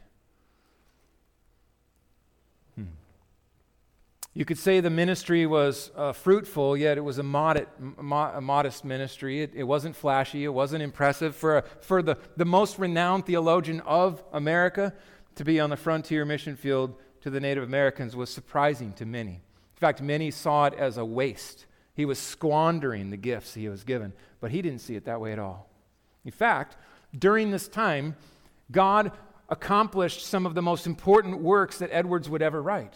You 4.36 4.44
could 4.44 4.58
say 4.58 4.80
the 4.80 4.90
ministry 4.90 5.46
was 5.46 5.92
uh, 5.96 6.12
fruitful, 6.12 6.76
yet 6.76 6.98
it 6.98 7.02
was 7.02 7.18
a, 7.18 7.22
modest, 7.22 7.68
mo- 7.78 8.32
a 8.34 8.40
modest 8.40 8.84
ministry. 8.84 9.42
It, 9.42 9.52
it, 9.54 9.62
wasn't 9.62 9.94
flashy, 9.94 10.44
it 10.44 10.52
wasn't 10.52 10.82
impressive. 10.82 11.36
For, 11.36 11.58
a, 11.58 11.64
for 11.80 12.02
the, 12.02 12.18
the 12.36 12.44
most 12.44 12.80
renowned 12.80 13.26
theologian 13.26 13.78
of 13.80 14.24
America 14.32 14.92
to 15.36 15.44
be 15.44 15.60
on 15.60 15.70
the 15.70 15.76
frontier 15.76 16.24
mission 16.24 16.56
field 16.56 16.96
to 17.20 17.30
the 17.30 17.38
Native 17.38 17.62
Americans 17.62 18.16
was 18.16 18.28
surprising 18.28 18.92
to 18.94 19.06
many. 19.06 19.34
In 19.34 19.80
fact, 19.80 20.02
many 20.02 20.32
saw 20.32 20.66
it 20.66 20.74
as 20.74 20.98
a 20.98 21.04
waste. 21.04 21.66
He 21.94 22.04
was 22.04 22.18
squandering 22.18 23.10
the 23.10 23.16
gifts 23.16 23.54
he 23.54 23.68
was 23.68 23.84
given, 23.84 24.12
but 24.40 24.50
he 24.50 24.62
didn't 24.62 24.80
see 24.80 24.96
it 24.96 25.04
that 25.04 25.20
way 25.20 25.32
at 25.32 25.38
all. 25.38 25.70
In 26.24 26.32
fact, 26.32 26.76
during 27.16 27.52
this 27.52 27.68
time, 27.68 28.16
God 28.72 29.12
accomplished 29.48 30.26
some 30.26 30.44
of 30.44 30.54
the 30.54 30.62
most 30.62 30.88
important 30.88 31.40
works 31.40 31.78
that 31.78 31.90
Edwards 31.92 32.28
would 32.28 32.42
ever 32.42 32.60
write. 32.60 32.94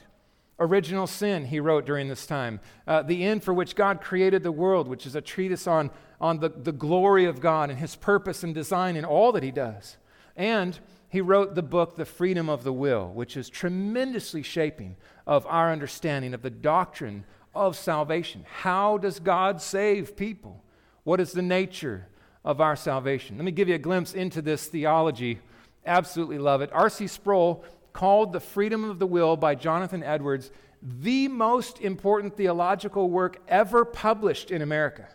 Original 0.61 1.07
Sin, 1.07 1.47
he 1.47 1.61
wrote 1.61 1.87
during 1.87 2.09
this 2.09 2.27
time. 2.27 2.61
Uh, 2.87 3.03
the 3.03 3.25
End 3.25 3.43
for 3.43 3.55
Which 3.55 3.77
God 3.77 4.01
Created 4.01 4.43
the 4.43 4.53
World, 4.53 4.89
which 4.89 5.07
is 5.07 5.15
a 5.15 5.21
treatise 5.21 5.67
on, 5.67 5.91
on 6.21 6.41
the, 6.41 6.49
the 6.49 6.73
glory 6.73 7.25
of 7.25 7.41
God 7.41 7.71
and 7.71 7.79
his 7.79 7.97
purpose 7.97 8.43
and 8.43 8.55
design 8.55 8.97
in 8.97 9.05
all 9.05 9.33
that 9.33 9.43
he 9.43 9.51
does. 9.51 9.97
And 10.37 10.79
he 11.09 11.21
wrote 11.21 11.55
the 11.55 11.63
book, 11.63 11.97
The 11.97 12.05
Freedom 12.05 12.49
of 12.49 12.65
the 12.65 12.73
Will, 12.73 13.09
which 13.09 13.37
is 13.37 13.49
tremendously 13.49 14.43
shaping 14.43 14.97
of 15.27 15.47
our 15.47 15.73
understanding 15.73 16.35
of 16.35 16.43
the 16.43 16.51
doctrine 16.51 17.25
of 17.55 17.77
salvation. 17.77 18.45
How 18.49 18.99
does 18.99 19.21
God 19.21 19.63
save 19.63 20.17
people? 20.17 20.63
What 21.05 21.21
is 21.21 21.33
the 21.33 21.43
nature 21.43 22.09
of 22.49 22.63
our 22.63 22.77
salvation. 22.77 23.37
Let 23.37 23.45
me 23.45 23.53
give 23.53 23.69
you 23.69 23.75
a 23.75 23.79
glimpse 23.79 24.15
into 24.15 24.41
this 24.41 24.67
theology. 24.67 25.39
Absolutely 25.85 26.39
love 26.39 26.63
it. 26.63 26.71
R.C. 26.73 27.07
Sproul 27.07 27.63
called 27.93 28.33
The 28.33 28.41
Freedom 28.41 28.85
of 28.85 28.99
the 28.99 29.07
Will 29.07 29.37
by 29.37 29.55
Jonathan 29.55 30.03
Edwards 30.03 30.51
the 30.83 31.29
most 31.29 31.81
important 31.81 32.37
theological 32.37 33.11
work 33.11 33.43
ever 33.49 33.85
published 33.85 34.51
in 34.51 34.63
America. 34.63 35.09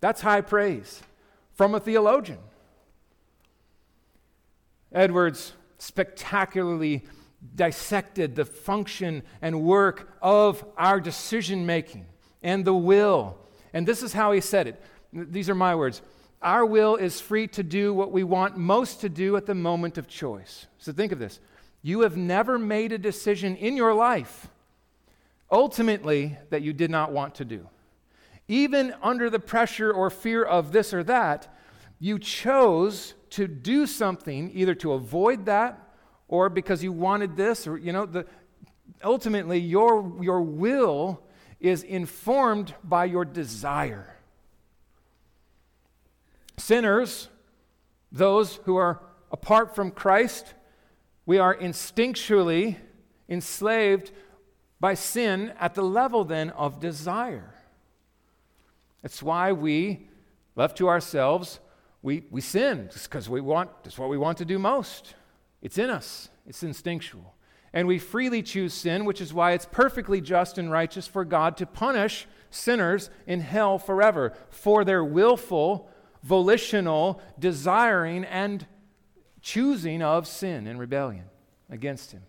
That's 0.00 0.20
high 0.20 0.42
praise 0.42 1.02
from 1.54 1.74
a 1.74 1.80
theologian. 1.80 2.38
Edwards 4.92 5.54
spectacularly 5.78 7.04
dissected 7.54 8.36
the 8.36 8.44
function 8.44 9.22
and 9.42 9.62
work 9.62 10.10
of 10.22 10.64
our 10.76 11.00
decision 11.00 11.66
making 11.66 12.06
and 12.42 12.64
the 12.64 12.74
will. 12.74 13.38
And 13.72 13.86
this 13.86 14.02
is 14.02 14.12
how 14.12 14.32
he 14.32 14.40
said 14.40 14.68
it. 14.68 14.82
These 15.12 15.48
are 15.48 15.54
my 15.54 15.74
words. 15.74 16.00
Our 16.44 16.66
will 16.66 16.96
is 16.96 17.22
free 17.22 17.46
to 17.48 17.62
do 17.62 17.94
what 17.94 18.12
we 18.12 18.22
want 18.22 18.58
most 18.58 19.00
to 19.00 19.08
do 19.08 19.34
at 19.36 19.46
the 19.46 19.54
moment 19.54 19.96
of 19.96 20.06
choice. 20.06 20.66
So 20.76 20.92
think 20.92 21.10
of 21.10 21.18
this. 21.18 21.40
You 21.80 22.00
have 22.00 22.18
never 22.18 22.58
made 22.58 22.92
a 22.92 22.98
decision 22.98 23.56
in 23.56 23.78
your 23.78 23.94
life, 23.94 24.48
ultimately, 25.50 26.36
that 26.50 26.60
you 26.60 26.74
did 26.74 26.90
not 26.90 27.12
want 27.12 27.34
to 27.36 27.46
do. 27.46 27.66
Even 28.46 28.94
under 29.02 29.30
the 29.30 29.38
pressure 29.38 29.90
or 29.90 30.10
fear 30.10 30.44
of 30.44 30.70
this 30.70 30.92
or 30.92 31.02
that, 31.04 31.48
you 31.98 32.18
chose 32.18 33.14
to 33.30 33.48
do 33.48 33.86
something 33.86 34.50
either 34.52 34.74
to 34.74 34.92
avoid 34.92 35.46
that 35.46 35.80
or 36.28 36.50
because 36.50 36.84
you 36.84 36.92
wanted 36.92 37.36
this 37.36 37.66
or 37.66 37.78
you 37.78 37.92
know 37.92 38.04
the 38.04 38.26
ultimately 39.02 39.58
your 39.58 40.12
your 40.20 40.42
will 40.42 41.22
is 41.60 41.82
informed 41.82 42.74
by 42.84 43.04
your 43.04 43.24
desire 43.24 44.13
sinners 46.56 47.28
those 48.12 48.56
who 48.64 48.76
are 48.76 49.00
apart 49.30 49.74
from 49.74 49.90
Christ 49.90 50.54
we 51.26 51.38
are 51.38 51.54
instinctually 51.54 52.76
enslaved 53.28 54.12
by 54.78 54.94
sin 54.94 55.52
at 55.58 55.74
the 55.74 55.82
level 55.82 56.24
then 56.24 56.50
of 56.50 56.80
desire. 56.80 57.54
That's 59.02 59.22
why 59.22 59.52
we 59.52 60.08
left 60.54 60.76
to 60.78 60.88
ourselves 60.88 61.60
we, 62.02 62.22
we 62.30 62.42
sin 62.42 62.90
because 62.92 63.30
we 63.30 63.40
want 63.40 63.70
that's 63.82 63.98
what 63.98 64.10
we 64.10 64.18
want 64.18 64.36
to 64.38 64.44
do 64.44 64.58
most. 64.58 65.14
It's 65.62 65.78
in 65.78 65.88
us, 65.88 66.28
it's 66.46 66.62
instinctual. 66.62 67.34
And 67.72 67.88
we 67.88 67.98
freely 67.98 68.42
choose 68.42 68.74
sin, 68.74 69.06
which 69.06 69.22
is 69.22 69.32
why 69.32 69.52
it's 69.52 69.66
perfectly 69.66 70.20
just 70.20 70.58
and 70.58 70.70
righteous 70.70 71.08
for 71.08 71.24
God 71.24 71.56
to 71.56 71.66
punish 71.66 72.28
sinners 72.50 73.08
in 73.26 73.40
hell 73.40 73.78
forever 73.78 74.34
for 74.50 74.84
their 74.84 75.02
willful, 75.02 75.88
volitional, 76.24 77.20
desiring, 77.38 78.24
and 78.24 78.66
choosing 79.42 80.02
of 80.02 80.26
sin 80.26 80.66
and 80.66 80.80
rebellion 80.80 81.26
against 81.70 82.12
Him. 82.12 82.22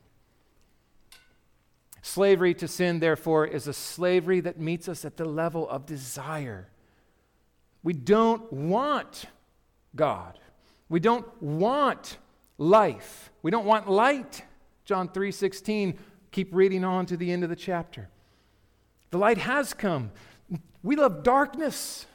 Slavery 2.02 2.54
to 2.56 2.68
sin, 2.68 3.00
therefore, 3.00 3.48
is 3.48 3.68
a 3.68 3.74
slavery 3.74 4.42
that 4.42 4.60
meets 4.60 4.88
us 4.88 5.06
at 5.06 5.18
the 5.18 5.26
level 5.26 5.68
of 5.70 5.86
desire. 5.86 6.68
We 7.82 7.94
don't 7.94 8.52
want 8.52 9.26
God. 9.96 10.38
We 10.90 11.00
don't 11.00 11.26
want 11.42 12.18
life. 12.58 13.32
We 13.42 13.50
don't 13.50 13.66
want 13.66 13.90
light. 13.90 14.44
John 14.84 15.08
3:16, 15.08 15.98
keep 16.32 16.54
reading 16.54 16.84
on 16.84 17.06
to 17.08 17.18
the 17.18 17.32
end 17.32 17.44
of 17.44 17.50
the 17.50 17.56
chapter. 17.56 18.10
The 19.10 19.18
light 19.18 19.38
has 19.40 19.74
come. 19.74 20.12
We 20.84 20.96
love 20.96 21.24
darkness. 21.24 22.06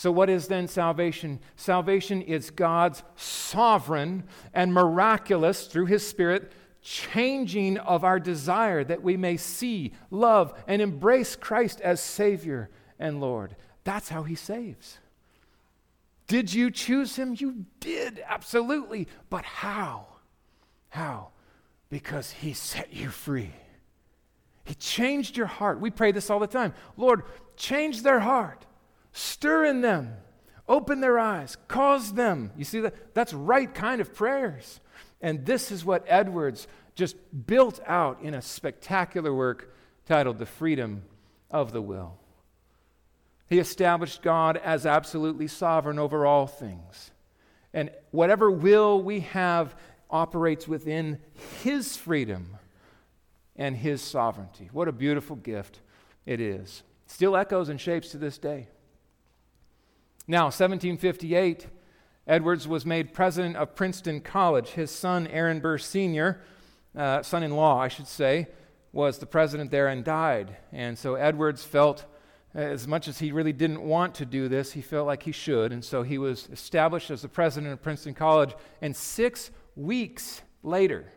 So, 0.00 0.10
what 0.10 0.30
is 0.30 0.48
then 0.48 0.66
salvation? 0.66 1.40
Salvation 1.56 2.22
is 2.22 2.48
God's 2.48 3.02
sovereign 3.16 4.24
and 4.54 4.72
miraculous, 4.72 5.66
through 5.66 5.84
His 5.84 6.08
Spirit, 6.08 6.52
changing 6.80 7.76
of 7.76 8.02
our 8.02 8.18
desire 8.18 8.82
that 8.82 9.02
we 9.02 9.18
may 9.18 9.36
see, 9.36 9.92
love, 10.10 10.54
and 10.66 10.80
embrace 10.80 11.36
Christ 11.36 11.82
as 11.82 12.00
Savior 12.00 12.70
and 12.98 13.20
Lord. 13.20 13.56
That's 13.84 14.08
how 14.08 14.22
He 14.22 14.36
saves. 14.36 14.96
Did 16.28 16.54
you 16.54 16.70
choose 16.70 17.16
him? 17.16 17.36
You 17.38 17.66
did, 17.80 18.22
absolutely. 18.26 19.06
But 19.28 19.44
how? 19.44 20.06
How? 20.88 21.28
Because 21.90 22.30
he 22.30 22.54
set 22.54 22.94
you 22.94 23.10
free. 23.10 23.52
He 24.64 24.74
changed 24.76 25.36
your 25.36 25.44
heart. 25.44 25.78
We 25.78 25.90
pray 25.90 26.10
this 26.12 26.30
all 26.30 26.38
the 26.38 26.46
time. 26.46 26.72
Lord, 26.96 27.24
change 27.56 28.02
their 28.02 28.20
heart, 28.20 28.64
stir 29.12 29.64
in 29.64 29.80
them, 29.80 30.14
open 30.68 31.00
their 31.00 31.18
eyes, 31.18 31.56
cause 31.68 32.14
them. 32.14 32.52
You 32.56 32.64
see 32.64 32.80
that? 32.80 33.14
That's 33.14 33.32
right 33.32 33.72
kind 33.72 34.00
of 34.00 34.14
prayers. 34.14 34.80
And 35.20 35.44
this 35.44 35.70
is 35.70 35.84
what 35.84 36.04
Edwards 36.06 36.66
just 36.94 37.16
built 37.46 37.80
out 37.86 38.22
in 38.22 38.34
a 38.34 38.42
spectacular 38.42 39.34
work 39.34 39.74
titled 40.06 40.38
The 40.38 40.46
Freedom 40.46 41.02
of 41.50 41.72
the 41.72 41.82
Will. 41.82 42.16
He 43.48 43.58
established 43.58 44.22
God 44.22 44.56
as 44.56 44.86
absolutely 44.86 45.48
sovereign 45.48 45.98
over 45.98 46.24
all 46.24 46.46
things. 46.46 47.10
And 47.74 47.90
whatever 48.12 48.50
will 48.50 49.02
we 49.02 49.20
have 49.20 49.74
operates 50.08 50.68
within 50.68 51.18
His 51.62 51.96
freedom 51.96 52.56
and 53.56 53.76
His 53.76 54.02
sovereignty. 54.02 54.70
What 54.72 54.88
a 54.88 54.92
beautiful 54.92 55.36
gift 55.36 55.80
it 56.26 56.40
is. 56.40 56.82
Still 57.06 57.36
echoes 57.36 57.68
and 57.68 57.80
shapes 57.80 58.10
to 58.10 58.18
this 58.18 58.38
day. 58.38 58.68
Now, 60.30 60.44
1758, 60.44 61.66
Edwards 62.24 62.68
was 62.68 62.86
made 62.86 63.12
president 63.12 63.56
of 63.56 63.74
Princeton 63.74 64.20
College. 64.20 64.68
His 64.68 64.88
son, 64.92 65.26
Aaron 65.26 65.58
Burr 65.58 65.76
Sr., 65.76 66.40
uh, 66.96 67.24
son 67.24 67.42
in 67.42 67.50
law, 67.56 67.80
I 67.80 67.88
should 67.88 68.06
say, 68.06 68.46
was 68.92 69.18
the 69.18 69.26
president 69.26 69.72
there 69.72 69.88
and 69.88 70.04
died. 70.04 70.56
And 70.70 70.96
so 70.96 71.16
Edwards 71.16 71.64
felt 71.64 72.04
as 72.54 72.86
much 72.86 73.08
as 73.08 73.18
he 73.18 73.32
really 73.32 73.52
didn't 73.52 73.82
want 73.82 74.14
to 74.14 74.24
do 74.24 74.46
this, 74.46 74.70
he 74.70 74.82
felt 74.82 75.04
like 75.08 75.24
he 75.24 75.32
should. 75.32 75.72
And 75.72 75.84
so 75.84 76.04
he 76.04 76.16
was 76.16 76.48
established 76.52 77.10
as 77.10 77.22
the 77.22 77.28
president 77.28 77.72
of 77.72 77.82
Princeton 77.82 78.14
College. 78.14 78.54
And 78.80 78.94
six 78.94 79.50
weeks 79.74 80.42
later, 80.62 81.12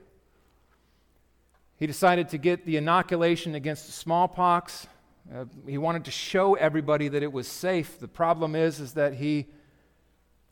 he 1.76 1.86
decided 1.86 2.30
to 2.30 2.40
get 2.40 2.66
the 2.66 2.78
inoculation 2.78 3.54
against 3.54 3.94
smallpox. 3.94 4.88
Uh, 5.32 5.46
he 5.68 5.78
wanted 5.78 6.06
to 6.06 6.12
show 6.12 6.56
everybody 6.56 7.08
that 7.08 7.24
it 7.24 7.32
was 7.32 7.48
safe. 7.48 8.00
The 8.00 8.08
problem 8.08 8.56
is, 8.56 8.80
is 8.80 8.94
that 8.94 9.14
he 9.14 9.48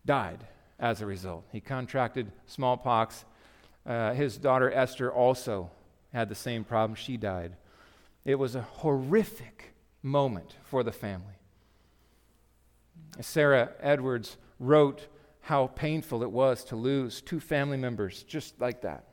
died 0.05 0.45
as 0.79 1.01
a 1.01 1.05
result. 1.05 1.45
He 1.51 1.59
contracted 1.59 2.31
smallpox. 2.47 3.25
Uh, 3.85 4.13
his 4.13 4.37
daughter 4.37 4.71
Esther 4.71 5.11
also 5.11 5.69
had 6.13 6.29
the 6.29 6.35
same 6.35 6.63
problem. 6.63 6.95
She 6.95 7.17
died. 7.17 7.53
It 8.23 8.35
was 8.35 8.55
a 8.55 8.61
horrific 8.61 9.73
moment 10.03 10.55
for 10.63 10.83
the 10.83 10.91
family. 10.91 11.35
Sarah 13.19 13.71
Edwards 13.81 14.37
wrote 14.59 15.07
how 15.41 15.67
painful 15.67 16.23
it 16.23 16.31
was 16.31 16.63
to 16.65 16.75
lose 16.75 17.21
two 17.21 17.39
family 17.39 17.77
members 17.77 18.23
just 18.23 18.59
like 18.59 18.81
that. 18.81 19.05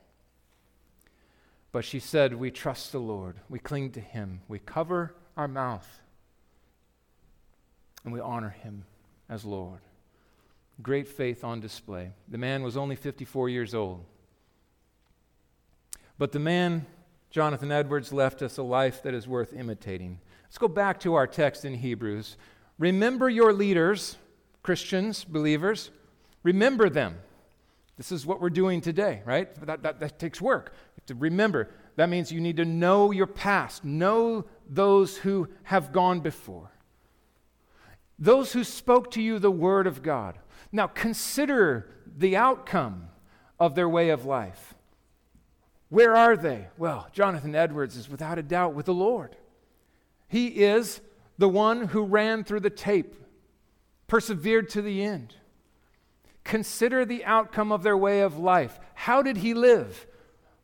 But 1.72 1.84
she 1.84 1.98
said, 1.98 2.34
We 2.34 2.50
trust 2.50 2.92
the 2.92 3.00
Lord, 3.00 3.36
we 3.48 3.59
cling 3.59 3.90
to 3.92 4.00
Him, 4.00 4.40
we 4.46 4.59
cover 4.59 5.14
our 5.39 5.49
mouth, 5.49 5.89
and 8.05 8.12
we 8.12 8.20
honor 8.20 8.51
Him 8.51 8.84
as 9.30 9.45
Lord. 9.45 9.78
Great 10.82 11.07
faith 11.07 11.45
on 11.45 11.61
display. 11.61 12.11
The 12.28 12.39
man 12.39 12.62
was 12.62 12.76
only 12.76 12.97
54 12.97 13.49
years 13.49 13.74
old. 13.74 14.05
But 16.18 16.32
the 16.32 16.41
man, 16.41 16.86
Jonathan 17.30 17.70
Edwards, 17.70 18.12
left 18.12 18.43
us 18.43 18.59
a 18.59 18.62
life 18.62 19.03
that 19.05 19.14
is 19.14 19.28
worth 19.28 19.53
imitating. 19.53 20.18
Let's 20.45 20.59
go 20.59 20.68
back 20.68 20.99
to 21.01 21.14
our 21.14 21.26
text 21.26 21.64
in 21.64 21.74
Hebrews. 21.74 22.36
Remember 22.78 23.28
your 23.28 23.53
leaders, 23.53 24.16
Christians, 24.62 25.22
believers. 25.24 25.91
Remember 26.43 26.89
them. 26.89 27.16
This 27.97 28.11
is 28.11 28.26
what 28.26 28.41
we're 28.41 28.51
doing 28.51 28.80
today, 28.80 29.22
right? 29.24 29.53
That, 29.66 29.82
that, 29.82 30.01
that 30.01 30.18
takes 30.18 30.41
work. 30.41 30.74
to 31.07 31.14
remember. 31.14 31.68
That 31.97 32.09
means 32.09 32.30
you 32.30 32.41
need 32.41 32.57
to 32.59 32.64
know 32.64 33.11
your 33.11 33.26
past, 33.26 33.84
know 33.84 34.45
those 34.68 35.18
who 35.18 35.48
have 35.64 35.92
gone 35.92 36.20
before, 36.20 36.70
those 38.18 38.52
who 38.52 38.64
spoke 38.64 39.10
to 39.12 39.22
you 39.22 39.38
the 39.38 39.50
word 39.50 39.86
of 39.86 40.02
God. 40.02 40.38
Now 40.72 40.86
consider 40.86 41.88
the 42.16 42.36
outcome 42.36 43.08
of 43.58 43.74
their 43.74 43.88
way 43.88 44.10
of 44.10 44.24
life. 44.24 44.74
Where 45.88 46.14
are 46.14 46.36
they? 46.36 46.68
Well, 46.76 47.08
Jonathan 47.12 47.54
Edwards 47.54 47.96
is 47.96 48.08
without 48.08 48.38
a 48.38 48.42
doubt 48.42 48.74
with 48.74 48.86
the 48.86 48.94
Lord. 48.94 49.36
He 50.28 50.48
is 50.48 51.00
the 51.38 51.48
one 51.48 51.86
who 51.88 52.02
ran 52.04 52.44
through 52.44 52.60
the 52.60 52.70
tape, 52.70 53.14
persevered 54.06 54.68
to 54.70 54.82
the 54.82 55.02
end. 55.02 55.34
Consider 56.44 57.04
the 57.04 57.24
outcome 57.24 57.72
of 57.72 57.82
their 57.82 57.96
way 57.96 58.20
of 58.20 58.38
life. 58.38 58.78
How 58.94 59.22
did 59.22 59.38
he 59.38 59.54
live? 59.54 60.06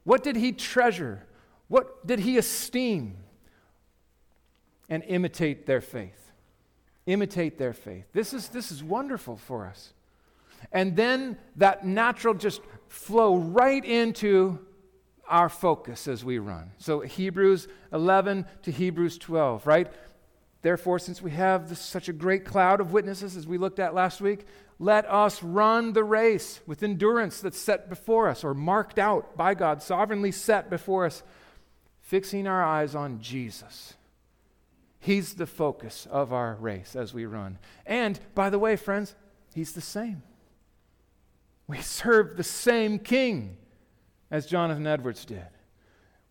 What 0.03 0.23
did 0.23 0.37
he 0.37 0.53
treasure? 0.53 1.27
What 1.69 2.07
did 2.07 2.21
he 2.21 2.37
esteem? 2.37 3.17
And 4.89 5.03
imitate 5.05 5.67
their 5.67 5.81
faith. 5.81 6.33
imitate 7.07 7.59
their 7.59 7.73
faith. 7.73 8.07
This 8.13 8.33
is, 8.33 8.49
this 8.49 8.71
is 8.73 8.83
wonderful 8.83 9.37
for 9.37 9.67
us. 9.67 9.93
And 10.73 10.97
then 10.97 11.37
that 11.57 11.87
natural 11.87 12.35
just 12.35 12.61
flow 12.89 13.37
right 13.37 13.85
into 13.85 14.59
our 15.29 15.49
focus 15.49 16.09
as 16.09 16.25
we 16.25 16.39
run. 16.39 16.71
So 16.79 17.01
Hebrews 17.01 17.69
11 17.93 18.47
to 18.63 18.71
Hebrews 18.71 19.19
12, 19.19 19.67
right? 19.67 19.91
Therefore, 20.63 20.99
since 20.99 21.21
we 21.21 21.31
have 21.33 21.69
this, 21.69 21.81
such 21.81 22.09
a 22.09 22.13
great 22.13 22.45
cloud 22.45 22.81
of 22.81 22.93
witnesses 22.93 23.37
as 23.37 23.47
we 23.47 23.59
looked 23.59 23.79
at 23.79 23.95
last 23.95 24.21
week, 24.21 24.47
let 24.79 25.09
us 25.11 25.43
run 25.43 25.93
the 25.93 26.05
race 26.05 26.61
with 26.67 26.83
endurance 26.83 27.41
that's 27.41 27.59
set 27.59 27.89
before 27.89 28.29
us 28.29 28.45
or 28.45 28.55
marked 28.55 28.99
out 28.99 29.37
by 29.37 29.55
God, 29.55 29.83
sovereignly 29.83 30.33
set 30.33 30.71
before 30.71 31.05
us, 31.05 31.23
fixing 32.01 32.47
our 32.47 32.63
eyes 32.65 32.95
on 32.95 33.21
Jesus. 33.21 33.95
He's 35.05 35.35
the 35.35 35.47
focus 35.47 36.09
of 36.11 36.33
our 36.33 36.55
race 36.55 36.97
as 36.97 37.13
we 37.13 37.27
run. 37.27 37.59
And 37.85 38.19
by 38.35 38.49
the 38.49 38.59
way, 38.59 38.75
friends, 38.77 39.15
He's 39.55 39.73
the 39.73 39.83
same. 39.83 40.23
We 41.67 41.83
serve 41.83 42.39
the 42.39 42.43
same 42.43 42.99
King 42.99 43.59
as 44.31 44.47
Jonathan 44.47 44.87
Edwards 44.87 45.27
did. 45.27 45.47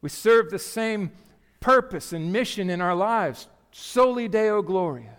We 0.01 0.09
serve 0.09 0.49
the 0.49 0.57
same 0.57 1.11
purpose 1.59 2.13
and 2.13 2.33
mission 2.33 2.71
in 2.71 2.81
our 2.81 2.95
lives, 2.95 3.47
soli 3.71 4.27
Deo 4.27 4.63
Gloria. 4.63 5.17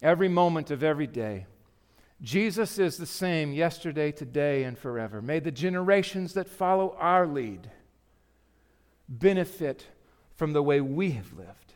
Every 0.00 0.28
moment 0.28 0.70
of 0.70 0.82
every 0.82 1.06
day. 1.06 1.44
Jesus 2.22 2.78
is 2.78 2.96
the 2.96 3.04
same 3.04 3.52
yesterday, 3.52 4.12
today, 4.12 4.64
and 4.64 4.78
forever. 4.78 5.20
May 5.20 5.40
the 5.40 5.52
generations 5.52 6.32
that 6.32 6.48
follow 6.48 6.96
our 6.98 7.26
lead 7.26 7.70
benefit 9.08 9.86
from 10.36 10.54
the 10.54 10.62
way 10.62 10.80
we 10.80 11.10
have 11.10 11.34
lived, 11.34 11.67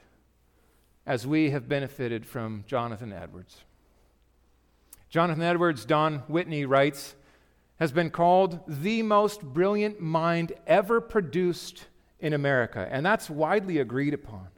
as 1.07 1.26
we 1.26 1.50
have 1.50 1.68
benefited 1.68 2.24
from 2.26 2.64
Jonathan 2.66 3.12
Edwards. 3.12 3.64
Jonathan 5.11 5.42
Edwards, 5.42 5.84
Don 5.84 6.20
Whitney 6.20 6.64
writes, 6.64 7.14
has 7.78 7.92
been 7.92 8.11
called 8.11 8.61
the 8.68 9.03
most 9.03 9.42
brilliant 9.42 10.00
mind 10.00 10.53
ever 10.66 11.00
produced 11.00 11.86
in 12.20 12.32
America, 12.32 12.88
and 12.90 13.05
that's 13.05 13.28
widely 13.28 13.78
agreed 13.78 14.14
upon, 14.14 14.48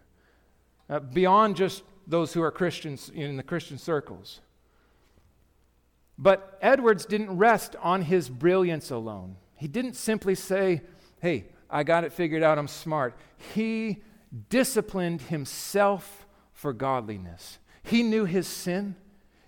uh, 0.90 1.00
beyond 1.00 1.56
just 1.56 1.82
those 2.06 2.34
who 2.34 2.42
are 2.42 2.50
Christians 2.50 3.10
in 3.14 3.36
the 3.36 3.42
Christian 3.42 3.78
circles. 3.78 4.40
But 6.18 6.58
Edwards 6.60 7.06
didn't 7.06 7.36
rest 7.36 7.74
on 7.82 8.02
his 8.02 8.28
brilliance 8.28 8.90
alone. 8.90 9.36
He 9.56 9.66
didn't 9.66 9.94
simply 9.94 10.34
say, 10.34 10.82
Hey, 11.20 11.46
I 11.70 11.82
got 11.82 12.04
it 12.04 12.12
figured 12.12 12.42
out, 12.42 12.58
I'm 12.58 12.68
smart. 12.68 13.16
He 13.54 14.02
disciplined 14.50 15.22
himself 15.22 16.23
for 16.64 16.72
godliness. 16.72 17.58
He 17.82 18.02
knew 18.02 18.24
his 18.24 18.46
sin, 18.46 18.96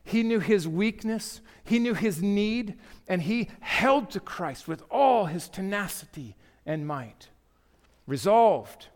he 0.05 0.23
knew 0.23 0.39
his 0.39 0.69
weakness, 0.69 1.41
he 1.65 1.79
knew 1.79 1.95
his 1.95 2.21
need, 2.21 2.75
and 3.09 3.23
he 3.23 3.49
held 3.61 4.11
to 4.11 4.21
Christ 4.21 4.69
with 4.69 4.83
all 4.91 5.25
his 5.25 5.49
tenacity 5.49 6.37
and 6.67 6.87
might, 6.87 7.31
resolved 8.07 8.89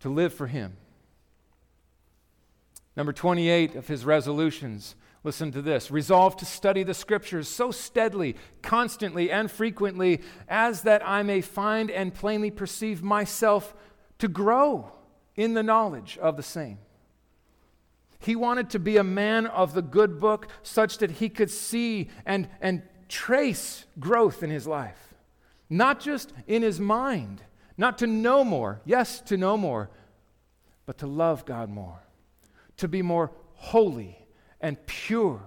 to 0.00 0.10
live 0.10 0.34
for 0.34 0.48
him. 0.48 0.76
Number 2.94 3.14
28 3.14 3.74
of 3.74 3.88
his 3.88 4.04
resolutions 4.04 4.94
Listen 5.24 5.50
to 5.52 5.62
this 5.62 5.90
resolve 5.90 6.36
to 6.36 6.44
study 6.44 6.82
the 6.82 6.92
scriptures 6.92 7.48
so 7.48 7.70
steadily, 7.70 8.36
constantly, 8.60 9.30
and 9.30 9.50
frequently 9.50 10.20
as 10.46 10.82
that 10.82 11.00
I 11.08 11.22
may 11.22 11.40
find 11.40 11.90
and 11.90 12.12
plainly 12.12 12.50
perceive 12.50 13.02
myself 13.02 13.74
to 14.18 14.28
grow 14.28 14.92
in 15.36 15.54
the 15.54 15.62
knowledge 15.62 16.18
of 16.20 16.36
the 16.36 16.42
same. 16.42 16.78
He 18.22 18.36
wanted 18.36 18.70
to 18.70 18.78
be 18.78 18.98
a 18.98 19.04
man 19.04 19.46
of 19.46 19.74
the 19.74 19.82
good 19.82 20.20
book 20.20 20.46
such 20.62 20.98
that 20.98 21.10
he 21.10 21.28
could 21.28 21.50
see 21.50 22.08
and, 22.24 22.48
and 22.60 22.82
trace 23.08 23.84
growth 23.98 24.44
in 24.44 24.50
his 24.50 24.64
life, 24.64 25.14
not 25.68 25.98
just 25.98 26.32
in 26.46 26.62
his 26.62 26.78
mind, 26.78 27.42
not 27.76 27.98
to 27.98 28.06
know 28.06 28.44
more, 28.44 28.80
yes, 28.84 29.20
to 29.22 29.36
know 29.36 29.56
more, 29.56 29.90
but 30.86 30.98
to 30.98 31.06
love 31.08 31.44
God 31.44 31.68
more, 31.68 32.00
to 32.76 32.86
be 32.86 33.02
more 33.02 33.32
holy 33.54 34.24
and 34.60 34.84
pure 34.86 35.42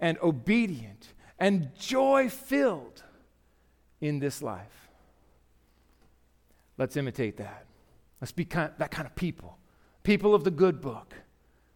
and 0.00 0.18
obedient 0.20 1.14
and 1.38 1.70
joy 1.78 2.28
filled 2.28 3.04
in 4.00 4.18
this 4.18 4.42
life. 4.42 4.88
Let's 6.76 6.96
imitate 6.96 7.36
that. 7.36 7.66
Let's 8.20 8.32
be 8.32 8.44
kind, 8.44 8.72
that 8.78 8.90
kind 8.90 9.06
of 9.06 9.14
people. 9.14 9.56
People 10.02 10.34
of 10.34 10.42
the 10.42 10.50
good 10.50 10.80
book 10.80 11.14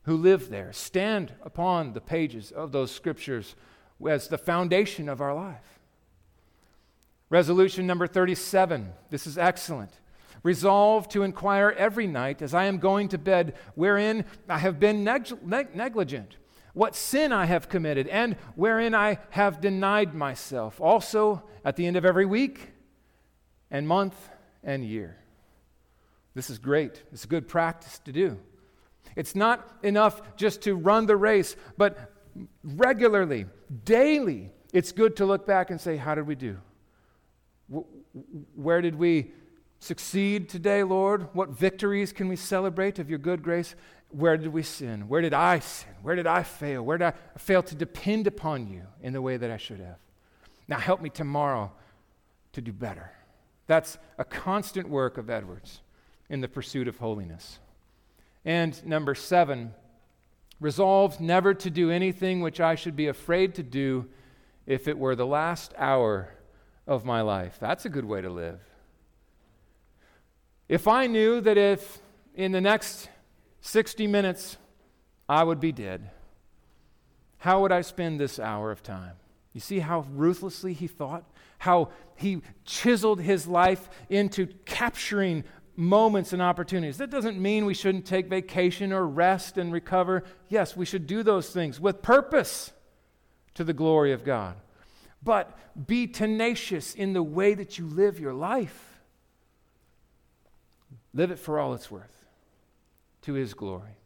who 0.04 0.16
live 0.16 0.48
there, 0.48 0.72
stand 0.72 1.32
upon 1.42 1.92
the 1.92 2.00
pages 2.00 2.50
of 2.50 2.72
those 2.72 2.90
scriptures 2.90 3.54
as 4.08 4.28
the 4.28 4.38
foundation 4.38 5.08
of 5.08 5.20
our 5.20 5.34
life. 5.34 5.80
Resolution 7.30 7.86
number 7.86 8.06
37. 8.06 8.92
This 9.10 9.26
is 9.26 9.38
excellent. 9.38 9.92
Resolve 10.42 11.08
to 11.10 11.22
inquire 11.22 11.70
every 11.78 12.06
night 12.06 12.42
as 12.42 12.52
I 12.52 12.64
am 12.64 12.78
going 12.78 13.08
to 13.08 13.18
bed, 13.18 13.54
wherein 13.74 14.24
I 14.48 14.58
have 14.58 14.80
been 14.80 15.04
neg- 15.04 15.46
neg- 15.46 15.74
negligent 15.74 16.36
what 16.74 16.96
sin 16.96 17.32
I 17.32 17.44
have 17.46 17.68
committed, 17.68 18.08
and 18.08 18.36
wherein 18.54 18.94
I 18.94 19.18
have 19.30 19.60
denied 19.60 20.14
myself, 20.14 20.80
also 20.80 21.42
at 21.64 21.76
the 21.76 21.86
end 21.86 21.96
of 21.96 22.04
every 22.04 22.26
week 22.26 22.72
and 23.70 23.86
month 23.86 24.16
and 24.64 24.84
year. 24.84 25.18
This 26.34 26.48
is 26.48 26.58
great. 26.58 27.02
It's 27.12 27.24
a 27.24 27.28
good 27.28 27.46
practice 27.46 27.98
to 28.00 28.12
do. 28.12 28.38
It's 29.16 29.34
not 29.34 29.78
enough 29.82 30.20
just 30.36 30.62
to 30.62 30.74
run 30.74 31.06
the 31.06 31.16
race, 31.16 31.56
but 31.76 32.12
regularly, 32.64 33.46
daily, 33.84 34.50
it's 34.72 34.92
good 34.92 35.16
to 35.16 35.26
look 35.26 35.46
back 35.46 35.70
and 35.70 35.80
say, 35.80 35.96
How 35.96 36.14
did 36.14 36.26
we 36.26 36.34
do? 36.34 36.58
Where 38.54 38.80
did 38.80 38.94
we 38.94 39.32
succeed 39.78 40.48
today, 40.48 40.82
Lord? 40.82 41.28
What 41.34 41.50
victories 41.50 42.12
can 42.12 42.28
we 42.28 42.36
celebrate 42.36 42.98
of 42.98 43.10
your 43.10 43.18
good 43.18 43.42
grace? 43.42 43.74
Where 44.10 44.36
did 44.36 44.52
we 44.52 44.62
sin? 44.62 45.08
Where 45.08 45.22
did 45.22 45.34
I 45.34 45.58
sin? 45.58 45.92
Where 46.02 46.14
did 46.14 46.26
I 46.26 46.42
fail? 46.42 46.82
Where 46.82 46.98
did 46.98 47.06
I 47.06 47.38
fail 47.38 47.62
to 47.62 47.74
depend 47.74 48.26
upon 48.26 48.68
you 48.68 48.82
in 49.00 49.12
the 49.12 49.22
way 49.22 49.36
that 49.38 49.50
I 49.50 49.56
should 49.56 49.80
have? 49.80 49.96
Now 50.68 50.78
help 50.78 51.00
me 51.00 51.10
tomorrow 51.10 51.72
to 52.52 52.60
do 52.60 52.72
better. 52.72 53.10
That's 53.66 53.98
a 54.18 54.24
constant 54.24 54.88
work 54.88 55.16
of 55.16 55.30
Edwards 55.30 55.80
in 56.28 56.40
the 56.40 56.48
pursuit 56.48 56.88
of 56.88 56.98
holiness. 56.98 57.58
And 58.44 58.84
number 58.84 59.14
seven, 59.14 59.74
resolved 60.60 61.20
never 61.20 61.54
to 61.54 61.70
do 61.70 61.90
anything 61.90 62.40
which 62.40 62.60
I 62.60 62.74
should 62.74 62.96
be 62.96 63.08
afraid 63.08 63.54
to 63.56 63.62
do 63.62 64.08
if 64.66 64.86
it 64.88 64.98
were 64.98 65.16
the 65.16 65.26
last 65.26 65.74
hour 65.76 66.34
of 66.86 67.04
my 67.04 67.20
life. 67.20 67.58
That's 67.60 67.84
a 67.84 67.88
good 67.88 68.04
way 68.04 68.20
to 68.20 68.30
live. 68.30 68.60
If 70.68 70.88
I 70.88 71.06
knew 71.06 71.40
that 71.40 71.58
if 71.58 71.98
in 72.34 72.52
the 72.52 72.60
next 72.60 73.08
60 73.60 74.06
minutes, 74.06 74.56
I 75.28 75.44
would 75.44 75.60
be 75.60 75.72
dead. 75.72 76.10
How 77.38 77.62
would 77.62 77.72
I 77.72 77.80
spend 77.80 78.20
this 78.20 78.38
hour 78.38 78.70
of 78.70 78.82
time? 78.82 79.14
You 79.52 79.60
see 79.60 79.80
how 79.80 80.06
ruthlessly 80.12 80.72
he 80.72 80.86
thought? 80.86 81.24
How 81.58 81.90
he 82.16 82.40
chiseled 82.64 83.20
his 83.20 83.46
life 83.46 83.90
into 84.08 84.46
capturing 84.64 85.44
moments 85.76 86.32
and 86.32 86.42
opportunities. 86.42 86.98
That 86.98 87.10
doesn't 87.10 87.40
mean 87.40 87.64
we 87.64 87.74
shouldn't 87.74 88.06
take 88.06 88.26
vacation 88.26 88.92
or 88.92 89.06
rest 89.06 89.58
and 89.58 89.72
recover. 89.72 90.24
Yes, 90.48 90.76
we 90.76 90.84
should 90.84 91.06
do 91.06 91.22
those 91.22 91.50
things 91.50 91.80
with 91.80 92.02
purpose 92.02 92.72
to 93.54 93.64
the 93.64 93.72
glory 93.72 94.12
of 94.12 94.24
God. 94.24 94.56
But 95.22 95.56
be 95.86 96.06
tenacious 96.06 96.94
in 96.94 97.12
the 97.12 97.22
way 97.22 97.54
that 97.54 97.78
you 97.78 97.86
live 97.86 98.18
your 98.18 98.34
life. 98.34 99.00
Live 101.14 101.30
it 101.30 101.38
for 101.38 101.58
all 101.58 101.74
it's 101.74 101.90
worth 101.90 102.24
to 103.22 103.34
his 103.34 103.54
glory. 103.54 103.96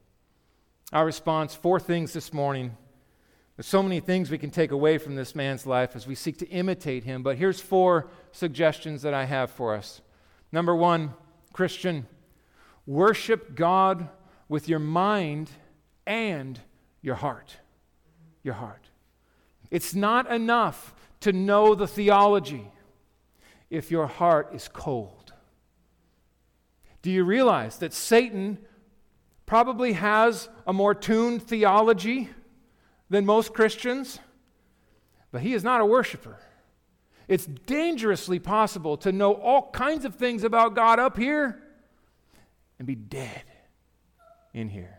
Our 0.93 1.07
response 1.07 1.55
four 1.55 1.81
things 1.81 2.13
this 2.13 2.33
morning. 2.33 2.77
There's 3.57 3.67
so 3.67 3.83
many 3.83 4.01
things 4.01 4.31
we 4.31 4.39
can 4.39 4.51
take 4.51 4.71
away 4.71 4.99
from 4.99 5.15
this 5.15 5.35
man's 5.35 5.67
life 5.67 5.97
as 5.97 6.07
we 6.07 6.15
seek 6.15 6.39
to 6.39 6.49
imitate 6.49 7.05
him, 7.05 7.23
but 7.23 7.39
here's 7.39 7.61
four 7.61 8.11
suggestions 8.33 9.03
that 9.03 9.15
I 9.15 9.25
have 9.25 9.51
for 9.51 9.75
us. 9.75 10.03
Number 10.53 10.77
one, 10.77 11.15
Christian, 11.57 12.07
worship 12.87 13.55
God 13.55 14.11
with 14.47 14.69
your 14.69 14.79
mind 14.79 15.49
and 16.07 16.61
your 17.01 17.15
heart. 17.15 17.57
Your 18.43 18.53
heart. 18.53 18.91
It's 19.71 19.95
not 19.95 20.31
enough 20.31 20.95
to 21.21 21.33
know 21.33 21.75
the 21.75 21.87
theology 21.87 22.71
if 23.71 23.91
your 23.91 24.07
heart 24.07 24.51
is 24.53 24.69
cold. 24.69 25.33
Do 27.01 27.11
you 27.11 27.25
realize 27.25 27.79
that 27.79 27.95
Satan 27.95 28.59
probably 29.47 29.95
has 29.95 30.51
a 30.67 30.75
more 30.75 30.95
tuned 30.95 31.43
theology 31.43 32.29
than 33.09 33.25
most 33.25 33.55
Christians, 33.55 34.19
but 35.33 35.41
he 35.41 35.55
is 35.55 35.65
not 35.65 35.81
a 35.81 35.87
worshiper. 35.87 36.39
It's 37.29 37.47
dangerously 37.47 38.39
possible 38.39 38.97
to 38.99 39.13
know 39.13 39.35
all 39.35 39.71
kinds 39.71 40.05
of 40.05 40.15
things 40.15 40.45
about 40.45 40.75
God 40.75 40.99
up 40.99 41.17
here 41.17 41.61
and 42.79 42.87
be 42.87 42.95
dead 42.95 43.43
in 44.55 44.69
here. 44.69 44.97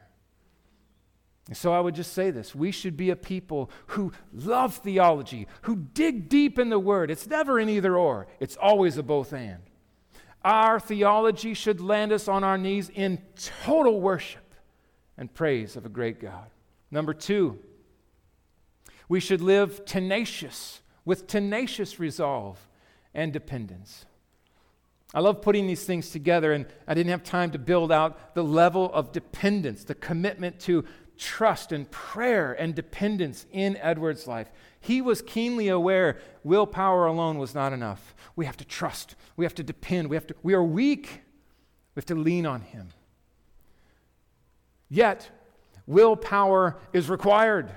So 1.54 1.72
I 1.72 1.80
would 1.80 1.96
just 1.96 2.14
say 2.14 2.32
this 2.32 2.54
we 2.54 2.72
should 2.72 2.98
be 2.98 3.10
a 3.10 3.16
people 3.16 3.72
who 3.88 4.12
love 4.34 4.76
theology, 4.76 5.48
who 5.62 5.76
dig 5.76 6.28
deep 6.28 6.60
in 6.60 6.70
the 6.70 6.80
Word. 6.80 7.10
It's 7.10 7.28
never 7.28 7.60
an 7.60 7.70
either 7.70 7.98
or, 7.98 8.28
it's 8.40 8.58
always 8.58 8.98
a 8.98 9.04
both 9.04 9.32
and. 9.34 9.62
Our 10.44 10.80
theology 10.80 11.54
should 11.54 11.82
land 11.82 12.12
us 12.12 12.28
on 12.28 12.44
our 12.44 12.58
knees 12.58 12.90
in 12.90 13.22
total 13.64 14.00
worship 14.00 14.54
and 15.18 15.34
praise 15.34 15.76
of 15.76 15.86
a 15.86 15.90
great 15.90 16.20
God. 16.20 16.50
Number 16.92 17.14
two, 17.14 17.60
we 19.10 19.20
should 19.20 19.42
live 19.42 19.84
tenacious, 19.86 20.82
with 21.08 21.26
tenacious 21.26 22.02
resolve 22.02 22.60
and 23.14 23.32
dependence. 23.32 24.06
I 25.14 25.22
love 25.22 25.42
putting 25.42 25.66
these 25.66 25.86
things 25.86 26.10
together, 26.10 26.52
and 26.52 26.66
I 26.86 26.94
didn't 26.96 27.12
have 27.12 27.24
time 27.24 27.52
to 27.52 27.58
build 27.58 27.94
out 27.94 28.36
the 28.36 28.44
level 28.44 28.92
of 28.94 29.14
dependence, 29.14 29.86
the 29.86 29.96
commitment 29.96 30.60
to 30.62 30.84
trust 31.18 31.72
and 31.72 31.90
prayer 31.90 32.52
and 32.52 32.76
dependence 32.76 33.46
in 33.54 33.78
Edward's 33.78 34.28
life. 34.28 34.52
He 34.82 35.02
was 35.02 35.22
keenly 35.22 35.70
aware 35.70 36.20
willpower 36.44 37.06
alone 37.06 37.38
was 37.38 37.56
not 37.56 37.72
enough. 37.72 38.14
We 38.36 38.46
have 38.46 38.58
to 38.58 38.66
trust, 38.66 39.16
we 39.38 39.46
have 39.46 39.56
to 39.56 39.64
depend, 39.64 40.10
we, 40.10 40.18
have 40.18 40.28
to, 40.28 40.36
we 40.44 40.54
are 40.56 40.64
weak, 40.64 41.22
we 41.96 42.02
have 42.02 42.06
to 42.08 42.16
lean 42.16 42.46
on 42.46 42.60
him. 42.60 42.90
Yet, 44.90 45.30
willpower 45.86 46.76
is 46.92 47.10
required. 47.10 47.72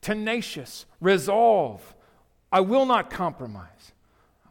Tenacious, 0.00 0.86
resolve. 1.00 1.96
I 2.52 2.60
will 2.60 2.86
not 2.86 3.10
compromise. 3.10 3.92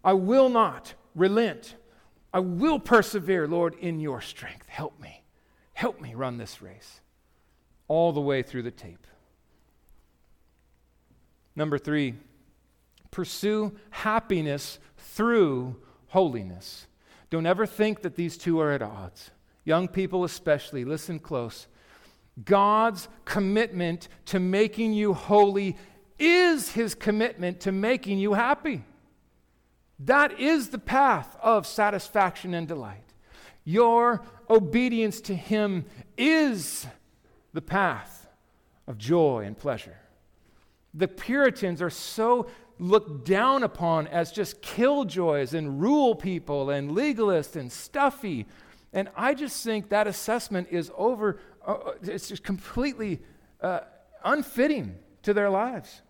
I 0.04 0.14
will 0.14 0.50
not 0.50 0.94
relent. 1.16 1.76
I 2.34 2.40
will 2.40 2.80
persevere, 2.80 3.48
Lord, 3.48 3.76
in 3.76 4.00
your 4.00 4.22
strength. 4.22 4.68
Help 4.68 5.00
me. 5.00 5.24
Help 5.74 6.00
me 6.02 6.14
run 6.14 6.38
this 6.38 6.62
race 6.62 7.02
all 7.88 8.12
the 8.12 8.22
way 8.22 8.44
through 8.44 8.64
the 8.64 8.72
tape. 8.72 9.06
Number 11.56 11.78
three, 11.78 12.16
pursue 13.12 13.76
happiness 13.90 14.80
through 14.98 15.76
holiness. 16.08 16.88
Don't 17.30 17.46
ever 17.46 17.66
think 17.66 18.02
that 18.02 18.16
these 18.16 18.38
two 18.38 18.60
are 18.60 18.72
at 18.72 18.82
odds. 18.82 19.32
Young 19.66 19.88
people, 19.88 20.24
especially, 20.24 20.86
listen 20.86 21.20
close. 21.20 21.68
God's 22.46 23.08
commitment 23.26 24.08
to 24.26 24.40
making 24.40 24.94
you 24.94 25.14
holy 25.14 25.76
is 26.20 26.72
his 26.72 26.96
commitment 26.96 27.62
to 27.62 27.72
making 27.72 28.20
you 28.20 28.34
happy. 28.34 28.84
That 30.00 30.40
is 30.40 30.70
the 30.70 30.80
path 30.80 31.36
of 31.42 31.66
satisfaction 31.66 32.54
and 32.54 32.68
delight. 32.68 33.04
Your 33.64 34.22
obedience 34.50 35.22
to 35.22 35.36
him 35.36 35.86
is 36.18 36.88
the 37.54 37.62
path 37.62 38.28
of 38.88 38.98
joy 38.98 39.44
and 39.46 39.58
pleasure. 39.58 39.98
The 40.94 41.08
Puritans 41.08 41.82
are 41.82 41.90
so 41.90 42.48
looked 42.80 43.26
down 43.26 43.64
upon 43.64 44.08
as 44.08 44.32
just 44.32 44.62
killjoys 44.62 45.54
and 45.54 45.82
rule 45.82 46.16
people 46.16 46.70
and 46.70 46.92
legalists 46.92 47.56
and 47.56 47.72
stuffy. 47.72 48.46
And 48.94 49.10
I 49.16 49.34
just 49.34 49.64
think 49.64 49.90
that 49.90 50.08
assessment 50.08 50.70
is 50.72 50.90
over, 50.98 51.40
uh, 51.68 51.74
uh, 51.74 51.92
it's 52.02 52.30
just 52.30 52.44
completely 52.44 53.20
uh, 53.62 53.82
unfitting 54.24 54.96
to 55.24 55.34
their 55.34 55.50
lives. 55.50 56.02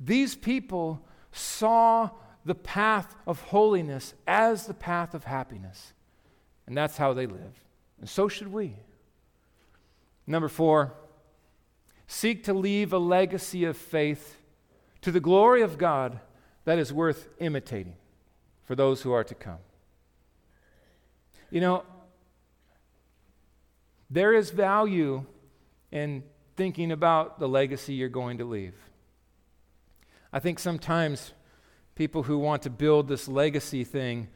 These 0.00 0.34
people 0.36 1.04
saw 1.32 2.10
the 2.44 2.54
path 2.54 3.14
of 3.26 3.40
holiness 3.42 4.14
as 4.26 4.66
the 4.66 4.74
path 4.74 5.14
of 5.14 5.24
happiness. 5.24 5.92
And 6.66 6.76
that's 6.76 6.96
how 6.96 7.12
they 7.12 7.26
live. 7.26 7.64
And 8.00 8.08
so 8.08 8.28
should 8.28 8.52
we. 8.52 8.76
Number 10.26 10.48
four, 10.48 10.92
seek 12.06 12.44
to 12.44 12.54
leave 12.54 12.92
a 12.92 12.98
legacy 12.98 13.64
of 13.64 13.76
faith 13.76 14.36
to 15.02 15.10
the 15.10 15.20
glory 15.20 15.62
of 15.62 15.78
God 15.78 16.20
that 16.64 16.78
is 16.78 16.92
worth 16.92 17.28
imitating 17.38 17.96
for 18.64 18.74
those 18.74 19.02
who 19.02 19.12
are 19.12 19.24
to 19.24 19.34
come. 19.34 19.58
You 21.50 21.62
know, 21.62 21.84
there 24.10 24.34
is 24.34 24.50
value 24.50 25.24
in 25.90 26.22
thinking 26.56 26.92
about 26.92 27.38
the 27.38 27.48
legacy 27.48 27.94
you're 27.94 28.08
going 28.08 28.38
to 28.38 28.44
leave. 28.44 28.74
I 30.32 30.38
think 30.40 30.58
sometimes 30.58 31.32
people 31.94 32.24
who 32.24 32.38
want 32.38 32.62
to 32.62 32.70
build 32.70 33.08
this 33.08 33.28
legacy 33.28 33.84
thing, 33.84 34.28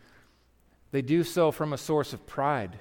they 0.90 1.02
do 1.02 1.22
so 1.24 1.50
from 1.52 1.72
a 1.72 1.78
source 1.78 2.12
of 2.12 2.26
pride. 2.26 2.78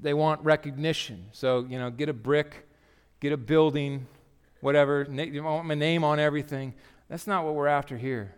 They 0.00 0.14
want 0.14 0.42
recognition. 0.44 1.26
So, 1.32 1.66
you 1.68 1.78
know, 1.78 1.90
get 1.90 2.08
a 2.08 2.12
brick, 2.12 2.68
get 3.20 3.32
a 3.32 3.36
building, 3.36 4.06
whatever. 4.60 5.06
You 5.10 5.42
want 5.42 5.66
my 5.66 5.74
name 5.74 6.04
on 6.04 6.18
everything. 6.18 6.74
That's 7.08 7.26
not 7.26 7.44
what 7.44 7.54
we're 7.54 7.68
after 7.68 7.96
here. 7.96 8.34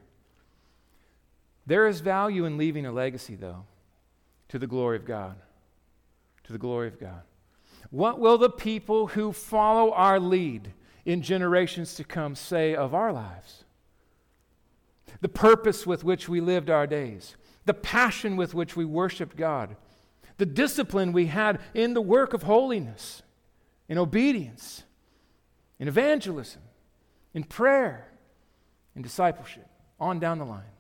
There 1.67 1.87
is 1.87 2.01
value 2.01 2.45
in 2.45 2.57
leaving 2.57 2.87
a 2.87 2.93
legacy, 2.93 3.35
though, 3.35 3.65
to 4.49 4.59
the 4.59 4.67
glory 4.67 4.97
of 4.97 5.05
God. 5.05 5.37
To 6.45 6.53
the 6.53 6.59
glory 6.59 6.89
of 6.89 6.99
God. 6.99 7.23
What 7.91 8.19
will 8.19 8.39
the 8.39 8.51
people 8.51 9.09
who 9.09 9.33
follow 9.33 9.93
our 9.93 10.21
lead 10.21 10.73
in 11.11 11.23
generations 11.23 11.95
to 11.95 12.05
come 12.05 12.35
say 12.35 12.75
of 12.75 12.95
our 12.95 13.13
lives? 13.13 13.65
The 15.21 15.29
purpose 15.29 15.87
with 15.87 16.05
which 16.05 16.29
we 16.29 16.41
lived 16.41 16.71
our 16.71 16.87
days, 16.87 17.37
the 17.65 17.75
passion 17.75 18.37
with 18.37 18.55
which 18.55 18.77
we 18.77 18.85
worshiped 18.85 19.37
God 19.37 19.77
the 20.41 20.47
discipline 20.47 21.13
we 21.13 21.27
had 21.27 21.61
in 21.75 21.93
the 21.93 22.01
work 22.01 22.33
of 22.33 22.45
holiness, 22.45 23.23
in 23.91 23.99
obedience, 23.99 24.85
in 25.79 25.87
evangelism, 25.87 26.63
in 27.35 27.45
prayer, 27.45 28.11
in 28.97 29.03
discipleship, 29.03 29.69
on 30.01 30.19
down 30.19 30.39
the 30.39 30.47
line. 30.47 30.73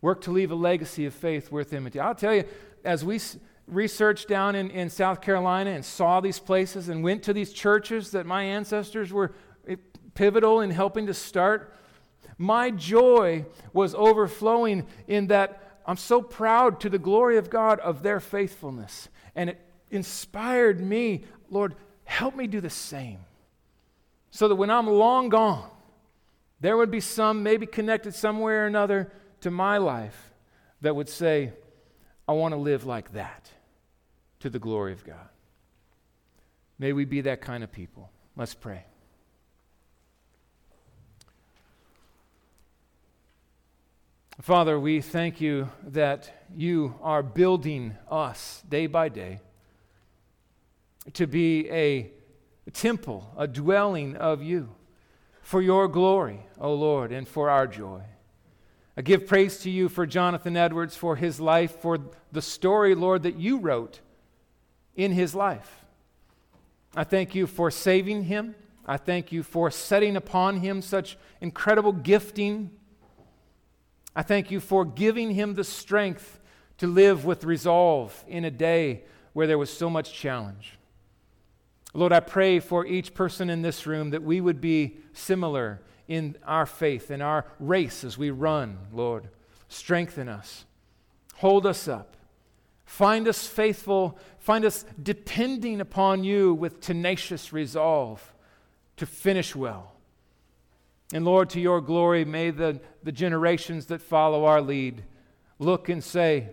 Work 0.00 0.22
to 0.22 0.30
leave 0.30 0.50
a 0.50 0.54
legacy 0.54 1.04
of 1.04 1.12
faith 1.12 1.52
worth 1.52 1.74
imitating. 1.74 2.00
I'll 2.00 2.14
tell 2.14 2.34
you, 2.34 2.44
as 2.82 3.04
we 3.04 3.20
researched 3.66 4.28
down 4.28 4.54
in, 4.54 4.70
in 4.70 4.90
South 4.90 5.20
Carolina 5.20 5.70
and 5.70 5.84
saw 5.84 6.20
these 6.20 6.38
places 6.38 6.88
and 6.88 7.02
went 7.02 7.24
to 7.24 7.32
these 7.32 7.52
churches 7.52 8.12
that 8.12 8.26
my 8.26 8.44
ancestors 8.44 9.12
were 9.12 9.34
eh, 9.66 9.76
pivotal 10.14 10.60
in 10.60 10.70
helping 10.70 11.06
to 11.06 11.14
start, 11.14 11.74
my 12.38 12.70
joy 12.70 13.44
was 13.72 13.94
overflowing 13.94 14.86
in 15.08 15.28
that 15.28 15.80
I'm 15.86 15.96
so 15.96 16.20
proud 16.20 16.80
to 16.80 16.90
the 16.90 16.98
glory 16.98 17.38
of 17.38 17.50
God 17.50 17.80
of 17.80 18.02
their 18.02 18.20
faithfulness. 18.20 19.08
And 19.34 19.50
it 19.50 19.60
inspired 19.90 20.80
me, 20.80 21.24
Lord, 21.50 21.74
help 22.04 22.36
me 22.36 22.46
do 22.46 22.60
the 22.60 22.70
same. 22.70 23.18
So 24.30 24.48
that 24.48 24.56
when 24.56 24.70
I'm 24.70 24.86
long 24.86 25.28
gone, 25.28 25.70
there 26.60 26.76
would 26.76 26.90
be 26.90 27.00
some, 27.00 27.42
maybe 27.42 27.66
connected 27.66 28.14
somewhere 28.14 28.64
or 28.64 28.66
another 28.66 29.10
to 29.42 29.50
my 29.50 29.78
life, 29.78 30.32
that 30.82 30.94
would 30.94 31.08
say, 31.08 31.52
I 32.28 32.32
want 32.32 32.52
to 32.52 32.58
live 32.58 32.84
like 32.84 33.12
that 33.12 33.50
to 34.46 34.50
the 34.50 34.58
glory 34.60 34.92
of 34.92 35.04
God. 35.04 35.28
May 36.78 36.92
we 36.92 37.04
be 37.04 37.22
that 37.22 37.40
kind 37.40 37.64
of 37.64 37.72
people. 37.72 38.12
Let's 38.36 38.54
pray. 38.54 38.84
Father, 44.40 44.78
we 44.78 45.00
thank 45.00 45.40
you 45.40 45.68
that 45.88 46.32
you 46.54 46.94
are 47.02 47.24
building 47.24 47.96
us 48.08 48.62
day 48.68 48.86
by 48.86 49.08
day 49.08 49.40
to 51.14 51.26
be 51.26 51.68
a 51.68 52.12
temple, 52.72 53.28
a 53.36 53.48
dwelling 53.48 54.14
of 54.14 54.44
you 54.44 54.68
for 55.42 55.60
your 55.60 55.88
glory, 55.88 56.46
O 56.60 56.72
Lord, 56.72 57.10
and 57.10 57.26
for 57.26 57.50
our 57.50 57.66
joy. 57.66 58.02
I 58.96 59.02
give 59.02 59.26
praise 59.26 59.58
to 59.62 59.70
you 59.70 59.88
for 59.88 60.06
Jonathan 60.06 60.56
Edwards, 60.56 60.94
for 60.94 61.16
his 61.16 61.40
life, 61.40 61.80
for 61.80 61.98
the 62.30 62.42
story, 62.42 62.94
Lord, 62.94 63.24
that 63.24 63.40
you 63.40 63.58
wrote 63.58 63.98
in 64.96 65.12
his 65.12 65.34
life. 65.34 65.84
I 66.94 67.04
thank 67.04 67.34
you 67.34 67.46
for 67.46 67.70
saving 67.70 68.24
him. 68.24 68.54
I 68.86 68.96
thank 68.96 69.30
you 69.30 69.42
for 69.42 69.70
setting 69.70 70.16
upon 70.16 70.60
him 70.60 70.80
such 70.82 71.18
incredible 71.40 71.92
gifting 71.92 72.70
I 74.16 74.22
thank 74.22 74.50
you 74.50 74.60
for 74.60 74.86
giving 74.86 75.32
him 75.32 75.54
the 75.54 75.62
strength 75.62 76.40
to 76.78 76.86
live 76.86 77.26
with 77.26 77.44
resolve 77.44 78.24
in 78.26 78.46
a 78.46 78.50
day 78.50 79.04
where 79.34 79.46
there 79.46 79.58
was 79.58 79.70
so 79.70 79.90
much 79.90 80.14
challenge. 80.14 80.78
Lord, 81.92 82.12
I 82.14 82.20
pray 82.20 82.58
for 82.58 82.86
each 82.86 83.12
person 83.12 83.50
in 83.50 83.60
this 83.60 83.86
room 83.86 84.10
that 84.10 84.22
we 84.22 84.40
would 84.40 84.58
be 84.58 84.96
similar 85.12 85.82
in 86.08 86.36
our 86.46 86.64
faith, 86.64 87.10
in 87.10 87.20
our 87.20 87.44
race 87.60 88.04
as 88.04 88.16
we 88.16 88.30
run, 88.30 88.78
Lord. 88.90 89.28
Strengthen 89.68 90.30
us, 90.30 90.64
hold 91.36 91.66
us 91.66 91.86
up, 91.86 92.15
find 92.86 93.28
us 93.28 93.46
faithful, 93.46 94.18
find 94.38 94.64
us 94.64 94.84
depending 95.02 95.80
upon 95.80 96.24
you 96.24 96.54
with 96.54 96.80
tenacious 96.80 97.52
resolve 97.52 98.32
to 98.96 99.04
finish 99.04 99.54
well. 99.54 99.92
And 101.12 101.24
Lord, 101.24 101.50
to 101.50 101.60
your 101.60 101.80
glory, 101.80 102.24
may 102.24 102.50
the, 102.50 102.80
the 103.02 103.12
generations 103.12 103.86
that 103.86 104.00
follow 104.00 104.44
our 104.44 104.60
lead 104.60 105.04
look 105.58 105.88
and 105.88 106.02
say, 106.02 106.48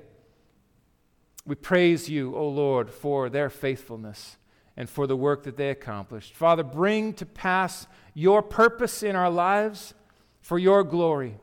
We 1.46 1.56
praise 1.56 2.10
you, 2.10 2.36
O 2.36 2.50
Lord, 2.50 2.90
for 2.90 3.30
their 3.30 3.50
faithfulness 3.50 4.38
and 4.76 4.90
for 4.90 5.08
the 5.08 5.16
work 5.16 5.44
that 5.44 5.58
they 5.58 5.70
accomplished. 5.70 6.36
Father, 6.36 6.64
bring 6.64 7.14
to 7.14 7.26
pass 7.26 7.88
your 8.14 8.42
purpose 8.42 9.04
in 9.04 9.16
our 9.16 9.30
lives 9.30 9.94
for 10.42 10.60
your 10.60 10.84
glory, 10.84 11.38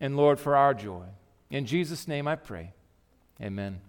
and 0.00 0.16
Lord, 0.16 0.38
for 0.38 0.54
our 0.54 0.72
joy. 0.72 1.04
In 1.50 1.66
Jesus' 1.66 2.06
name 2.06 2.28
I 2.28 2.36
pray. 2.36 2.72
Amen. 3.40 3.80